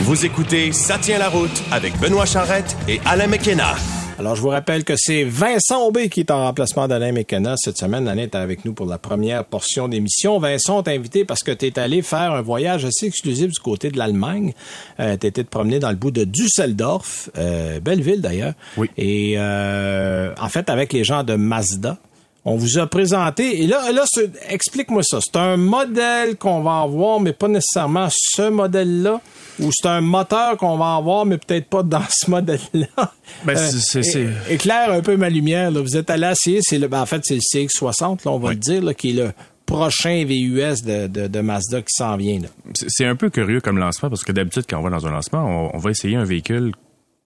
Vous 0.04 0.26
écoutez 0.26 0.70
Ça 0.72 0.98
tient 0.98 1.16
la 1.16 1.30
route 1.30 1.62
avec 1.72 1.98
Benoît 1.98 2.26
Charrette 2.26 2.76
et 2.86 3.00
Alain 3.06 3.26
McKenna. 3.26 3.74
Alors, 4.18 4.36
je 4.36 4.42
vous 4.42 4.50
rappelle 4.50 4.84
que 4.84 4.92
c'est 4.98 5.24
Vincent 5.24 5.86
Aubé 5.86 6.10
qui 6.10 6.20
est 6.20 6.30
en 6.30 6.44
remplacement 6.44 6.86
d'Alain 6.86 7.12
Mécana 7.12 7.54
cette 7.56 7.78
semaine. 7.78 8.06
Alain 8.06 8.24
est 8.24 8.34
avec 8.34 8.66
nous 8.66 8.74
pour 8.74 8.84
la 8.84 8.98
première 8.98 9.46
portion 9.46 9.88
d'émission. 9.88 10.38
Vincent, 10.38 10.82
t'a 10.82 10.90
invité 10.90 11.24
parce 11.24 11.42
que 11.42 11.52
tu 11.52 11.64
es 11.68 11.78
allé 11.78 12.02
faire 12.02 12.32
un 12.32 12.42
voyage 12.42 12.84
assez 12.84 13.06
exclusif 13.06 13.50
du 13.50 13.58
côté 13.60 13.90
de 13.90 13.96
l'Allemagne. 13.96 14.52
Euh, 15.00 15.16
tu 15.18 15.26
étais 15.26 15.42
te 15.42 15.48
promener 15.48 15.78
dans 15.78 15.90
le 15.90 15.96
bout 15.96 16.10
de 16.10 16.24
Düsseldorf, 16.24 17.30
euh, 17.38 17.80
belle 17.80 18.02
ville 18.02 18.20
d'ailleurs. 18.20 18.52
Oui. 18.76 18.90
Et 18.98 19.36
euh, 19.38 20.34
en 20.38 20.50
fait, 20.50 20.68
avec 20.68 20.92
les 20.92 21.04
gens 21.04 21.22
de 21.22 21.34
Mazda. 21.34 21.96
On 22.44 22.56
vous 22.56 22.78
a 22.78 22.86
présenté, 22.86 23.62
et 23.62 23.66
là, 23.66 23.90
là 23.92 24.04
explique-moi 24.48 25.02
ça. 25.02 25.18
C'est 25.20 25.36
un 25.36 25.56
modèle 25.56 26.36
qu'on 26.36 26.62
va 26.62 26.80
avoir, 26.80 27.18
mais 27.18 27.32
pas 27.32 27.48
nécessairement 27.48 28.08
ce 28.10 28.50
modèle-là 28.50 29.20
ou 29.60 29.70
c'est 29.72 29.88
un 29.88 30.00
moteur 30.00 30.56
qu'on 30.56 30.76
va 30.76 30.96
avoir, 30.96 31.26
mais 31.26 31.38
peut-être 31.38 31.68
pas 31.68 31.82
dans 31.82 32.04
ce 32.10 32.30
modèle-là. 32.30 33.12
Ben, 33.44 33.56
euh, 33.56 34.32
éclaire 34.50 34.92
un 34.92 35.00
peu 35.00 35.16
ma 35.16 35.30
lumière. 35.30 35.70
Là. 35.70 35.80
Vous 35.80 35.96
êtes 35.96 36.10
allé 36.10 36.26
essayer, 36.26 36.60
c'est 36.62 36.78
le, 36.78 36.88
ben, 36.88 37.00
en 37.00 37.06
fait, 37.06 37.22
c'est 37.24 37.34
le 37.36 37.40
CX-60, 37.40 38.24
là, 38.24 38.32
on 38.32 38.38
va 38.38 38.50
le 38.50 38.56
dire, 38.56 38.82
là, 38.82 38.94
qui 38.94 39.10
est 39.10 39.22
le 39.22 39.32
prochain 39.66 40.24
VUS 40.26 40.82
de, 40.82 41.06
de, 41.06 41.40
Mazda 41.40 41.80
qui 41.80 41.94
s'en 41.94 42.16
vient. 42.16 42.40
C'est 42.74 43.06
un 43.06 43.16
peu 43.16 43.30
curieux 43.30 43.60
comme 43.60 43.78
lancement, 43.78 44.08
parce 44.08 44.24
que 44.24 44.32
d'habitude, 44.32 44.64
quand 44.68 44.78
on 44.78 44.82
va 44.82 44.90
dans 44.90 45.06
un 45.06 45.10
lancement, 45.10 45.70
on, 45.74 45.78
va 45.78 45.90
essayer 45.90 46.16
un 46.16 46.24
véhicule 46.24 46.72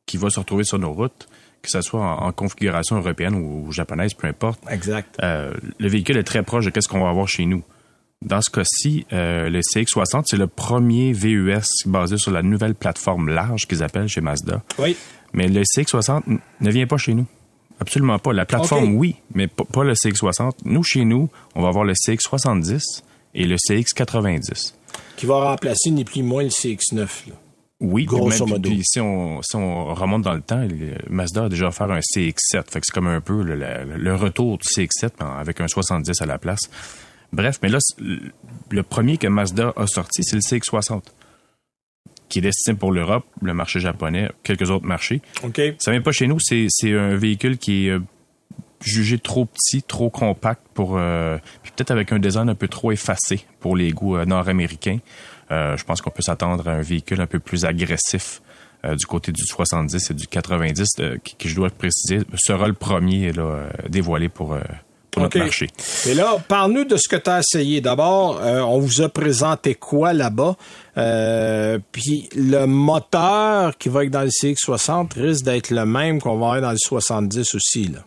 qui 0.07 0.17
va 0.17 0.31
se 0.31 0.39
retrouver 0.39 0.65
sur 0.65 0.79
nos 0.79 0.93
routes 0.93 1.29
que 1.63 1.71
ce 1.71 1.81
soit 1.81 2.01
en, 2.01 2.33
configuration 2.33 2.97
européenne 2.97 3.35
ou, 3.35 3.71
japonaise, 3.73 4.15
peu 4.15 4.27
importe. 4.27 4.61
Exact. 4.71 5.17
Euh, 5.23 5.53
le 5.79 5.89
véhicule 5.89 6.17
est 6.17 6.25
très 6.25 6.43
proche 6.43 6.67
de 6.67 6.81
ce 6.81 6.89
qu'on 6.89 7.01
va 7.01 7.11
avoir 7.11 7.29
chez 7.29 7.47
nous. 7.47 7.63
Dans 8.21 8.41
ce 8.41 8.51
cas-ci, 8.51 9.07
euh, 9.13 9.49
le 9.49 9.61
CX-60, 9.61 10.25
c'est 10.27 10.37
le 10.37 10.49
premier 10.49 11.13
VUS 11.13 11.87
basé 11.87 12.17
sur 12.17 12.33
la 12.33 12.43
nouvelle 12.43 12.75
plateforme 12.75 13.29
large 13.29 13.67
qu'ils 13.67 13.83
appellent 13.83 14.09
chez 14.09 14.21
Mazda. 14.21 14.63
Oui. 14.79 14.97
Mais 15.33 15.47
le 15.47 15.63
CX-60 15.63 16.23
ne 16.61 16.71
vient 16.71 16.87
pas 16.87 16.97
chez 16.97 17.15
nous. 17.15 17.27
Absolument 17.81 18.19
pas. 18.19 18.33
La 18.33 18.45
plateforme, 18.45 18.97
oui, 18.97 19.17
mais 19.35 19.47
pas 19.47 19.85
le 19.85 19.93
CX-60. 19.93 20.51
Nous, 20.65 20.83
chez 20.83 21.05
nous, 21.05 21.29
on 21.55 21.63
va 21.63 21.69
avoir 21.69 21.85
le 21.85 21.93
CX-70 21.93 23.03
et 23.35 23.45
le 23.45 23.57
CX-90. 23.57 24.75
Qui 25.17 25.27
va 25.27 25.51
remplacer 25.51 25.91
ni 25.91 26.05
plus 26.05 26.23
ni 26.23 26.29
moins 26.29 26.43
le 26.43 26.49
CX-9. 26.49 27.07
Oui, 27.81 28.07
grosso 28.07 28.45
modo. 28.45 28.71
si, 28.83 29.01
on, 29.01 29.41
si 29.43 29.55
on 29.55 29.95
remonte 29.95 30.23
dans 30.23 30.35
le 30.35 30.41
temps, 30.41 30.67
Mazda 31.09 31.45
a 31.45 31.49
déjà 31.49 31.69
offert 31.69 31.91
un 31.91 32.01
CX-7. 32.01 32.65
Fait 32.69 32.81
que 32.81 32.87
c'est 32.87 32.93
comme 32.93 33.07
un 33.07 33.21
peu 33.21 33.43
le, 33.43 33.55
le 33.55 34.15
retour 34.17 34.59
du 34.59 34.67
CX-7 34.67 35.23
avec 35.39 35.61
un 35.61 35.69
70 35.69 36.21
à 36.21 36.27
la 36.27 36.39
place. 36.39 36.61
Bref, 37.33 37.59
mais 37.63 37.69
là, 37.69 37.79
le 38.71 38.83
premier 38.83 39.17
que 39.19 39.29
Mazda 39.29 39.73
a 39.77 39.87
sorti, 39.87 40.25
c'est 40.25 40.37
le 40.37 40.43
CX-60, 40.43 41.03
qui 42.29 42.39
est 42.39 42.43
destiné 42.43 42.77
pour 42.77 42.93
l'Europe, 42.93 43.27
le 43.43 43.55
marché 43.55 43.81
japonais, 43.81 44.31
quelques 44.43 44.71
autres 44.71 44.87
marchés. 44.87 45.21
OK. 45.45 45.61
Ça 45.79 45.91
vient 45.91 46.01
pas 46.01 46.13
chez 46.13 46.27
nous, 46.27 46.39
c'est 46.41 46.69
un 46.93 47.17
véhicule 47.17 47.59
qui 47.59 47.87
est 47.87 47.91
euh, 47.91 48.01
jugé 48.83 49.19
trop 49.19 49.45
petit, 49.45 49.83
trop 49.83 50.11
compact 50.11 50.63
pour 50.75 50.97
euh, 50.97 51.37
peut-être 51.63 51.91
avec 51.91 52.13
un 52.13 52.19
design 52.19 52.49
un 52.49 52.55
peu 52.55 52.69
trop 52.69 52.93
effacé 52.93 53.45
pour 53.61 53.77
les 53.77 53.93
goûts 53.93 54.17
euh, 54.17 54.25
nord-américains. 54.25 54.99
Je 55.51 55.83
pense 55.85 56.01
qu'on 56.01 56.11
peut 56.11 56.23
s'attendre 56.23 56.69
à 56.69 56.73
un 56.73 56.83
véhicule 56.83 57.21
un 57.21 57.27
peu 57.27 57.39
plus 57.39 57.65
agressif 57.65 58.43
du 58.85 59.07
côté 59.07 59.33
du 59.33 59.45
70 59.45 60.11
et 60.11 60.15
du 60.15 60.27
90, 60.27 60.87
qui, 61.25 61.49
je 61.49 61.55
dois 61.55 61.71
préciser, 61.71 62.21
sera 62.37 62.69
le 62.69 62.75
premier 62.75 63.33
là, 63.33 63.69
dévoilé 63.89 64.29
pour 64.29 64.57
marché. 65.37 65.69
Et 66.07 66.15
là, 66.15 66.37
parle-nous 66.47 66.85
de 66.85 66.97
ce 66.97 67.09
que 67.09 67.17
tu 67.17 67.31
as 67.31 67.41
essayé. 67.41 67.81
D'abord, 67.81 68.41
euh, 68.41 68.61
on 68.61 68.79
vous 68.79 69.03
a 69.03 69.09
présenté 69.09 69.75
quoi 69.75 70.13
là-bas? 70.13 70.57
Euh, 70.97 71.79
puis 71.93 72.29
le 72.35 72.67
moteur 72.67 73.77
qui 73.79 73.89
va 73.89 74.05
être 74.05 74.11
dans 74.11 74.23
le 74.23 74.29
CX60 74.29 75.15
risque 75.15 75.45
d'être 75.45 75.71
le 75.71 75.85
même 75.85 76.21
qu'on 76.21 76.39
va 76.39 76.47
avoir 76.47 76.61
dans 76.61 76.71
le 76.71 76.79
70 76.79 77.55
aussi. 77.55 77.89
Là. 77.89 78.01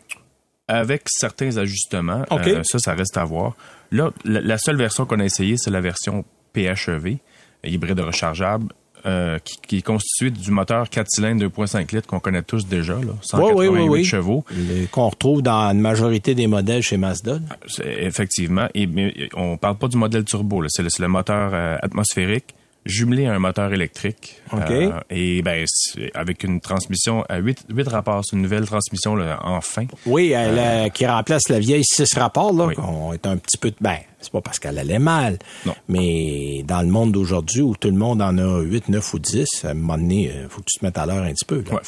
Avec 0.67 1.03
certains 1.07 1.57
ajustements, 1.57 2.23
euh, 2.31 2.63
ça, 2.63 2.79
ça 2.79 2.93
reste 2.93 3.17
à 3.17 3.25
voir. 3.25 3.55
Là, 3.91 4.11
la, 4.23 4.57
seule 4.57 4.77
version 4.77 5.05
qu'on 5.05 5.19
a 5.19 5.25
essayée, 5.25 5.57
c'est 5.57 5.71
la 5.71 5.81
version 5.81 6.23
PHEV, 6.53 7.17
hybride 7.63 7.99
rechargeable, 7.99 8.73
euh, 9.05 9.39
qui, 9.67 9.77
est 9.77 9.81
constitué 9.81 10.29
du 10.29 10.51
moteur 10.51 10.87
4 10.87 11.07
cylindres 11.09 11.43
2.5 11.45 11.95
litres 11.95 12.07
qu'on 12.07 12.19
connaît 12.19 12.43
tous 12.43 12.67
déjà, 12.67 12.93
là, 12.93 13.13
188 13.21 14.03
chevaux. 14.03 14.45
Qu'on 14.91 15.09
retrouve 15.09 15.41
dans 15.41 15.65
la 15.65 15.73
majorité 15.73 16.35
des 16.35 16.45
modèles 16.45 16.83
chez 16.83 16.97
Mazda. 16.97 17.39
Effectivement. 17.83 18.67
Et, 18.75 18.85
mais 18.85 19.29
on 19.35 19.57
parle 19.57 19.77
pas 19.77 19.87
du 19.87 19.97
modèle 19.97 20.23
turbo, 20.23 20.63
c'est 20.67 20.83
le, 20.83 21.07
moteur 21.07 21.51
euh, 21.53 21.77
atmosphérique 21.81 22.53
jumelé 22.85 23.25
à 23.25 23.33
un 23.33 23.39
moteur 23.39 23.73
électrique. 23.73 24.41
Euh, 24.53 24.91
et 25.09 25.41
ben 25.41 25.65
avec 26.13 26.43
une 26.43 26.59
transmission 26.61 27.23
à 27.29 27.37
8, 27.37 27.65
8 27.69 27.87
rapports, 27.87 28.23
c'est 28.25 28.35
une 28.35 28.41
nouvelle 28.41 28.65
transmission 28.65 29.15
là, 29.15 29.39
enfin. 29.43 29.85
Oui, 30.05 30.31
elle, 30.31 30.91
qui 30.91 31.05
remplace 31.05 31.49
la 31.49 31.59
vieille 31.59 31.83
6 31.83 32.17
rapports 32.17 32.53
là, 32.53 32.73
qu'on 32.75 33.13
est 33.13 33.25
un 33.25 33.37
petit 33.37 33.57
peu 33.57 33.71
ben 33.81 33.97
c'est 34.21 34.31
pas 34.31 34.41
parce 34.41 34.59
qu'elle 34.59 34.77
allait 34.77 34.99
mal. 34.99 35.37
Non. 35.65 35.75
Mais 35.87 36.63
dans 36.67 36.81
le 36.81 36.87
monde 36.87 37.11
d'aujourd'hui 37.11 37.61
où 37.61 37.75
tout 37.75 37.89
le 37.89 37.97
monde 37.97 38.21
en 38.21 38.37
a 38.37 38.61
8, 38.61 38.89
9 38.89 39.13
ou 39.13 39.19
10, 39.19 39.65
à 39.65 39.69
un 39.69 39.73
moment 39.73 39.97
donné, 39.97 40.31
il 40.43 40.49
faut 40.49 40.61
que 40.61 40.67
tu 40.71 40.79
te 40.79 40.85
mettes 40.85 40.97
à 40.97 41.05
l'heure 41.05 41.23
un 41.23 41.33
petit 41.33 41.45
peu. 41.45 41.63
Ouais, 41.71 41.81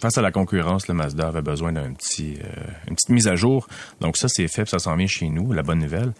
face 0.00 0.16
à 0.16 0.22
la 0.22 0.32
concurrence, 0.32 0.88
le 0.88 0.94
Mazda 0.94 1.28
avait 1.28 1.42
besoin 1.42 1.72
d'une 1.72 1.94
petit, 1.94 2.38
euh, 2.42 2.70
une 2.88 2.94
petite 2.94 3.10
mise 3.10 3.28
à 3.28 3.36
jour. 3.36 3.66
Donc 4.00 4.16
ça, 4.16 4.28
c'est 4.28 4.48
fait, 4.48 4.66
ça 4.68 4.78
s'en 4.78 4.96
vient 4.96 5.06
chez 5.06 5.28
nous, 5.28 5.52
la 5.52 5.62
bonne 5.62 5.80
nouvelle. 5.80 6.12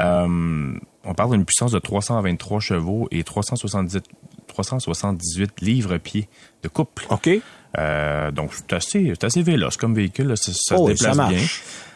Euh, 0.00 0.74
on 1.04 1.14
parle 1.14 1.32
d'une 1.32 1.44
puissance 1.44 1.72
de 1.72 1.78
323 1.78 2.60
chevaux 2.60 3.08
et 3.10 3.22
378, 3.22 4.04
378 4.48 5.60
livres-pieds 5.60 6.28
de 6.62 6.68
couple. 6.68 7.06
OK. 7.10 7.30
Euh, 7.78 8.30
donc, 8.32 8.52
c'est 8.52 8.72
assez, 8.72 9.12
assez 9.22 9.42
véloce 9.42 9.76
comme 9.76 9.94
véhicule. 9.94 10.36
Ça, 10.36 10.52
ça 10.52 10.52
se 10.52 10.74
oh, 10.74 10.88
déplace 10.88 11.16
bien. 11.16 11.46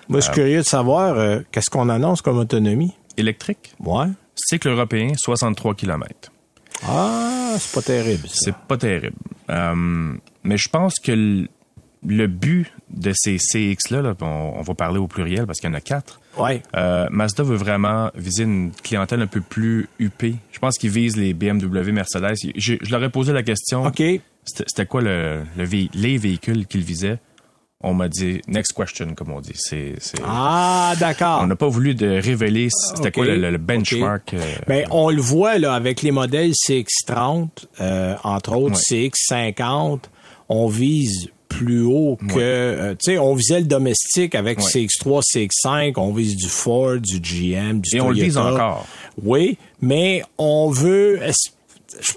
Moi, 0.08 0.20
je 0.20 0.24
suis 0.24 0.34
curieux 0.34 0.58
de 0.58 0.66
savoir 0.66 1.18
euh, 1.18 1.40
qu'est-ce 1.50 1.70
qu'on 1.70 1.88
annonce 1.88 2.22
comme 2.22 2.38
autonomie? 2.38 2.92
Électrique? 3.16 3.74
Ouais. 3.80 4.06
Cycle 4.34 4.68
européen, 4.68 5.12
63 5.16 5.74
km. 5.74 6.32
Ah, 6.86 7.54
c'est 7.58 7.72
pas 7.72 7.82
terrible. 7.82 8.28
C'est 8.28 8.54
pas 8.54 8.76
terrible. 8.76 9.16
Euh, 9.50 10.14
mais 10.42 10.56
je 10.56 10.68
pense 10.68 10.98
que 10.98 11.46
le, 12.06 12.26
but 12.26 12.70
de 12.90 13.12
ces 13.14 13.38
CX-là, 13.38 14.14
on, 14.20 14.62
va 14.62 14.74
parler 14.74 14.98
au 14.98 15.06
pluriel 15.06 15.46
parce 15.46 15.60
qu'il 15.60 15.70
y 15.70 15.72
en 15.72 15.76
a 15.76 15.80
quatre. 15.80 16.20
Ouais. 16.36 16.62
Euh, 16.76 17.06
Mazda 17.10 17.42
veut 17.42 17.56
vraiment 17.56 18.10
viser 18.14 18.42
une 18.42 18.72
clientèle 18.72 19.22
un 19.22 19.26
peu 19.26 19.40
plus 19.40 19.88
huppée. 19.98 20.36
Je 20.52 20.58
pense 20.58 20.76
qu'ils 20.76 20.90
visent 20.90 21.16
les 21.16 21.32
BMW, 21.32 21.92
Mercedes. 21.92 22.34
Je, 22.56 22.74
leur 22.90 23.02
ai 23.02 23.10
posé 23.10 23.32
la 23.32 23.42
question. 23.42 23.84
OK. 23.84 24.02
C'était 24.44 24.84
quoi 24.84 25.00
le, 25.00 25.42
les 25.56 26.18
véhicules 26.18 26.66
qu'ils 26.66 26.82
visaient? 26.82 27.18
On 27.84 27.94
m'a 27.94 28.08
dit 28.08 28.40
next 28.48 28.72
question 28.72 29.14
comme 29.14 29.30
on 29.30 29.40
dit. 29.40 29.52
C'est, 29.54 29.94
ah 30.26 30.94
d'accord. 30.98 31.40
On 31.42 31.46
n'a 31.46 31.56
pas 31.56 31.68
voulu 31.68 31.94
de 31.94 32.08
révéler 32.08 32.68
c'était 32.70 33.12
quoi 33.12 33.26
le, 33.26 33.56
benchmark. 33.58 34.34
Euh, 34.34 34.40
ben, 34.66 34.86
on 34.90 35.10
le 35.10 35.20
voit 35.20 35.58
là 35.58 35.74
avec 35.74 36.02
les 36.02 36.10
modèles 36.10 36.52
CX30, 36.52 37.48
euh, 37.80 38.14
entre 38.24 38.56
autres 38.56 38.78
CX50, 38.78 40.00
on 40.48 40.68
vise 40.68 41.28
plus 41.48 41.82
haut 41.82 42.18
que 42.28 42.40
euh, 42.40 42.94
tu 42.94 43.12
sais 43.12 43.18
on 43.18 43.34
visait 43.34 43.60
le 43.60 43.66
domestique 43.66 44.34
avec 44.34 44.60
CX3, 44.60 45.22
CX5, 45.22 45.92
on 45.96 46.12
vise 46.12 46.36
du 46.36 46.48
Ford, 46.48 46.96
du 46.98 47.20
GM, 47.20 47.80
du 47.80 47.96
Et 47.96 48.00
on 48.00 48.10
le 48.10 48.16
vise 48.16 48.36
encore. 48.36 48.86
Oui, 49.22 49.58
mais 49.80 50.22
on 50.38 50.70
veut 50.70 51.20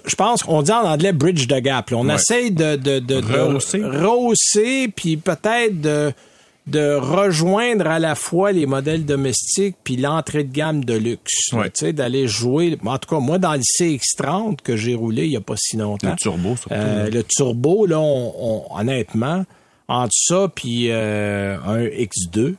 je 0.06 0.16
pense 0.16 0.44
qu'on 0.44 0.62
dit 0.62 0.72
en 0.72 0.84
anglais 0.86 1.14
bridge 1.14 1.48
the 1.48 1.62
gap. 1.62 1.92
On 1.92 2.10
essaye 2.10 2.52
de, 2.52 2.76
de, 2.76 3.00
de, 3.00 3.16
rehausser. 3.16 4.88
puis 4.96 5.18
peut-être 5.18 5.80
de, 5.80 6.12
de 6.68 6.96
rejoindre 6.96 7.88
à 7.88 8.00
la 8.00 8.16
fois 8.16 8.52
les 8.52 8.66
modèles 8.66 9.06
domestiques 9.06 9.76
puis 9.84 9.98
l'entrée 9.98 10.44
de 10.44 10.52
gamme 10.52 10.84
de 10.84 10.94
luxe. 10.94 11.50
Tu 11.52 11.58
sais, 11.74 11.94
d'aller 11.94 12.28
jouer. 12.28 12.78
En 12.86 12.98
tout 12.98 13.10
cas, 13.10 13.20
moi, 13.20 13.38
dans 13.38 13.54
le 13.54 13.62
CX30 13.62 14.58
que 14.64 14.76
j'ai 14.76 14.96
roulé 14.96 15.26
il 15.26 15.32
y 15.32 15.38
a 15.38 15.42
pas 15.42 15.56
si 15.58 15.78
longtemps. 15.78 16.12
Le 16.12 16.16
turbo, 16.16 16.56
surtout. 16.56 16.74
Euh, 16.74 17.10
le 17.10 17.24
turbo, 17.24 17.86
là, 17.86 18.00
on, 18.00 18.64
honnêtement, 18.78 19.46
entre 19.88 20.14
ça 20.14 20.52
puis 20.54 20.88
euh, 20.90 21.58
un 21.66 21.84
X2, 21.86 22.56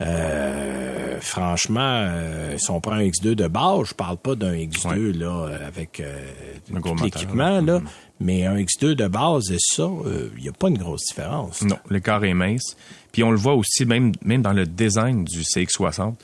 euh, 0.00 1.18
franchement, 1.20 1.80
euh, 1.82 2.56
si 2.56 2.70
on 2.70 2.80
prend 2.80 2.92
un 2.92 3.02
X2 3.02 3.34
de 3.34 3.48
base, 3.48 3.88
je 3.88 3.94
parle 3.94 4.16
pas 4.16 4.34
d'un 4.34 4.54
X2 4.54 5.18
là 5.18 5.48
avec 5.66 6.00
euh, 6.00 6.18
l'équipement 7.02 7.60
là, 7.60 7.78
mm-hmm. 7.78 7.84
mais 8.20 8.46
un 8.46 8.56
X2 8.56 8.94
de 8.94 9.08
base 9.08 9.50
et 9.52 9.58
ça, 9.58 9.88
il 10.36 10.42
n'y 10.42 10.48
a 10.48 10.52
pas 10.52 10.68
une 10.68 10.78
grosse 10.78 11.04
différence. 11.06 11.62
Non, 11.62 11.78
l'écart 11.90 12.24
est 12.24 12.34
mince. 12.34 12.76
Puis 13.12 13.22
on 13.22 13.30
le 13.30 13.36
voit 13.36 13.54
aussi 13.54 13.84
même 13.84 14.12
même 14.24 14.42
dans 14.42 14.52
le 14.52 14.66
design 14.66 15.24
du 15.24 15.42
CX60. 15.42 16.14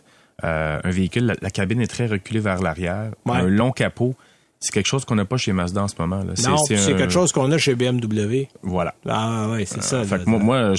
un 0.43 0.91
véhicule, 0.91 1.37
la, 1.41 1.51
cabine 1.51 1.81
est 1.83 1.87
très 1.87 2.07
reculée 2.07 2.41
vers 2.41 2.62
l'arrière, 2.62 3.11
un 3.27 3.47
long 3.47 3.73
capot 3.73 4.15
C'est 4.59 4.73
quelque 4.73 4.87
chose 4.87 5.05
qu'on 5.05 5.16
n'a 5.16 5.25
pas 5.25 5.37
chez 5.37 5.53
Mazda 5.53 5.83
en 5.83 5.88
ce 5.88 5.95
moment. 5.99 6.19
Là. 6.19 6.33
Non, 6.45 6.57
c'est 6.57 6.77
quelque 6.77 7.11
chose 7.11 7.33
qu'on 7.33 7.51
a 7.53 7.59
chez 7.59 7.75
BMW. 7.75 8.49
Voilà. 8.62 8.95
Ah 9.09 9.49
ouais, 9.51 9.64
c'est 9.66 9.83
ça. 9.83 10.05
Fait 10.05 10.25
que 10.25 10.29
moi, 10.29 10.38
moi 10.38 10.73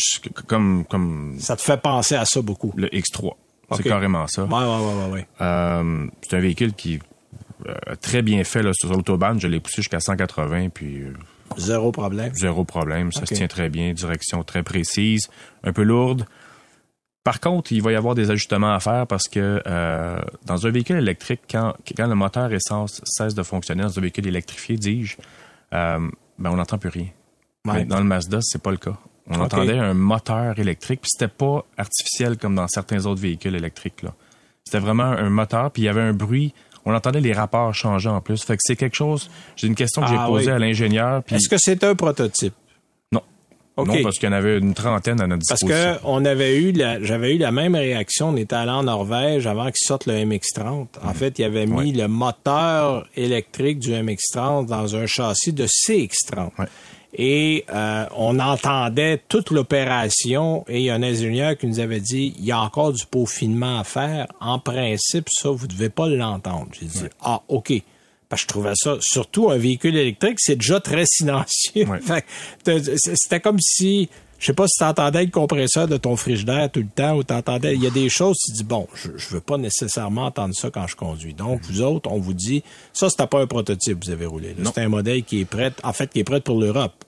comme, 0.48 0.84
comme... 0.86 1.36
Ça 1.40 1.56
te 1.56 1.62
fait 1.62 1.80
penser 1.80 2.16
à 2.16 2.26
ça 2.26 2.42
beaucoup. 2.42 2.74
Le 2.76 2.88
X3. 2.88 3.34
C'est 3.76 3.84
carrément 3.84 4.26
ça. 4.28 4.46
Ouais, 4.46 4.54
ouais, 4.54 4.62
ouais, 4.64 5.12
ouais. 5.14 5.28
Euh, 5.42 6.08
c'est 6.22 6.38
un 6.38 6.40
véhicule 6.40 6.74
qui 6.74 7.00
euh, 7.68 7.74
très 8.02 8.22
bien 8.22 8.44
fait 8.44 8.64
là, 8.64 8.72
sur 8.74 8.92
l'autobahn. 8.92 9.40
Je 9.40 9.48
l'ai 9.48 9.60
poussé 9.60 9.82
jusqu'à 9.82 10.00
180, 10.00 10.70
puis... 10.70 11.02
Euh, 11.02 11.14
zéro 11.58 11.92
problème. 11.92 12.34
Zéro 12.34 12.64
problème. 12.64 13.12
Ça 13.12 13.26
se 13.26 13.34
tient 13.34 13.48
très 13.48 13.70
bien. 13.70 13.94
Direction 13.94 14.44
très 14.44 14.64
précise. 14.64 15.28
Un 15.64 15.74
peu 15.74 15.84
lourde. 15.84 16.26
Par 17.28 17.42
contre, 17.42 17.74
il 17.74 17.82
va 17.82 17.92
y 17.92 17.96
avoir 17.96 18.16
des 18.16 18.32
ajustements 18.32 18.74
à 18.74 18.80
faire 18.80 19.06
parce 19.06 19.28
que 19.28 19.62
euh, 19.68 20.18
dans 20.46 20.66
un 20.66 20.70
véhicule 20.70 20.96
électrique, 20.96 21.42
quand, 21.52 21.74
quand 21.98 22.08
le 22.08 22.16
moteur 22.16 22.54
essence 22.54 23.02
cesse 23.04 23.36
de 23.36 23.44
fonctionner 23.44 23.84
dans 23.84 24.00
un 24.00 24.02
véhicule 24.02 24.28
électrifié, 24.28 24.78
dis-je, 24.78 25.18
euh, 25.74 26.10
ben 26.40 26.50
on 26.50 26.56
n'entend 26.56 26.78
plus 26.78 26.88
rien. 26.88 27.08
Dans 27.66 27.98
le 27.98 28.06
Mazda, 28.06 28.40
c'est 28.42 28.62
pas 28.62 28.72
le 28.72 28.78
cas. 28.78 28.96
On 29.30 29.42
entendait 29.42 29.78
un 29.78 29.94
moteur 29.94 30.58
électrique, 30.58 31.02
puis 31.02 31.10
c'était 31.12 31.28
pas 31.28 31.66
artificiel 31.78 32.38
comme 32.38 32.56
dans 32.56 32.70
certains 32.70 33.06
autres 33.06 33.20
véhicules 33.20 33.56
électriques. 33.56 34.04
Là. 34.04 34.14
C'était 34.64 34.80
vraiment 34.80 35.04
un 35.04 35.30
moteur, 35.30 35.70
puis 35.72 35.82
il 35.82 35.86
y 35.88 35.90
avait 35.90 36.04
un 36.04 36.14
bruit. 36.14 36.54
On 36.86 36.96
entendait 36.96 37.20
les 37.20 37.34
rapports 37.34 37.74
changer 37.74 38.08
en 38.08 38.22
plus. 38.22 38.42
Fait 38.42 38.56
que 38.56 38.62
c'est 38.64 38.78
quelque 38.78 38.96
chose. 38.96 39.30
J'ai 39.58 39.68
une 39.68 39.76
question 39.76 40.02
que 40.02 40.08
j'ai 40.08 40.16
ah 40.18 40.28
posée 40.28 40.52
à 40.52 40.60
l'ingénieur. 40.60 41.24
Est-ce 41.30 41.50
que 41.50 41.58
c'est 41.58 41.84
un 41.84 41.94
prototype? 41.94 42.54
Non, 43.78 44.02
parce 44.02 44.18
qu'il 44.18 44.28
y 44.28 44.32
en 44.32 44.36
avait 44.36 44.58
une 44.58 44.74
trentaine 44.74 45.22
à 45.22 45.28
notre 45.28 45.42
disposition. 45.42 45.68
Parce 45.68 45.98
que 46.00 46.04
on 46.06 46.26
avait 46.26 46.58
eu 46.58 46.74
j'avais 47.02 47.36
eu 47.36 47.38
la 47.38 47.52
même 47.52 47.76
réaction. 47.76 48.30
On 48.30 48.36
était 48.38 48.56
allé 48.56 48.72
en 48.72 48.84
Norvège 48.84 49.46
avant 49.46 49.66
qu'il 49.66 49.86
sorte 49.86 50.08
le 50.08 50.14
MX-30. 50.14 50.88
En 51.04 51.14
fait, 51.14 51.38
il 51.40 51.44
avait 51.44 51.68
mis 51.68 51.92
le 51.92 52.08
moteur 52.08 53.08
électrique 53.16 53.80
du 53.80 53.92
MX-30 53.92 54.66
dans 54.66 54.96
un 54.96 55.06
châssis 55.06 55.54
de 55.54 55.68
CX-30. 55.68 56.50
Et 57.14 57.66
euh, 57.74 58.06
on 58.16 58.38
entendait 58.40 59.22
toute 59.30 59.52
l'opération 59.52 60.66
et 60.68 60.80
il 60.80 60.84
y 60.84 60.90
a 60.90 60.96
un 60.96 61.04
ingénieur 61.04 61.58
qui 61.58 61.66
nous 61.66 61.80
avait 61.80 62.00
dit 62.00 62.36
il 62.38 62.46
y 62.46 62.52
a 62.52 62.60
encore 62.60 62.94
du 62.94 63.06
peaufinement 63.06 63.80
à 63.80 63.84
faire. 63.84 64.28
En 64.40 64.60
principe, 64.60 65.30
ça, 65.30 65.50
vous 65.50 65.68
devez 65.68 65.90
pas 65.90 66.08
l'entendre. 66.08 66.68
J'ai 66.80 66.86
dit 66.86 67.06
Ah, 67.22 67.42
OK. 67.48 67.74
Parce 68.30 68.42
que 68.42 68.44
je 68.44 68.48
trouvais 68.48 68.74
ça, 68.76 68.98
surtout 69.00 69.50
un 69.50 69.58
véhicule 69.58 69.96
électrique, 69.96 70.38
c'est 70.40 70.58
déjà 70.58 70.80
très 70.80 71.06
silencieux. 71.06 71.86
C'était 72.66 73.40
comme 73.40 73.60
si, 73.60 74.10
je 74.40 74.48
sais 74.48 74.54
pas 74.54 74.68
si 74.68 74.80
tu 74.80 74.84
entendais 74.84 75.24
le 75.24 75.32
compresseur 75.32 75.88
de 75.88 75.96
ton 75.96 76.18
frigidaire 76.18 76.70
tout 76.70 76.82
le 76.82 76.90
temps 76.94 77.16
ou 77.16 77.24
t'entendais, 77.24 77.76
il 77.76 77.84
y 77.84 77.88
a 77.88 77.90
des 77.90 78.10
choses, 78.10 78.38
tu 78.46 78.52
dis, 78.52 78.64
bon, 78.66 78.88
je, 78.94 79.12
je 79.16 79.30
veux 79.30 79.40
pas 79.40 79.58
nécessairement 79.58 80.26
entendre 80.26 80.54
ça 80.54 80.70
quand 80.70 80.88
je 80.88 80.96
conduis. 80.98 81.34
Donc, 81.34 81.62
vous 81.64 81.82
autres, 81.82 82.12
on 82.12 82.20
vous 82.20 82.34
dit, 82.34 82.64
ça, 82.92 83.10
c'était 83.10 83.28
pas 83.28 83.40
un 83.40 83.48
prototype 83.48 84.00
que 84.00 84.06
vous 84.06 84.12
avez 84.12 84.26
roulé. 84.26 84.56
C'est 84.62 84.82
un 84.82 84.90
modèle 84.90 85.24
qui 85.24 85.42
est 85.42 85.46
prêt, 85.46 85.72
en 85.84 85.94
fait, 85.94 86.12
qui 86.12 86.20
est 86.20 86.26
prêt 86.26 86.42
pour 86.42 86.60
l'Europe 86.60 87.06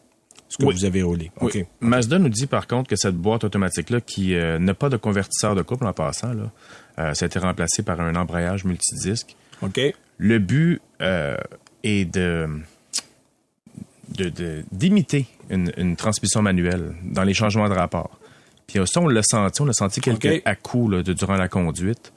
ce 0.50 0.58
que 0.58 0.66
vous 0.66 0.86
avez 0.86 1.04
roulé. 1.04 1.32
Oui. 1.42 1.66
Mazda 1.80 2.20
nous 2.20 2.30
dit 2.30 2.48
par 2.48 2.68
contre 2.68 2.90
que 2.90 2.96
cette 2.96 3.16
boîte 3.16 3.44
automatique-là, 3.44 4.02
qui 4.02 4.34
euh, 4.36 4.58
n'a 4.60 4.74
pas 4.74 4.90
de 4.90 4.98
convertisseur 4.98 5.56
de 5.56 5.62
couple 5.62 5.86
en 5.86 5.94
passant, 5.94 6.34
là, 6.34 6.52
euh, 6.98 7.14
ça 7.14 7.26
a 7.26 7.28
été 7.28 7.40
remplacé 7.40 7.84
par 7.84 8.02
un 8.02 8.16
embrayage 8.16 8.66
multidisque. 8.66 9.36
OK. 9.62 9.80
Le 10.18 10.40
but 10.40 10.82
euh, 11.02 11.38
est 11.84 12.06
de 12.06 12.48
d'imiter 14.72 15.28
une, 15.50 15.96
transmission 15.96 16.42
manuelle 16.42 16.94
dans 17.04 17.24
les 17.24 17.34
changements 17.34 17.70
de 17.70 17.74
rapport. 17.74 18.20
Puis 18.68 18.80
ça, 18.86 19.00
on 19.00 19.08
l'a 19.08 19.24
senti, 19.24 19.62
on 19.62 19.66
l'a 19.66 19.74
senti 19.74 20.02
quelques 20.02 20.42
à-coups 20.46 21.04
durant 21.04 21.36
la 21.36 21.48
conduite. 21.48 22.12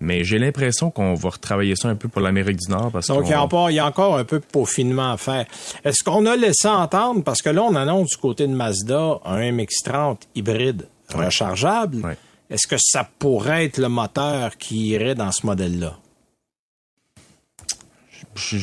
Mais 0.00 0.22
j'ai 0.22 0.38
l'impression 0.38 0.90
qu'on 0.90 1.14
va 1.14 1.30
retravailler 1.30 1.74
ça 1.74 1.88
un 1.88 1.96
peu 1.96 2.08
pour 2.08 2.20
l'Amérique 2.20 2.58
du 2.58 2.70
Nord. 2.70 2.92
Parce 2.92 3.08
Donc, 3.08 3.24
il 3.26 3.30
y, 3.30 3.34
a 3.34 3.42
encore, 3.42 3.70
il 3.70 3.74
y 3.74 3.78
a 3.80 3.86
encore 3.86 4.16
un 4.16 4.24
peu 4.24 4.38
de 4.38 4.44
peaufinement 4.44 5.12
à 5.12 5.16
faire. 5.16 5.44
Est-ce 5.84 6.04
qu'on 6.04 6.24
a 6.26 6.36
laissé 6.36 6.68
entendre, 6.68 7.24
parce 7.24 7.42
que 7.42 7.50
là, 7.50 7.64
on 7.64 7.74
annonce 7.74 8.10
du 8.10 8.16
côté 8.16 8.46
de 8.46 8.52
Mazda 8.52 9.18
un 9.24 9.40
MX-30 9.40 10.18
hybride 10.36 10.86
rechargeable. 11.12 12.16
Est-ce 12.48 12.66
que 12.66 12.76
ça 12.78 13.08
pourrait 13.18 13.64
être 13.64 13.78
le 13.78 13.88
moteur 13.88 14.56
qui 14.56 14.90
irait 14.90 15.16
dans 15.16 15.32
ce 15.32 15.44
modèle-là? 15.44 15.98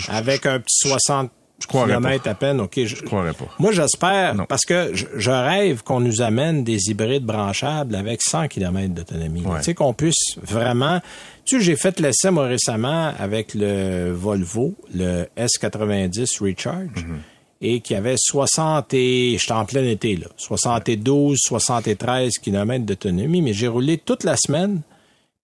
Avec 0.10 0.46
un 0.46 0.60
petit 0.60 0.88
60 0.88 1.32
je 1.60 1.68
km 1.68 2.28
à 2.28 2.34
peine, 2.34 2.60
OK. 2.60 2.80
Je, 2.84 3.02
croirais 3.04 3.34
pas. 3.34 3.46
Moi, 3.60 3.72
j'espère, 3.72 4.36
parce 4.48 4.66
que 4.66 4.92
je, 4.94 5.30
rêve 5.30 5.84
qu'on 5.84 6.02
nous 6.02 6.22
amène 6.22 6.64
des 6.64 6.90
hybrides 6.90 7.24
branchables 7.24 7.96
avec 7.96 8.22
100 8.22 8.50
km 8.50 8.94
d'autonomie. 8.94 9.44
Tu 9.44 9.64
sais, 9.64 9.74
qu'on 9.74 9.94
puisse 9.94 10.38
vraiment... 10.42 11.02
Tu 11.46 11.58
sais, 11.58 11.64
j'ai 11.64 11.76
fait 11.76 12.00
l'essai, 12.00 12.32
moi, 12.32 12.48
récemment, 12.48 13.14
avec 13.18 13.54
le 13.54 14.12
Volvo, 14.12 14.76
le 14.94 15.28
S90 15.38 16.44
Recharge, 16.44 17.06
mhm. 17.06 17.20
et 17.62 17.80
qui 17.82 17.96
avait 17.96 18.16
60 18.18 18.94
et... 18.94 19.38
J'étais 19.40 19.54
en 19.54 19.66
plein 19.66 19.84
été, 19.84 20.18
là. 20.18 20.28
72, 20.38 21.38
73 21.40 22.34
km 22.40 22.86
d'autonomie, 22.86 23.42
mais 23.42 23.54
j'ai 23.54 23.68
roulé 23.68 23.98
toute 23.98 24.24
la 24.24 24.36
semaine 24.36 24.82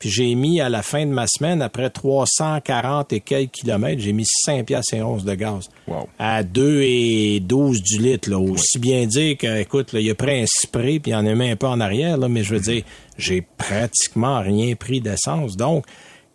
puis 0.02 0.10
j'ai 0.10 0.34
mis 0.34 0.60
à 0.62 0.68
la 0.68 0.82
fin 0.82 1.06
de 1.06 1.12
ma 1.12 1.28
semaine, 1.28 1.62
après 1.62 1.92
340 1.92 3.14
et 3.14 3.20
quelques 3.20 3.52
kilomètres, 3.52 4.02
j'ai 4.02 4.14
mis 4.14 4.26
5 4.26 4.66
piastres 4.66 4.96
et 4.96 5.04
11 5.04 5.24
de 5.24 5.36
gaz. 5.36 5.70
À 6.18 6.42
2 6.42 6.82
et 6.82 7.40
12 7.40 7.84
du 7.84 8.00
litre. 8.00 8.32
Là. 8.32 8.40
Aussi 8.40 8.80
bien 8.80 9.06
dire 9.06 9.38
que, 9.38 9.60
écoute, 9.60 9.94
là, 9.94 10.00
il 10.00 10.10
a 10.10 10.16
pris 10.16 10.42
un 10.42 10.46
spray, 10.48 11.00
puis 11.00 11.12
il 11.12 11.16
en 11.16 11.28
a 11.28 11.36
mis 11.36 11.52
un 11.52 11.56
peu 11.56 11.68
en 11.68 11.80
arrière, 11.80 12.18
là, 12.18 12.28
mais 12.30 12.44
je 12.44 12.56
veux 12.56 12.60
dire, 12.60 12.82
j'ai 13.20 13.46
pratiquement 13.60 14.40
rien 14.40 14.74
pris 14.74 15.02
d'essence. 15.02 15.56
Donc, 15.56 15.86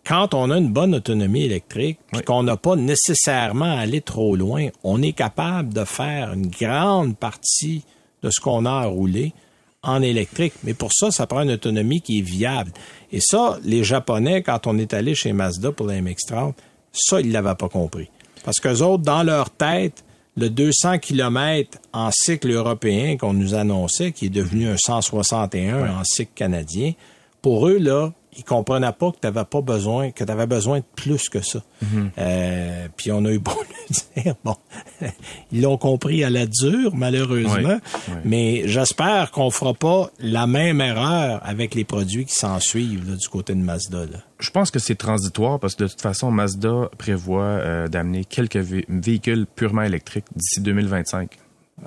quand 0.05 0.33
on 0.33 0.49
a 0.49 0.57
une 0.57 0.71
bonne 0.71 0.95
autonomie 0.95 1.43
électrique, 1.43 1.99
puis 2.13 2.21
qu'on 2.21 2.43
n'a 2.43 2.55
pas 2.55 2.77
nécessairement 2.77 3.75
à 3.75 3.79
aller 3.79 3.99
trop 3.99 4.37
loin, 4.37 4.67
on 4.85 5.01
est 5.01 5.11
capable 5.11 5.73
de 5.73 5.83
faire 5.83 6.31
une 6.31 6.47
grande 6.47 7.17
partie 7.17 7.83
de 8.23 8.29
ce 8.29 8.39
qu'on 8.39 8.65
a 8.65 8.71
à 8.71 8.85
rouler 8.85 9.33
en 9.83 10.01
électrique. 10.01 10.53
Mais 10.63 10.73
pour 10.73 10.91
ça, 10.93 11.11
ça 11.11 11.27
prend 11.27 11.41
une 11.41 11.51
autonomie 11.51 12.01
qui 12.01 12.19
est 12.19 12.23
viable. 12.23 12.71
Et 13.11 13.19
ça, 13.21 13.57
les 13.63 13.83
Japonais, 13.83 14.41
quand 14.41 14.67
on 14.67 14.77
est 14.77 14.93
allé 14.93 15.15
chez 15.15 15.33
Mazda 15.33 15.71
pour 15.71 15.87
la 15.87 16.01
MX-30, 16.01 16.53
ça, 16.91 17.21
ils 17.21 17.31
l'avaient 17.31 17.55
pas 17.55 17.69
compris. 17.69 18.09
Parce 18.43 18.59
qu'eux 18.59 18.81
autres, 18.81 19.03
dans 19.03 19.23
leur 19.23 19.49
tête, 19.49 20.03
le 20.35 20.49
200 20.49 20.99
km 20.99 21.79
en 21.93 22.09
cycle 22.11 22.51
européen 22.51 23.17
qu'on 23.17 23.33
nous 23.33 23.55
annonçait, 23.55 24.11
qui 24.11 24.27
est 24.27 24.29
devenu 24.29 24.67
un 24.67 24.77
161 24.77 25.99
en 25.99 26.03
cycle 26.03 26.31
canadien, 26.35 26.93
pour 27.41 27.67
eux, 27.67 27.77
là, 27.77 28.11
ils 28.37 28.43
comprenaient 28.43 28.91
pas 28.91 29.11
que 29.11 29.17
tu 29.19 29.27
n'avais 29.27 29.45
pas 29.45 29.61
besoin, 29.61 30.11
que 30.11 30.23
tu 30.23 30.31
avais 30.31 30.47
besoin 30.47 30.79
de 30.79 30.85
plus 30.95 31.29
que 31.29 31.41
ça. 31.41 31.59
Mhm. 31.81 32.11
euh, 32.17 32.87
puis 32.95 33.11
on 33.11 33.25
a 33.25 33.31
eu 33.31 33.39
beau 33.39 33.51
le 33.89 34.21
dire, 34.23 34.35
bon, 34.43 34.55
ils 35.51 35.61
l'ont 35.61 35.77
compris 35.77 36.23
à 36.23 36.29
la 36.29 36.45
dure, 36.45 36.95
malheureusement. 36.95 37.79
Mais 38.23 38.67
j'espère 38.67 39.31
qu'on 39.31 39.49
fera 39.49 39.73
pas 39.73 40.11
la 40.19 40.47
même 40.47 40.81
erreur 40.81 41.41
avec 41.43 41.75
les 41.75 41.83
produits 41.83 42.25
qui 42.25 42.35
s'en 42.35 42.59
suivent 42.59 43.15
du 43.17 43.27
côté 43.27 43.53
de 43.53 43.61
Mazda. 43.61 44.05
Là. 44.05 44.19
Je 44.39 44.49
pense 44.51 44.71
que 44.71 44.79
c'est 44.79 44.95
transitoire 44.95 45.59
parce 45.59 45.75
que 45.75 45.83
de 45.83 45.89
toute 45.89 46.01
façon, 46.01 46.31
Mazda 46.31 46.89
prévoit 46.97 47.43
euh, 47.43 47.87
d'amener 47.87 48.23
quelques 48.25 48.57
véhicules 48.57 49.47
purement 49.55 49.83
électriques 49.83 50.25
d'ici 50.35 50.61
2025. 50.61 51.37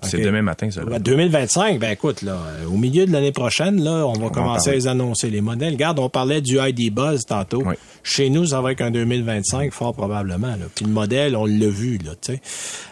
C'est 0.02 0.18
demain 0.18 0.42
matin, 0.42 0.70
ça. 0.70 0.82
2025, 0.84 1.80
ben 1.80 1.90
écoute, 1.90 2.22
là, 2.22 2.38
au 2.72 2.76
milieu 2.76 3.06
de 3.06 3.12
l'année 3.12 3.32
prochaine, 3.32 3.82
là, 3.82 4.06
on 4.06 4.12
va 4.12 4.30
commencer 4.30 4.70
à 4.70 4.72
les 4.74 4.86
annoncer 4.86 5.30
les 5.30 5.40
modèles. 5.40 5.72
Regarde, 5.72 5.98
on 5.98 6.08
parlait 6.08 6.40
du 6.40 6.58
ID 6.60 6.94
Buzz 6.94 7.24
tantôt. 7.26 7.64
Chez 8.04 8.30
nous, 8.30 8.46
ça 8.46 8.60
va 8.60 8.70
être 8.70 8.82
un 8.82 8.92
2025, 8.92 9.72
fort 9.72 9.92
probablement. 9.92 10.46
Là. 10.46 10.66
Puis 10.74 10.84
le 10.84 10.92
modèle, 10.92 11.34
on 11.34 11.44
l'a 11.44 11.68
vu, 11.68 11.98
là, 11.98 12.12
tu 12.20 12.34
sais. 12.34 12.40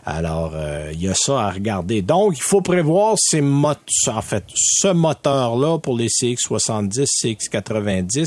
Alors, 0.04 0.52
euh, 0.54 0.90
il 0.92 1.00
y 1.00 1.08
a 1.08 1.14
ça 1.14 1.40
à 1.40 1.50
regarder. 1.50 2.02
Donc, 2.02 2.36
il 2.36 2.42
faut 2.42 2.60
prévoir 2.60 3.14
ces 3.16 3.40
moteurs, 3.40 3.78
en 4.08 4.20
fait, 4.20 4.44
ce 4.54 4.88
moteur-là 4.88 5.78
pour 5.78 5.96
les 5.96 6.08
CX70, 6.08 7.06
CX90. 7.06 8.26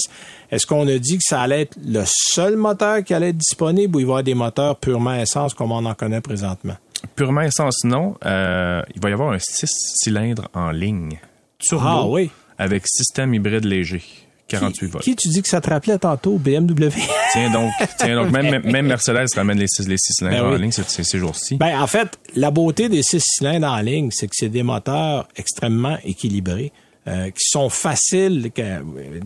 Est-ce 0.49 0.65
qu'on 0.65 0.87
a 0.87 0.97
dit 0.97 1.17
que 1.17 1.23
ça 1.23 1.41
allait 1.41 1.63
être 1.63 1.77
le 1.85 2.03
seul 2.05 2.55
moteur 2.55 3.03
qui 3.03 3.13
allait 3.13 3.29
être 3.29 3.37
disponible 3.37 3.97
ou 3.97 3.99
il 3.99 4.05
va 4.05 4.09
y 4.09 4.11
avoir 4.11 4.23
des 4.23 4.33
moteurs 4.33 4.77
purement 4.77 5.13
essence 5.13 5.53
comme 5.53 5.71
on 5.71 5.85
en 5.85 5.93
connaît 5.93 6.21
présentement? 6.21 6.75
Purement 7.15 7.41
essence, 7.41 7.83
non. 7.83 8.15
Euh, 8.25 8.81
il 8.95 9.01
va 9.01 9.09
y 9.09 9.13
avoir 9.13 9.31
un 9.31 9.39
6 9.39 9.65
cylindres 10.03 10.47
en 10.53 10.71
ligne. 10.71 11.19
Turbo, 11.59 11.85
ah 11.85 12.07
oui. 12.07 12.31
Avec 12.57 12.83
système 12.87 13.33
hybride 13.33 13.65
léger. 13.65 14.03
48 14.47 14.87
volts. 14.87 15.03
Qui 15.03 15.15
tu 15.15 15.29
dis 15.29 15.41
que 15.41 15.47
ça 15.47 15.61
te 15.61 15.69
rappelait 15.69 15.97
tantôt, 15.97 16.37
BMW? 16.37 16.89
tiens 17.31 17.51
donc, 17.51 17.71
tiens 17.97 18.15
donc 18.15 18.31
même, 18.31 18.61
même 18.63 18.87
Mercedes 18.87 19.27
ramène 19.35 19.57
les 19.57 19.67
6 19.67 19.87
les 19.87 19.97
six 19.97 20.13
cylindres 20.13 20.49
ben 20.49 20.55
en 20.55 20.57
ligne 20.57 20.71
ces, 20.71 21.17
jours-ci. 21.17 21.55
Ben, 21.55 21.79
en 21.79 21.87
fait, 21.87 22.19
la 22.35 22.51
beauté 22.51 22.89
des 22.89 23.01
6 23.01 23.21
cylindres 23.23 23.67
en 23.67 23.79
ligne, 23.79 24.09
c'est 24.11 24.27
que 24.27 24.35
c'est 24.35 24.49
des 24.49 24.63
moteurs 24.63 25.27
extrêmement 25.37 25.97
équilibrés. 26.03 26.73
Euh, 27.07 27.31
qui 27.31 27.45
sont 27.49 27.69
faciles, 27.69 28.51
que 28.53 28.61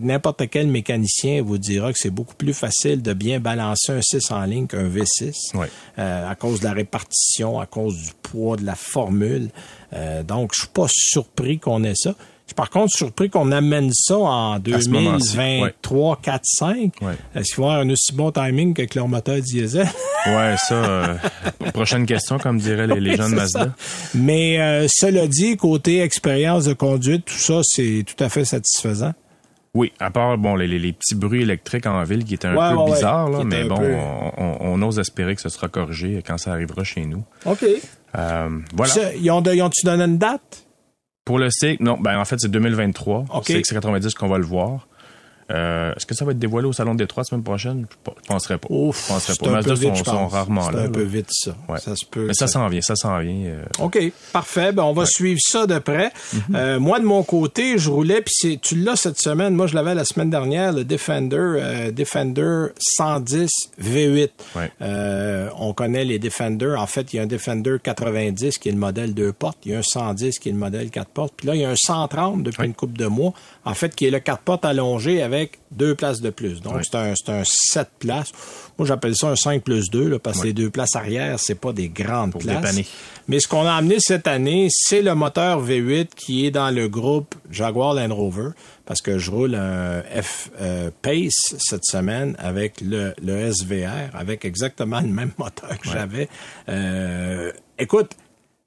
n'importe 0.00 0.48
quel 0.48 0.66
mécanicien 0.66 1.42
vous 1.42 1.58
dira 1.58 1.92
que 1.92 1.98
c'est 1.98 2.08
beaucoup 2.08 2.34
plus 2.34 2.54
facile 2.54 3.02
de 3.02 3.12
bien 3.12 3.38
balancer 3.38 3.92
un 3.92 4.00
6 4.00 4.30
en 4.30 4.44
ligne 4.46 4.66
qu'un 4.66 4.88
V6 4.88 5.52
euh, 5.98 6.26
à 6.26 6.34
cause 6.36 6.60
de 6.60 6.64
la 6.64 6.72
répartition, 6.72 7.60
à 7.60 7.66
cause 7.66 7.98
du 7.98 8.12
poids 8.22 8.56
de 8.56 8.64
la 8.64 8.76
formule. 8.76 9.50
Euh, 9.92 10.22
donc, 10.22 10.52
je 10.54 10.60
suis 10.60 10.70
pas 10.70 10.86
surpris 10.88 11.58
qu'on 11.58 11.84
ait 11.84 11.94
ça. 11.94 12.14
Je 12.46 12.50
suis 12.50 12.54
par 12.54 12.70
contre 12.70 12.92
surpris 12.96 13.28
qu'on 13.28 13.50
amène 13.50 13.90
ça 13.92 14.16
en 14.16 14.60
2023, 14.60 16.20
4, 16.22 16.42
5. 16.44 16.92
Est-ce 17.34 17.54
qu'il 17.54 17.64
va 17.64 17.70
y 17.70 17.72
avoir 17.72 17.78
un 17.80 17.90
aussi 17.90 18.12
bon 18.12 18.30
timing 18.30 18.72
qu'avec 18.72 18.94
leur 18.94 19.08
moteur 19.08 19.40
diesel? 19.40 19.88
ouais, 20.26 20.54
ça, 20.56 20.74
euh, 20.74 21.16
prochaine 21.74 22.06
question, 22.06 22.38
comme 22.38 22.58
diraient 22.58 22.86
les, 22.86 23.00
les 23.00 23.16
gens 23.16 23.28
de 23.28 23.34
Mazda. 23.34 23.74
Mais 24.14 24.60
euh, 24.60 24.86
cela 24.88 25.26
dit, 25.26 25.56
côté 25.56 26.02
expérience 26.02 26.66
de 26.66 26.72
conduite, 26.72 27.24
tout 27.24 27.34
ça, 27.34 27.62
c'est 27.64 28.04
tout 28.06 28.22
à 28.22 28.28
fait 28.28 28.44
satisfaisant. 28.44 29.12
Oui, 29.74 29.92
à 29.98 30.12
part 30.12 30.38
bon 30.38 30.54
les, 30.54 30.68
les, 30.68 30.92
petits 30.92 31.16
bruits 31.16 31.42
électriques 31.42 31.86
en 31.86 32.02
ville 32.04 32.24
qui 32.24 32.34
étaient 32.34 32.46
un 32.46 32.54
peu 32.54 32.92
bizarres, 32.92 33.28
là, 33.28 33.40
mais 33.44 33.64
bon, 33.64 33.76
on, 34.38 34.56
on, 34.60 34.82
ose 34.82 35.00
espérer 35.00 35.34
que 35.34 35.42
ce 35.42 35.48
sera 35.48 35.66
corrigé 35.66 36.22
quand 36.24 36.38
ça 36.38 36.52
arrivera 36.52 36.84
chez 36.84 37.04
nous. 37.06 37.24
OK. 37.44 37.64
Euh, 38.16 38.48
voilà. 38.72 39.14
ils 39.16 39.30
ont-tu 39.30 39.84
donné 39.84 40.04
une 40.04 40.16
date? 40.16 40.65
Pour 41.26 41.40
le 41.40 41.48
CX, 41.50 41.78
non, 41.80 41.98
ben 42.00 42.18
en 42.18 42.24
fait 42.24 42.38
c'est 42.38 42.50
2023. 42.50 43.24
Okay. 43.34 43.60
CX90 43.60 44.14
qu'on 44.14 44.28
va 44.28 44.38
le 44.38 44.46
voir. 44.46 44.86
Euh, 45.50 45.92
Est-ce 45.94 46.06
que 46.06 46.14
ça 46.14 46.24
va 46.24 46.32
être 46.32 46.38
dévoilé 46.38 46.66
au 46.66 46.72
Salon 46.72 46.94
de 46.94 46.98
Détroit 46.98 47.22
la 47.22 47.24
semaine 47.24 47.44
prochaine? 47.44 47.86
Je 48.04 48.26
penserais 48.26 48.58
pas. 48.58 48.68
Ouf, 48.70 49.04
je 49.04 49.12
penserais 49.12 49.34
pas. 49.36 49.50
Mazda 49.50 49.76
sont, 49.76 50.04
sont, 50.04 50.28
rarement 50.28 50.70
là. 50.70 50.80
C'est 50.82 50.88
un 50.88 50.90
peu 50.90 51.02
vite, 51.02 51.28
ça. 51.30 51.54
Ouais. 51.68 51.78
Ça 51.78 51.94
se 51.94 52.04
peut. 52.04 52.26
Mais 52.26 52.34
ça 52.34 52.48
s'en 52.48 52.66
vient, 52.68 52.80
ça 52.80 52.96
s'en 52.96 53.18
vient. 53.20 53.46
Euh... 53.46 53.62
OK, 53.78 53.98
parfait. 54.32 54.72
Ben, 54.72 54.82
on 54.82 54.92
va 54.92 55.02
ouais. 55.02 55.08
suivre 55.08 55.40
ça 55.40 55.66
de 55.66 55.78
près. 55.78 56.08
Mm 56.32 56.38
-hmm. 56.38 56.56
euh, 56.56 56.80
moi, 56.80 56.98
de 56.98 57.04
mon 57.04 57.22
côté, 57.22 57.78
je 57.78 57.90
roulais, 57.90 58.22
puis 58.22 58.58
tu 58.58 58.74
l'as 58.76 58.96
cette 58.96 59.20
semaine. 59.20 59.54
Moi, 59.54 59.66
je 59.68 59.74
l'avais 59.74 59.94
la 59.94 60.04
semaine 60.04 60.30
dernière, 60.30 60.72
le 60.72 60.84
Defender, 60.84 61.36
euh, 61.36 61.92
Defender 61.92 62.66
110 62.78 63.50
V8. 63.80 64.30
Ouais. 64.56 64.70
Euh, 64.82 65.48
on 65.58 65.72
connaît 65.72 66.04
les 66.04 66.18
Defender. 66.18 66.74
En 66.76 66.86
fait, 66.86 67.12
il 67.12 67.16
y 67.16 67.18
a 67.20 67.22
un 67.22 67.26
Defender 67.26 67.76
90 67.82 68.58
qui 68.58 68.68
est 68.68 68.72
le 68.72 68.78
modèle 68.78 69.14
2 69.14 69.32
portes. 69.32 69.58
Il 69.64 69.72
y 69.72 69.74
a 69.74 69.78
un 69.78 69.82
110 69.82 70.38
qui 70.38 70.48
est 70.48 70.52
le 70.52 70.58
modèle 70.58 70.90
4 70.90 71.08
portes. 71.10 71.34
Puis 71.36 71.46
là, 71.46 71.54
il 71.54 71.60
y 71.60 71.64
a 71.64 71.70
un 71.70 71.76
130 71.76 72.42
depuis 72.42 72.66
une 72.66 72.74
couple 72.74 72.98
de 72.98 73.06
mois, 73.06 73.32
en 73.66 73.74
fait, 73.74 73.96
qui 73.96 74.06
est 74.06 74.10
le 74.10 74.20
4 74.20 74.42
portes 74.42 74.64
allongé 74.64 75.22
avec 75.22 75.58
deux 75.72 75.96
places 75.96 76.20
de 76.20 76.30
plus. 76.30 76.62
Donc, 76.62 76.76
c'est 76.84 76.94
un, 76.94 77.14
un 77.28 77.42
7 77.44 77.88
places. 77.98 78.30
Moi, 78.78 78.86
j'appelle 78.86 79.16
ça 79.16 79.28
un 79.28 79.34
5 79.34 79.60
plus 79.64 79.90
2, 79.90 80.08
là, 80.08 80.18
parce 80.20 80.40
que 80.40 80.46
les 80.46 80.52
deux 80.52 80.70
places 80.70 80.94
arrière, 80.94 81.40
c'est 81.40 81.56
pas 81.56 81.72
des 81.72 81.88
grandes 81.88 82.30
Pour 82.30 82.42
places. 82.42 82.60
Dépanner. 82.60 82.86
Mais 83.26 83.40
ce 83.40 83.48
qu'on 83.48 83.66
a 83.66 83.72
amené 83.72 83.96
cette 83.98 84.28
année, 84.28 84.68
c'est 84.70 85.02
le 85.02 85.16
moteur 85.16 85.66
V8 85.66 86.10
qui 86.14 86.46
est 86.46 86.52
dans 86.52 86.70
le 86.70 86.88
groupe 86.88 87.34
Jaguar 87.50 87.94
Land 87.94 88.14
Rover, 88.14 88.50
parce 88.84 89.02
que 89.02 89.18
je 89.18 89.32
roule 89.32 89.56
un 89.56 90.00
F 90.02 90.50
euh, 90.60 90.90
Pace 91.02 91.56
cette 91.58 91.84
semaine 91.84 92.36
avec 92.38 92.80
le, 92.80 93.14
le 93.20 93.50
SVR, 93.50 94.14
avec 94.14 94.44
exactement 94.44 95.00
le 95.00 95.08
même 95.08 95.32
moteur 95.38 95.76
que 95.80 95.88
ouais. 95.88 95.94
j'avais. 95.94 96.28
Euh, 96.68 97.50
écoute, 97.80 98.12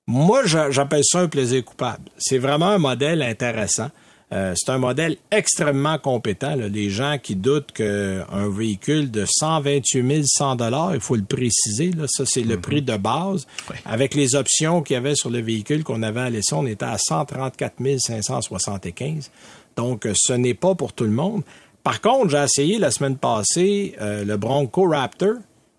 moi, 0.07 0.41
j'appelle 0.45 1.03
ça 1.05 1.19
un 1.19 1.29
plaisir 1.29 1.63
coupable. 1.63 2.03
C'est 2.17 2.39
vraiment 2.39 2.69
un 2.71 2.79
modèle 2.79 3.21
intéressant. 3.21 3.91
Euh, 4.31 4.53
c'est 4.55 4.71
un 4.71 4.77
modèle 4.77 5.17
extrêmement 5.31 5.97
compétent. 5.97 6.55
Là. 6.55 6.67
Les 6.67 6.89
gens 6.91 7.17
qui 7.21 7.35
doutent 7.35 7.71
qu'un 7.71 8.49
véhicule 8.49 9.09
de 9.09 9.25
128 9.25 10.23
100 10.27 10.55
dollars, 10.57 10.93
il 10.93 11.01
faut 11.01 11.15
le 11.15 11.23
préciser, 11.23 11.91
là, 11.91 12.05
ça 12.07 12.25
c'est 12.27 12.41
le 12.41 12.55
mm 12.55 12.57
-hmm. 12.57 12.61
prix 12.61 12.81
de 12.81 12.97
base. 12.97 13.47
Avec 13.85 14.13
les 14.13 14.35
options 14.35 14.83
qu'il 14.83 14.93
y 14.93 14.97
avait 14.97 15.15
sur 15.15 15.31
le 15.31 15.41
véhicule 15.41 15.83
qu'on 15.83 16.03
avait 16.03 16.21
à 16.21 16.29
l'essai, 16.29 16.53
on 16.53 16.67
était 16.67 16.85
à 16.85 16.97
134 16.97 17.75
575. 17.97 19.31
Donc, 19.75 20.07
ce 20.13 20.33
n'est 20.33 20.53
pas 20.53 20.75
pour 20.75 20.93
tout 20.93 21.05
le 21.05 21.11
monde. 21.23 21.43
Par 21.83 22.01
contre, 22.01 22.29
j'ai 22.29 22.43
essayé 22.43 22.79
la 22.79 22.91
semaine 22.91 23.17
passée 23.17 23.95
euh, 24.01 24.23
le 24.25 24.37
Bronco 24.37 24.83
Raptor, 24.89 25.35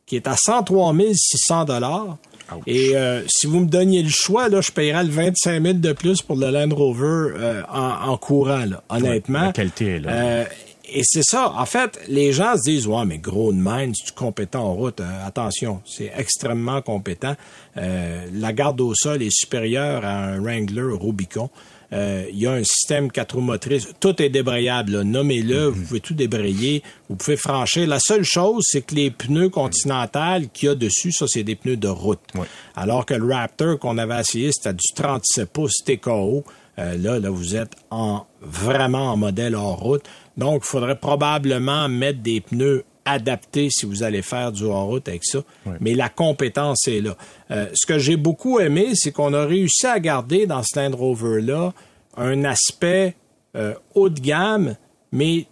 qui 0.06 0.16
est 0.16 0.26
à 0.26 0.36
103 0.36 0.94
600 1.14 1.66
dollars. 1.66 2.16
Ouch. 2.56 2.62
Et 2.66 2.96
euh, 2.96 3.22
si 3.28 3.46
vous 3.46 3.60
me 3.60 3.66
donniez 3.66 4.02
le 4.02 4.10
choix, 4.10 4.48
là, 4.48 4.60
je 4.60 4.70
paierais 4.70 5.04
le 5.04 5.10
25 5.10 5.62
000 5.62 5.74
de 5.74 5.92
plus 5.92 6.22
pour 6.22 6.36
le 6.36 6.50
Land 6.50 6.74
Rover 6.74 7.34
euh, 7.36 7.62
en, 7.72 8.10
en, 8.10 8.16
courant, 8.16 8.64
là, 8.64 8.82
honnêtement. 8.88 9.38
Ouais, 9.40 9.46
la 9.46 9.52
qualité 9.52 9.86
est 9.86 10.00
là. 10.00 10.10
Euh, 10.12 10.44
et 10.92 11.02
c'est 11.04 11.22
ça. 11.22 11.52
En 11.56 11.66
fait, 11.66 12.00
les 12.08 12.32
gens 12.32 12.56
se 12.56 12.62
disent, 12.62 12.86
ouais, 12.86 13.04
mais 13.04 13.18
gros 13.18 13.52
de 13.52 13.58
mine, 13.58 13.92
c'est 13.94 14.14
compétent 14.14 14.64
en 14.64 14.74
route? 14.74 15.00
Euh, 15.00 15.26
attention, 15.26 15.80
c'est 15.84 16.10
extrêmement 16.16 16.82
compétent. 16.82 17.36
Euh, 17.76 18.26
la 18.32 18.52
garde 18.52 18.80
au 18.80 18.94
sol 18.94 19.22
est 19.22 19.30
supérieure 19.30 20.04
à 20.04 20.24
un 20.24 20.40
Wrangler 20.40 20.96
Rubicon. 21.00 21.50
Euh, 21.92 22.24
il 22.32 22.38
y 22.38 22.46
a 22.46 22.52
un 22.52 22.62
système 22.62 23.10
quatre 23.10 23.34
roues 23.34 23.40
motrices. 23.40 23.88
Tout 23.98 24.20
est 24.22 24.28
débrayable. 24.28 25.02
Nommez-le, 25.02 25.70
mm 25.70 25.72
-hmm. 25.72 25.74
vous 25.74 25.84
pouvez 25.86 26.00
tout 26.00 26.14
débrayer. 26.14 26.82
Vous 27.08 27.16
pouvez 27.16 27.36
franchir. 27.36 27.86
La 27.88 27.98
seule 27.98 28.24
chose, 28.24 28.62
c'est 28.66 28.82
que 28.82 28.94
les 28.94 29.10
pneus 29.10 29.50
continentales 29.50 30.48
qu'il 30.50 30.68
y 30.68 30.72
a 30.72 30.74
dessus, 30.74 31.12
ça, 31.12 31.26
c'est 31.28 31.42
des 31.42 31.56
pneus 31.56 31.76
de 31.76 31.88
route. 31.88 32.20
Alors 32.76 33.04
que 33.06 33.14
le 33.14 33.26
Raptor 33.34 33.78
qu'on 33.78 33.98
avait 33.98 34.20
essayé, 34.20 34.50
c'était 34.52 34.74
du 34.74 34.88
37 34.94 35.50
pouces 35.52 35.78
TKO. 35.84 36.44
Euh, 36.78 36.96
là, 36.96 37.18
là, 37.18 37.30
vous 37.30 37.56
êtes 37.56 37.74
en 37.90 38.26
vraiment 38.40 39.12
en 39.12 39.16
modèle 39.16 39.54
hors 39.54 39.78
route. 39.78 40.04
Donc, 40.36 40.62
il 40.64 40.68
faudrait 40.68 40.98
probablement 40.98 41.88
mettre 41.88 42.20
des 42.20 42.40
pneus 42.40 42.84
adaptés 43.04 43.68
si 43.70 43.86
vous 43.86 44.02
allez 44.02 44.22
faire 44.22 44.52
du 44.52 44.64
hors-route 44.64 45.08
avec 45.08 45.24
ça. 45.24 45.40
Mais 45.80 45.94
la 45.94 46.08
compétence 46.08 46.86
est 46.88 47.00
là. 47.00 47.16
Euh, 47.50 47.66
ce 47.74 47.86
que 47.86 47.98
j'ai 47.98 48.16
beaucoup 48.16 48.60
aimé, 48.60 48.90
c'est 48.94 49.12
qu'on 49.12 49.34
a 49.34 49.44
réussi 49.44 49.86
à 49.86 49.98
garder 50.00 50.46
dans 50.46 50.62
ce 50.62 50.78
Land 50.78 50.96
Rover-là 50.96 51.72
un 52.16 52.44
aspect 52.44 53.16
euh, 53.56 53.74
haut 53.94 54.08
de 54.08 54.20
gamme, 54.20 54.76
mais 55.12 55.46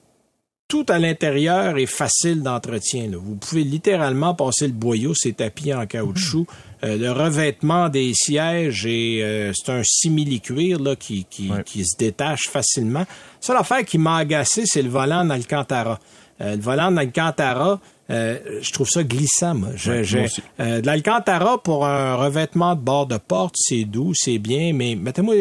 tout 0.69 0.85
à 0.89 0.99
l'intérieur 0.99 1.79
est 1.79 1.87
facile 1.87 2.43
d'entretien. 2.43 3.11
Vous 3.13 3.37
pouvez 3.37 3.65
littéralement 3.65 4.35
passer 4.35 4.67
le 4.67 4.75
boyau, 4.75 5.15
c'est 5.15 5.39
tapis 5.39 5.73
en 5.73 5.87
caoutchouc. 5.87 6.43
Mmh. 6.43 6.47
Euh, 6.85 6.97
le 6.97 7.11
revêtement 7.11 7.89
des 7.89 8.13
sièges 8.15 8.87
est 8.87 9.23
euh, 9.23 9.53
c'est 9.55 9.73
un 9.73 9.83
simili-cuir 9.83 10.79
là, 10.79 10.95
qui, 10.95 11.25
qui, 11.25 11.51
ouais. 11.51 11.65
qui, 11.65 11.85
se 11.85 11.97
détache 11.97 12.49
facilement. 12.49 13.05
Ça, 13.41 13.55
l'affaire 13.55 13.85
qui 13.85 13.99
m'a 13.99 14.19
agacé, 14.19 14.65
c'est 14.67 14.83
le 14.83 14.91
volant 14.91 15.21
en 15.21 15.31
Alcantara. 15.31 15.99
Euh, 16.41 16.57
le 16.57 16.63
volant 16.63 16.87
en 16.87 16.97
Alcantara, 16.97 17.81
euh, 18.11 18.39
je 18.61 18.73
trouve 18.73 18.89
ça 18.89 19.03
glissant. 19.05 19.55
Moi. 19.55 19.71
Je, 19.75 19.93
ouais, 19.93 20.05
je, 20.05 20.19
euh, 20.61 20.81
de 20.81 20.87
l'Alcantara 20.87 21.63
pour 21.63 21.87
un 21.87 22.15
revêtement 22.15 22.75
de 22.75 22.81
bord 22.81 23.07
de 23.07 23.19
porte, 23.19 23.55
c'est 23.57 23.85
doux, 23.85 24.13
c'est 24.15 24.39
bien, 24.39 24.73
mais 24.73 24.95
mettez-moi, 24.95 25.35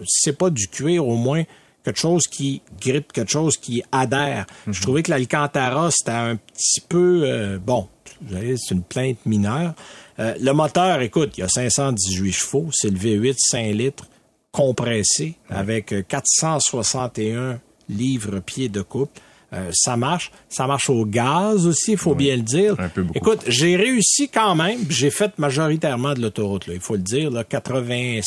si 0.00 0.20
c'est 0.22 0.36
pas 0.36 0.50
du 0.50 0.68
cuir, 0.68 1.06
au 1.06 1.16
moins 1.16 1.44
quelque 1.86 2.00
chose 2.00 2.26
qui 2.26 2.62
grippe, 2.80 3.12
quelque 3.12 3.30
chose 3.30 3.56
qui 3.56 3.82
adhère. 3.92 4.46
Mm 4.46 4.70
-hmm. 4.70 4.74
Je 4.74 4.82
trouvais 4.82 5.02
que 5.02 5.10
l'Alcantara, 5.10 5.90
c'était 5.90 6.10
un 6.10 6.36
petit 6.36 6.80
peu, 6.80 7.22
euh, 7.24 7.58
bon, 7.58 7.88
c'est 8.30 8.74
une 8.74 8.82
plainte 8.82 9.24
mineure. 9.24 9.74
Euh, 10.18 10.34
le 10.40 10.52
moteur, 10.52 11.00
écoute, 11.00 11.30
il 11.36 11.40
y 11.40 11.44
a 11.44 11.48
518 11.48 12.32
chevaux, 12.32 12.68
c'est 12.72 12.90
le 12.90 12.98
V8 12.98 13.36
5 13.38 13.72
litres 13.72 14.06
compressé 14.50 15.36
ouais. 15.50 15.56
avec 15.56 15.94
461 16.08 17.60
livres-pieds 17.88 18.70
de 18.70 18.82
couple. 18.82 19.20
Euh, 19.56 19.70
ça 19.72 19.96
marche. 19.96 20.30
Ça 20.48 20.66
marche 20.66 20.90
au 20.90 21.04
gaz 21.04 21.66
aussi, 21.66 21.92
il 21.92 21.98
faut 21.98 22.10
oui, 22.10 22.16
bien 22.16 22.36
le 22.36 22.42
dire. 22.42 22.76
Écoute, 23.14 23.40
j'ai 23.46 23.76
réussi 23.76 24.28
quand 24.28 24.54
même. 24.54 24.80
J'ai 24.88 25.10
fait 25.10 25.38
majoritairement 25.38 26.14
de 26.14 26.20
l'autoroute, 26.20 26.64
il 26.68 26.80
faut 26.80 26.96
le 26.96 27.02
dire. 27.02 27.30
Là, 27.30 27.42
85% 27.42 28.22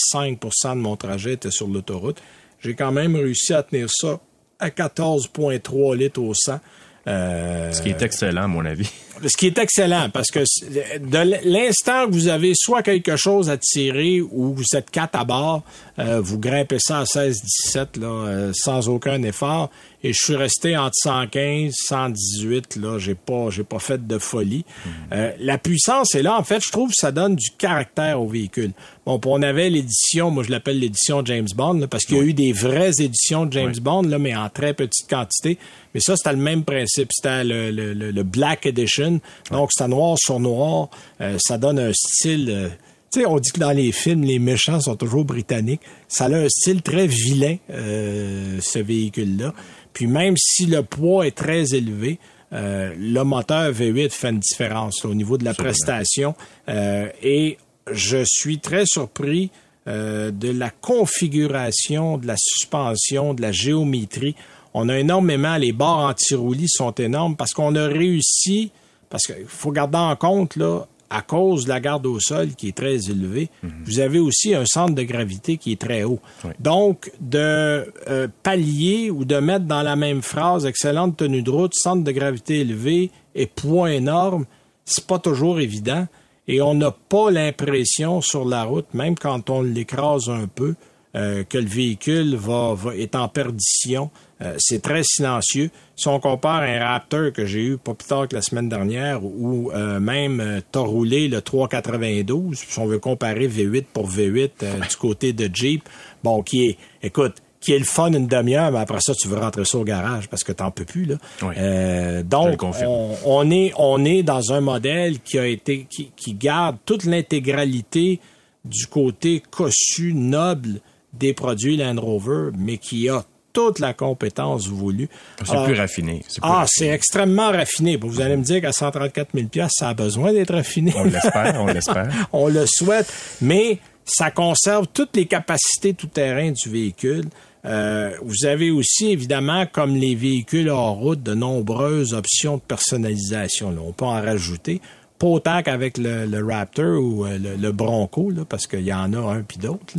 de 0.72 0.74
mon 0.76 0.96
trajet 0.96 1.34
était 1.34 1.52
sur 1.52 1.68
l'autoroute. 1.68 2.22
J'ai 2.62 2.74
quand 2.74 2.92
même 2.92 3.16
réussi 3.16 3.54
à 3.54 3.64
tenir 3.64 3.88
ça 3.90 4.20
à 4.60 4.70
14,3 4.70 5.96
litres 5.96 6.22
au 6.22 6.34
100. 6.34 6.60
Euh, 7.08 7.72
ce 7.72 7.82
qui 7.82 7.90
est 7.90 8.02
excellent, 8.02 8.44
à 8.44 8.48
mon 8.48 8.66
avis. 8.66 8.92
Ce 9.28 9.38
qui 9.38 9.48
est 9.48 9.58
excellent, 9.58 10.10
parce 10.12 10.30
que 10.32 10.40
de 10.40 11.50
l'instant 11.50 12.08
que 12.08 12.12
vous 12.12 12.28
avez 12.28 12.54
soit 12.56 12.84
quelque 12.84 13.16
chose 13.16 13.50
à 13.50 13.58
tirer 13.58 14.22
ou 14.22 14.54
vous 14.54 14.76
êtes 14.76 14.90
quatre 14.90 15.16
à 15.16 15.26
bord, 15.26 15.64
euh, 16.00 16.22
vous 16.22 16.40
grimpez 16.40 16.78
ça 16.80 17.00
à 17.00 17.04
16-17 17.04 18.00
là, 18.00 18.08
euh, 18.08 18.52
sans 18.54 18.88
aucun 18.90 19.22
effort. 19.24 19.70
Et 20.02 20.14
je 20.14 20.18
suis 20.18 20.36
resté 20.36 20.78
entre 20.78 20.96
115 21.04 21.74
118 21.88 22.78
là, 22.78 22.98
j'ai 23.00 23.16
pas 23.16 23.50
j'ai 23.50 23.66
pas 23.66 23.80
fait 23.80 24.08
de 24.08 24.18
folie. 24.18 24.64
Mm 24.86 24.90
-hmm. 24.90 25.32
la 25.40 25.58
puissance 25.58 26.16
est 26.16 26.24
là 26.24 26.38
en 26.40 26.44
fait, 26.44 26.62
je 26.66 26.72
trouve 26.72 26.90
que 26.90 26.96
ça 26.96 27.12
donne 27.12 27.36
du 27.36 27.50
caractère 27.58 28.22
au 28.22 28.28
véhicule. 28.28 28.72
Bon, 29.06 29.20
on 29.26 29.42
avait 29.42 29.70
l'édition, 29.70 30.30
moi 30.30 30.44
je 30.44 30.52
l'appelle 30.52 30.80
l'édition 30.80 31.26
James 31.26 31.48
Bond 31.56 31.80
là, 31.80 31.88
parce 31.88 32.06
qu'il 32.06 32.18
y 32.18 32.20
a 32.20 32.24
eu 32.24 32.34
des 32.34 32.54
vraies 32.54 32.94
éditions 33.00 33.46
de 33.48 33.54
James 33.54 33.74
oui. 33.74 33.82
Bond 33.82 34.04
là, 34.04 34.20
mais 34.20 34.36
en 34.36 34.50
très 34.50 34.74
petite 34.74 35.10
quantité. 35.10 35.58
Mais 35.94 36.00
ça 36.00 36.16
c'était 36.16 36.34
le 36.34 36.44
même 36.52 36.64
principe, 36.64 37.10
c'était 37.12 37.44
le, 37.44 37.72
le, 37.72 37.94
le, 37.94 38.24
Black 38.24 38.68
Edition. 38.68 39.09
Donc 39.52 39.70
c'était 39.72 39.88
noir 39.88 40.18
sur 40.20 40.40
noir, 40.40 40.90
euh, 41.22 41.38
ça 41.40 41.58
donne 41.58 41.80
un 41.80 41.92
style 41.94 42.50
euh, 42.50 42.70
tu 43.12 43.22
sais, 43.22 43.26
on 43.26 43.40
dit 43.40 43.50
que 43.50 43.60
dans 43.60 43.72
les 43.72 43.92
films, 43.92 44.22
les 44.22 44.38
méchants 44.38 44.80
sont 44.80 44.96
toujours 44.96 45.26
britanniques. 45.26 45.82
Ça 46.08 46.26
a 46.26 46.30
un 46.30 46.48
style 46.48 46.84
très 46.84 47.08
vilain, 47.08 47.56
euh, 47.72 48.60
ce 48.62 48.78
véhicule-là. 48.78 49.56
Puis 49.94 50.06
même 50.06 50.36
si 50.38 50.68
le 50.68 50.84
poids 50.84 51.26
est 51.26 51.36
très 51.36 51.74
élevé, 51.74 52.20
euh, 52.54 52.94
le 52.98 53.24
moteur 53.24 53.72
V8 53.72 54.12
fait 54.12 54.30
une 54.30 54.40
différence 54.40 55.04
là, 55.04 55.10
au 55.10 55.16
niveau 55.16 55.38
de 55.38 55.46
la 55.46 55.54
prestation. 55.54 56.36
Euh, 56.68 57.10
et 57.22 57.58
je 57.92 58.24
suis 58.26 58.60
très 58.60 58.86
surpris 58.86 59.52
euh, 59.88 60.32
de 60.32 60.50
la 60.52 60.70
configuration, 60.70 62.18
de 62.18 62.28
la 62.28 62.36
suspension, 62.38 63.34
de 63.34 63.42
la 63.42 63.52
géométrie. 63.52 64.36
On 64.74 64.88
a 64.90 65.00
énormément, 65.00 65.58
les 65.58 65.72
barres 65.72 66.10
anti-roulis 66.10 66.70
sont 66.70 66.92
énormes 66.92 67.36
parce 67.36 67.54
qu'on 67.54 67.76
a 67.76 67.88
réussi, 67.88 68.72
parce 69.10 69.24
qu'il 69.24 69.46
faut 69.48 69.72
garder 69.72 69.98
en 69.98 70.16
compte, 70.16 70.56
là, 70.56 70.86
à 71.10 71.22
cause 71.22 71.64
de 71.64 71.70
la 71.70 71.80
garde 71.80 72.06
au 72.06 72.20
sol 72.20 72.50
qui 72.56 72.68
est 72.68 72.78
très 72.78 73.10
élevée, 73.10 73.50
mhm. 73.64 73.72
vous 73.84 74.00
avez 74.00 74.20
aussi 74.20 74.54
un 74.54 74.66
centre 74.66 74.94
de 74.94 75.04
gravité 75.04 75.58
qui 75.58 75.72
est 75.72 75.82
très 75.82 76.04
haut. 76.04 76.20
Donc, 76.60 77.12
de 77.20 77.92
euh, 78.08 78.28
pallier 78.44 79.10
ou 79.10 79.26
de 79.26 79.38
mettre 79.38 79.66
dans 79.66 79.82
la 79.82 79.96
même 79.96 80.22
phrase 80.22 80.66
excellente 80.66 81.18
tenue 81.18 81.42
de 81.42 81.50
route, 81.50 81.74
centre 81.74 82.04
de 82.04 82.12
gravité 82.12 82.60
élevé 82.60 83.10
et 83.34 83.48
poids 83.48 83.92
énorme, 83.92 84.46
c'est 84.86 85.06
pas 85.06 85.20
toujours 85.20 85.60
évident. 85.60 86.08
Et 86.48 86.62
on 86.62 86.74
n'a 86.74 86.92
pas 86.92 87.30
l'impression 87.30 88.22
sur 88.22 88.46
la 88.46 88.64
route, 88.64 88.88
même 88.94 89.16
quand 89.16 89.50
on 89.50 89.62
l'écrase 89.62 90.30
un 90.30 90.48
peu, 90.48 90.76
euh, 91.16 91.44
que 91.44 91.58
le 91.58 91.68
véhicule 91.68 92.36
va, 92.36 92.76
est 92.96 93.16
en 93.16 93.28
perdition. 93.28 94.12
Euh, 94.42 94.56
c'est 94.58 94.82
très 94.82 95.02
silencieux. 95.04 95.70
Si 95.96 96.08
on 96.08 96.20
compare 96.20 96.62
un 96.62 96.80
Raptor 96.80 97.34
que 97.34 97.46
j'ai 97.46 97.62
eu 97.62 97.78
pas 97.78 97.94
plus 97.94 98.08
tard 98.08 98.28
que 98.28 98.36
la 98.36 98.42
semaine 98.42 98.70
dernière, 98.70 99.24
ou 99.24 99.72
euh, 99.72 100.00
même 100.00 100.40
euh, 100.40 100.62
t'as 100.72 100.80
roulé 100.80 101.28
le 101.28 101.42
392, 101.42 102.58
si 102.58 102.80
on 102.80 102.86
veut 102.86 103.00
comparer 103.00 103.48
V8 103.48 103.86
pour 103.94 104.08
V8 104.10 104.90
du 104.90 104.96
côté 104.96 105.34
de 105.34 105.50
Jeep, 105.54 105.88
bon, 106.24 106.42
qui 106.42 106.68
est, 106.68 106.78
écoute, 107.04 107.36
qui 107.60 107.74
est 107.74 107.80
le 107.80 107.86
fun 107.86 108.14
une 108.14 108.28
demi-heure, 108.28 108.72
mais 108.72 108.80
après 108.80 109.02
ça, 109.02 109.14
tu 109.14 109.28
veux 109.28 109.38
rentrer 109.38 109.66
ça 109.66 109.78
au 109.78 109.84
garage 109.84 110.30
parce 110.30 110.46
que 110.46 110.54
t'en 110.54 110.72
peux 110.72 110.86
plus. 110.86 111.06
Là. 111.06 112.24
donc, 112.24 112.64
on, 112.64 113.52
est, 113.52 113.74
on 113.78 114.06
est 114.06 114.24
dans 114.24 114.54
un 114.54 114.62
modèle 114.62 115.20
qui 115.20 115.38
a 115.38 115.46
été 115.46 115.86
qui, 115.90 116.12
qui 116.16 116.34
garde 116.34 116.78
toute 116.86 117.04
l'intégralité 117.04 118.22
du 118.64 118.88
côté 118.88 119.44
cossu, 119.52 120.14
noble 120.14 120.80
des 121.12 121.34
produits 121.34 121.76
Land 121.76 122.00
Rover, 122.00 122.52
mais 122.58 122.78
qui 122.78 123.10
a 123.10 123.26
toute 123.54 123.80
la 123.80 123.94
compétence 123.94 124.68
voulue. 124.68 125.10
C'est 125.44 125.64
plus 125.64 125.76
raffiné. 125.76 126.24
ah, 126.42 126.66
c'est 126.68 126.88
extrêmement 126.88 127.52
raffiné. 127.52 127.98
Vous 127.98 128.22
allez 128.22 128.38
me 128.38 128.44
dire 128.44 128.62
qu'à 128.62 128.72
134 128.72 129.30
000 129.34 129.68
ça 129.70 129.90
a 129.90 129.94
besoin 129.94 130.34
d'être 130.34 130.54
raffiné. 130.54 130.94
On 130.96 131.04
l'espère, 131.04 131.62
on 131.62 131.68
l'espère. 131.68 132.10
on 132.34 132.48
le 132.48 132.66
souhaite, 132.66 133.12
mais 133.42 133.80
ça 134.06 134.32
conserve 134.32 134.88
toutes 134.94 135.16
les 135.16 135.26
capacités 135.26 135.94
tout-terrain 135.94 136.52
du 136.52 136.70
véhicule. 136.70 137.26
Euh, 137.66 138.12
vous 138.24 138.46
avez 138.46 138.72
aussi, 138.72 139.12
évidemment, 139.12 139.66
comme 139.66 139.96
les 139.96 140.16
véhicules 140.16 140.70
hors 140.70 140.96
route, 140.96 141.22
de 141.22 141.34
nombreuses 141.34 142.14
options 142.14 142.56
de 142.56 142.62
personnalisation. 142.62 143.76
On 143.86 143.92
peut 143.92 144.06
en 144.06 144.22
rajouter 144.22 144.82
pas 145.20 145.28
autant 145.28 145.62
qu'avec 145.62 145.98
le, 145.98 146.42
Raptor 146.42 147.00
ou 147.00 147.26
euh, 147.26 147.38
le, 147.38 147.72
Bronco, 147.72 148.32
parce 148.48 148.66
qu'il 148.66 148.82
y 148.82 148.94
en 148.94 149.14
a 149.14 149.18
un 149.18 149.42
puis 149.42 149.58
d'autres. 149.58 149.94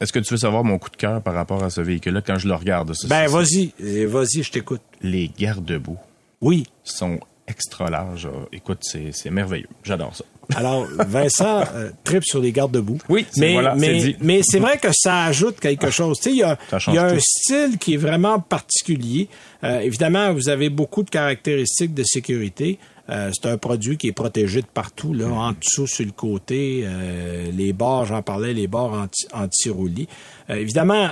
Est-ce 0.00 0.12
que 0.12 0.20
tu 0.20 0.32
veux 0.32 0.38
savoir 0.38 0.64
mon 0.64 0.78
coup 0.78 0.88
de 0.88 0.96
cœur 0.96 1.20
par 1.20 1.34
rapport 1.34 1.62
à 1.62 1.68
ce 1.68 1.80
véhicule-là 1.80 2.22
quand 2.24 2.38
je 2.38 2.48
le 2.48 2.54
regarde? 2.54 2.92
ben, 3.08 3.26
vas-y, 3.26 3.72
euh, 3.82 4.06
vas-y, 4.08 4.42
je 4.42 4.52
t'écoute. 4.52 4.80
Les 5.02 5.30
garde-boue. 5.36 5.98
Oui. 6.40 6.64
Sont 6.84 7.18
extra 7.46 7.90
larges. 7.90 8.28
Écoute, 8.52 8.78
c'est 8.82 9.30
merveilleux. 9.30 9.68
J'adore 9.82 10.14
ça. 10.14 10.24
Alors, 10.56 10.86
Vincent 10.86 11.64
euh, 11.74 11.90
tripe 12.04 12.24
sur 12.24 12.40
les 12.40 12.52
garde-boue. 12.52 12.98
Oui, 13.08 13.26
mais 13.36 13.56
mais, 13.76 14.16
mais 14.20 14.40
c'est 14.42 14.58
vrai 14.58 14.78
que 14.78 14.88
ça 14.92 15.24
ajoute 15.24 15.60
quelque 15.60 15.90
chose. 15.90 16.18
Tu 16.18 16.24
sais, 16.24 16.30
il 16.30 16.38
y 16.38 16.42
a, 16.42 16.58
y 16.88 16.98
a 16.98 17.06
un 17.06 17.18
style 17.18 17.78
qui 17.78 17.94
est 17.94 17.98
vraiment 17.98 18.38
particulier. 18.38 19.28
évidemment, 19.62 20.32
vous 20.32 20.48
avez 20.48 20.68
beaucoup 20.68 21.02
de 21.02 21.10
caractéristiques 21.10 21.94
de 21.94 22.04
sécurité. 22.04 22.78
Euh, 23.12 23.30
c'est 23.32 23.48
un 23.48 23.58
produit 23.58 23.98
qui 23.98 24.08
est 24.08 24.12
protégé 24.12 24.62
de 24.62 24.66
partout, 24.66 25.12
là, 25.12 25.26
en 25.26 25.52
dessous, 25.52 25.86
sur 25.86 26.04
le 26.04 26.12
côté. 26.12 26.84
Euh, 26.84 27.50
les 27.52 27.72
bords, 27.72 28.06
j'en 28.06 28.22
parlais, 28.22 28.54
les 28.54 28.66
bords 28.66 28.94
anti, 28.94 29.26
anti-roulis. 29.34 30.08
Euh, 30.48 30.54
évidemment, 30.54 31.10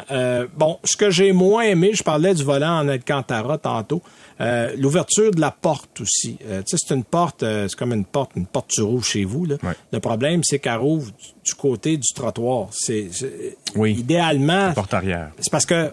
bon, 0.57 0.79
ce 0.85 0.97
que 0.97 1.11
j'ai 1.11 1.33
moins 1.33 1.63
aimé, 1.63 1.91
je 1.93 2.03
parlais 2.03 2.35
du 2.35 2.43
volant 2.43 2.79
en 2.81 2.89
Alcantara 2.89 3.59
tantôt. 3.59 4.03
L'ouverture 4.79 5.33
de 5.33 5.41
la 5.41 5.51
porte 5.51 6.01
aussi. 6.01 6.39
tu 6.39 6.47
sais, 6.65 6.77
c'est 6.79 6.95
une 6.95 7.05
porte, 7.05 7.41
c'est 7.41 7.75
comme 7.75 7.93
une 7.93 8.07
porte, 8.07 8.33
une 8.37 8.47
porte 8.47 8.73
sur 8.73 8.87
rouge 8.87 9.09
chez 9.09 9.25
vous. 9.25 9.45
Là. 9.45 9.57
Le 9.93 10.01
problème, 10.01 10.43
c'est 10.43 10.59
qu'elle 10.59 10.79
rouvre 10.79 11.11
du 11.45 11.55
côté 11.55 11.99
du 11.99 12.09
trottoir. 12.15 12.69
C'est, 12.73 13.11
oui. 13.77 13.93
idéalement. 13.99 14.73
porte 14.73 14.95
arrière. 14.95 15.31
C'est 15.39 15.51
parce 15.51 15.67
que 15.67 15.91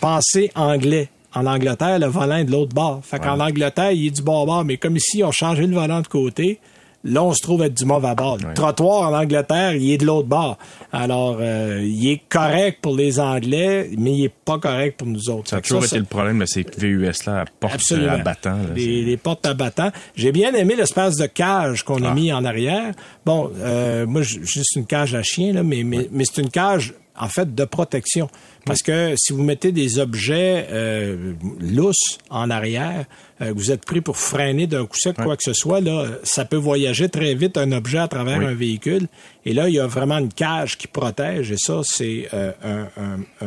pensez 0.00 0.50
anglais 0.56 1.08
en 1.34 1.46
Angleterre, 1.46 1.98
le 1.98 2.06
volant 2.06 2.36
est 2.36 2.44
de 2.44 2.52
l'autre 2.52 2.74
bord. 2.74 3.00
Fait 3.02 3.18
qu'en 3.18 3.40
Angleterre, 3.40 3.92
il 3.92 4.06
est 4.06 4.10
du 4.10 4.22
bon 4.22 4.44
bord, 4.44 4.64
mais 4.64 4.76
comme 4.76 4.96
ici, 4.96 5.22
on 5.24 5.30
changé 5.30 5.66
le 5.66 5.74
volant 5.74 6.00
de 6.00 6.06
côté, 6.06 6.60
là, 7.04 7.22
on 7.22 7.32
se 7.32 7.40
trouve 7.42 7.62
être 7.62 7.74
du 7.74 7.84
mauvais 7.84 8.14
bord. 8.14 8.38
Le 8.38 8.54
trottoir 8.54 9.10
en 9.10 9.16
Angleterre, 9.16 9.74
il 9.74 9.92
est 9.92 9.98
de 9.98 10.06
l'autre 10.06 10.28
bord. 10.28 10.58
Alors, 10.92 11.38
euh, 11.40 11.80
il 11.82 12.10
est 12.10 12.20
correct 12.28 12.78
pour 12.80 12.96
les 12.96 13.18
Anglais, 13.18 13.90
mais 13.98 14.12
il 14.12 14.24
est 14.24 14.34
pas 14.44 14.58
correct 14.58 14.98
pour 14.98 15.08
nous 15.08 15.30
autres. 15.30 15.50
Ça 15.50 15.56
a 15.56 15.60
toujours 15.60 15.84
été 15.84 15.98
le 15.98 16.04
problème 16.04 16.38
de 16.38 16.46
ces 16.46 16.64
VUS-là 16.76 17.40
à 17.40 17.44
porte 17.60 17.92
à 17.92 18.16
battant. 18.18 18.58
les, 18.74 19.16
portes 19.16 19.46
à 19.46 19.54
battant. 19.54 19.90
J'ai 20.14 20.32
bien 20.32 20.52
aimé 20.54 20.74
l'espace 20.76 21.16
de 21.16 21.26
cage 21.26 21.82
qu'on 21.82 22.02
a 22.04 22.10
ah. 22.10 22.14
mis 22.14 22.32
en 22.32 22.44
arrière. 22.44 22.92
Bon, 23.24 23.50
euh, 23.58 24.06
moi, 24.06 24.22
juste 24.22 24.76
une 24.76 24.86
cage 24.86 25.14
à 25.14 25.22
chien, 25.22 25.52
là, 25.52 25.62
mais, 25.62 25.82
mais, 25.84 26.08
mais 26.12 26.24
c'est 26.24 26.42
une 26.42 26.50
cage 26.50 26.94
en 27.18 27.28
fait, 27.28 27.54
de 27.54 27.64
protection. 27.64 28.28
Parce 28.64 28.82
que 28.82 29.14
si 29.16 29.32
vous 29.32 29.42
mettez 29.42 29.72
des 29.72 29.98
objets 29.98 30.66
euh, 30.70 31.34
lousses 31.60 32.18
en 32.30 32.48
arrière, 32.50 33.04
euh, 33.40 33.52
vous 33.54 33.70
êtes 33.70 33.84
pris 33.84 34.00
pour 34.00 34.16
freiner 34.16 34.66
d'un 34.66 34.86
coup 34.86 34.96
sec, 34.96 35.16
quoi 35.16 35.36
que 35.36 35.42
ce 35.42 35.52
soit, 35.52 35.80
là, 35.80 36.06
ça 36.22 36.44
peut 36.44 36.56
voyager 36.56 37.08
très 37.08 37.34
vite 37.34 37.56
un 37.56 37.72
objet 37.72 37.98
à 37.98 38.08
travers 38.08 38.40
un 38.40 38.54
véhicule. 38.54 39.08
Et 39.44 39.52
là, 39.52 39.68
il 39.68 39.74
y 39.74 39.80
a 39.80 39.86
vraiment 39.86 40.18
une 40.18 40.32
cage 40.32 40.78
qui 40.78 40.86
protège. 40.86 41.50
Et 41.50 41.58
ça, 41.58 41.80
c'est 41.84 42.28
euh, 42.32 42.52
un, 42.62 43.18
je 43.40 43.46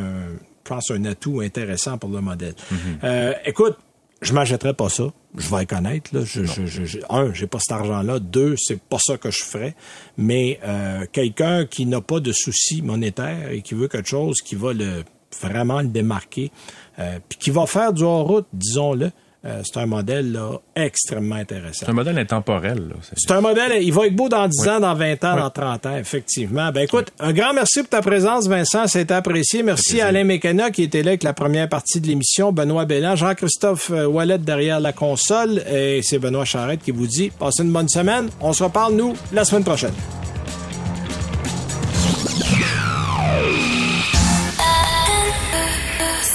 pense, 0.64 0.90
un 0.90 1.04
atout 1.04 1.40
intéressant 1.40 1.96
pour 1.96 2.10
le 2.10 2.20
modèle. 2.20 2.54
Mm-hmm. 2.72 3.36
écoute, 3.46 3.76
je 4.22 4.32
m'achèterais 4.32 4.74
pas 4.74 4.88
ça. 4.88 5.04
Je 5.36 5.54
vais 5.54 5.66
connaître. 5.66 6.14
Là. 6.14 6.22
Je, 6.24 6.44
je, 6.44 6.66
je, 6.66 6.98
un, 7.10 7.32
j'ai 7.32 7.46
pas 7.46 7.58
cet 7.60 7.72
argent-là. 7.72 8.18
Deux, 8.18 8.54
c'est 8.56 8.80
pas 8.80 8.98
ça 8.98 9.18
que 9.18 9.30
je 9.30 9.44
ferais. 9.44 9.74
Mais 10.16 10.58
euh, 10.64 11.04
quelqu'un 11.12 11.66
qui 11.66 11.86
n'a 11.86 12.00
pas 12.00 12.20
de 12.20 12.32
soucis 12.32 12.82
monétaires 12.82 13.50
et 13.50 13.62
qui 13.62 13.74
veut 13.74 13.88
quelque 13.88 14.08
chose 14.08 14.40
qui 14.40 14.54
va 14.54 14.72
le 14.72 15.04
vraiment 15.40 15.82
le 15.82 15.88
démarquer, 15.88 16.50
euh, 16.98 17.18
puis 17.28 17.38
qui 17.38 17.50
va 17.50 17.66
faire 17.66 17.92
du 17.92 18.02
hors-route, 18.02 18.46
disons-le, 18.52 19.10
euh, 19.46 19.62
c'est 19.64 19.78
un 19.78 19.86
modèle 19.86 20.32
là, 20.32 20.58
extrêmement 20.74 21.36
intéressant. 21.36 21.86
C'est 21.86 21.90
un 21.90 21.94
modèle 21.94 22.18
intemporel. 22.18 22.94
C'est 23.16 23.30
un 23.30 23.40
modèle, 23.40 23.80
il 23.80 23.92
va 23.92 24.06
être 24.06 24.16
beau 24.16 24.28
dans 24.28 24.48
10 24.48 24.68
ans, 24.68 24.80
dans 24.80 24.94
20 24.94 25.24
ans, 25.24 25.36
dans 25.36 25.50
30 25.50 25.86
ans, 25.86 25.96
effectivement. 25.96 26.72
Ben 26.72 26.82
écoute, 26.82 27.12
un 27.20 27.32
grand 27.32 27.52
merci 27.52 27.80
pour 27.80 27.90
ta 27.90 28.02
présence, 28.02 28.48
Vincent, 28.48 28.88
c'est 28.88 29.12
apprécié. 29.12 29.62
Merci 29.62 30.00
à 30.00 30.08
Alain 30.08 30.24
Mécana 30.24 30.70
qui 30.70 30.82
était 30.82 31.02
là 31.02 31.10
avec 31.10 31.22
la 31.22 31.32
première 31.32 31.68
partie 31.68 32.00
de 32.00 32.08
l'émission, 32.08 32.52
Benoît 32.52 32.86
Bellan, 32.86 33.14
Jean-Christophe 33.14 33.90
euh, 33.92 34.06
Wallet 34.06 34.38
derrière 34.38 34.80
la 34.80 34.92
console, 34.92 35.62
et 35.70 36.00
c'est 36.02 36.18
Benoît 36.18 36.44
Charrette 36.44 36.82
qui 36.82 36.90
vous 36.90 37.06
dit, 37.06 37.30
passez 37.30 37.62
une 37.62 37.72
bonne 37.72 37.88
semaine. 37.88 38.28
On 38.40 38.52
se 38.52 38.64
reparle, 38.64 38.94
nous, 38.94 39.14
la 39.32 39.44
semaine 39.44 39.64
prochaine. 39.64 39.94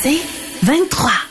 C'est 0.02 0.18
23. 0.64 1.31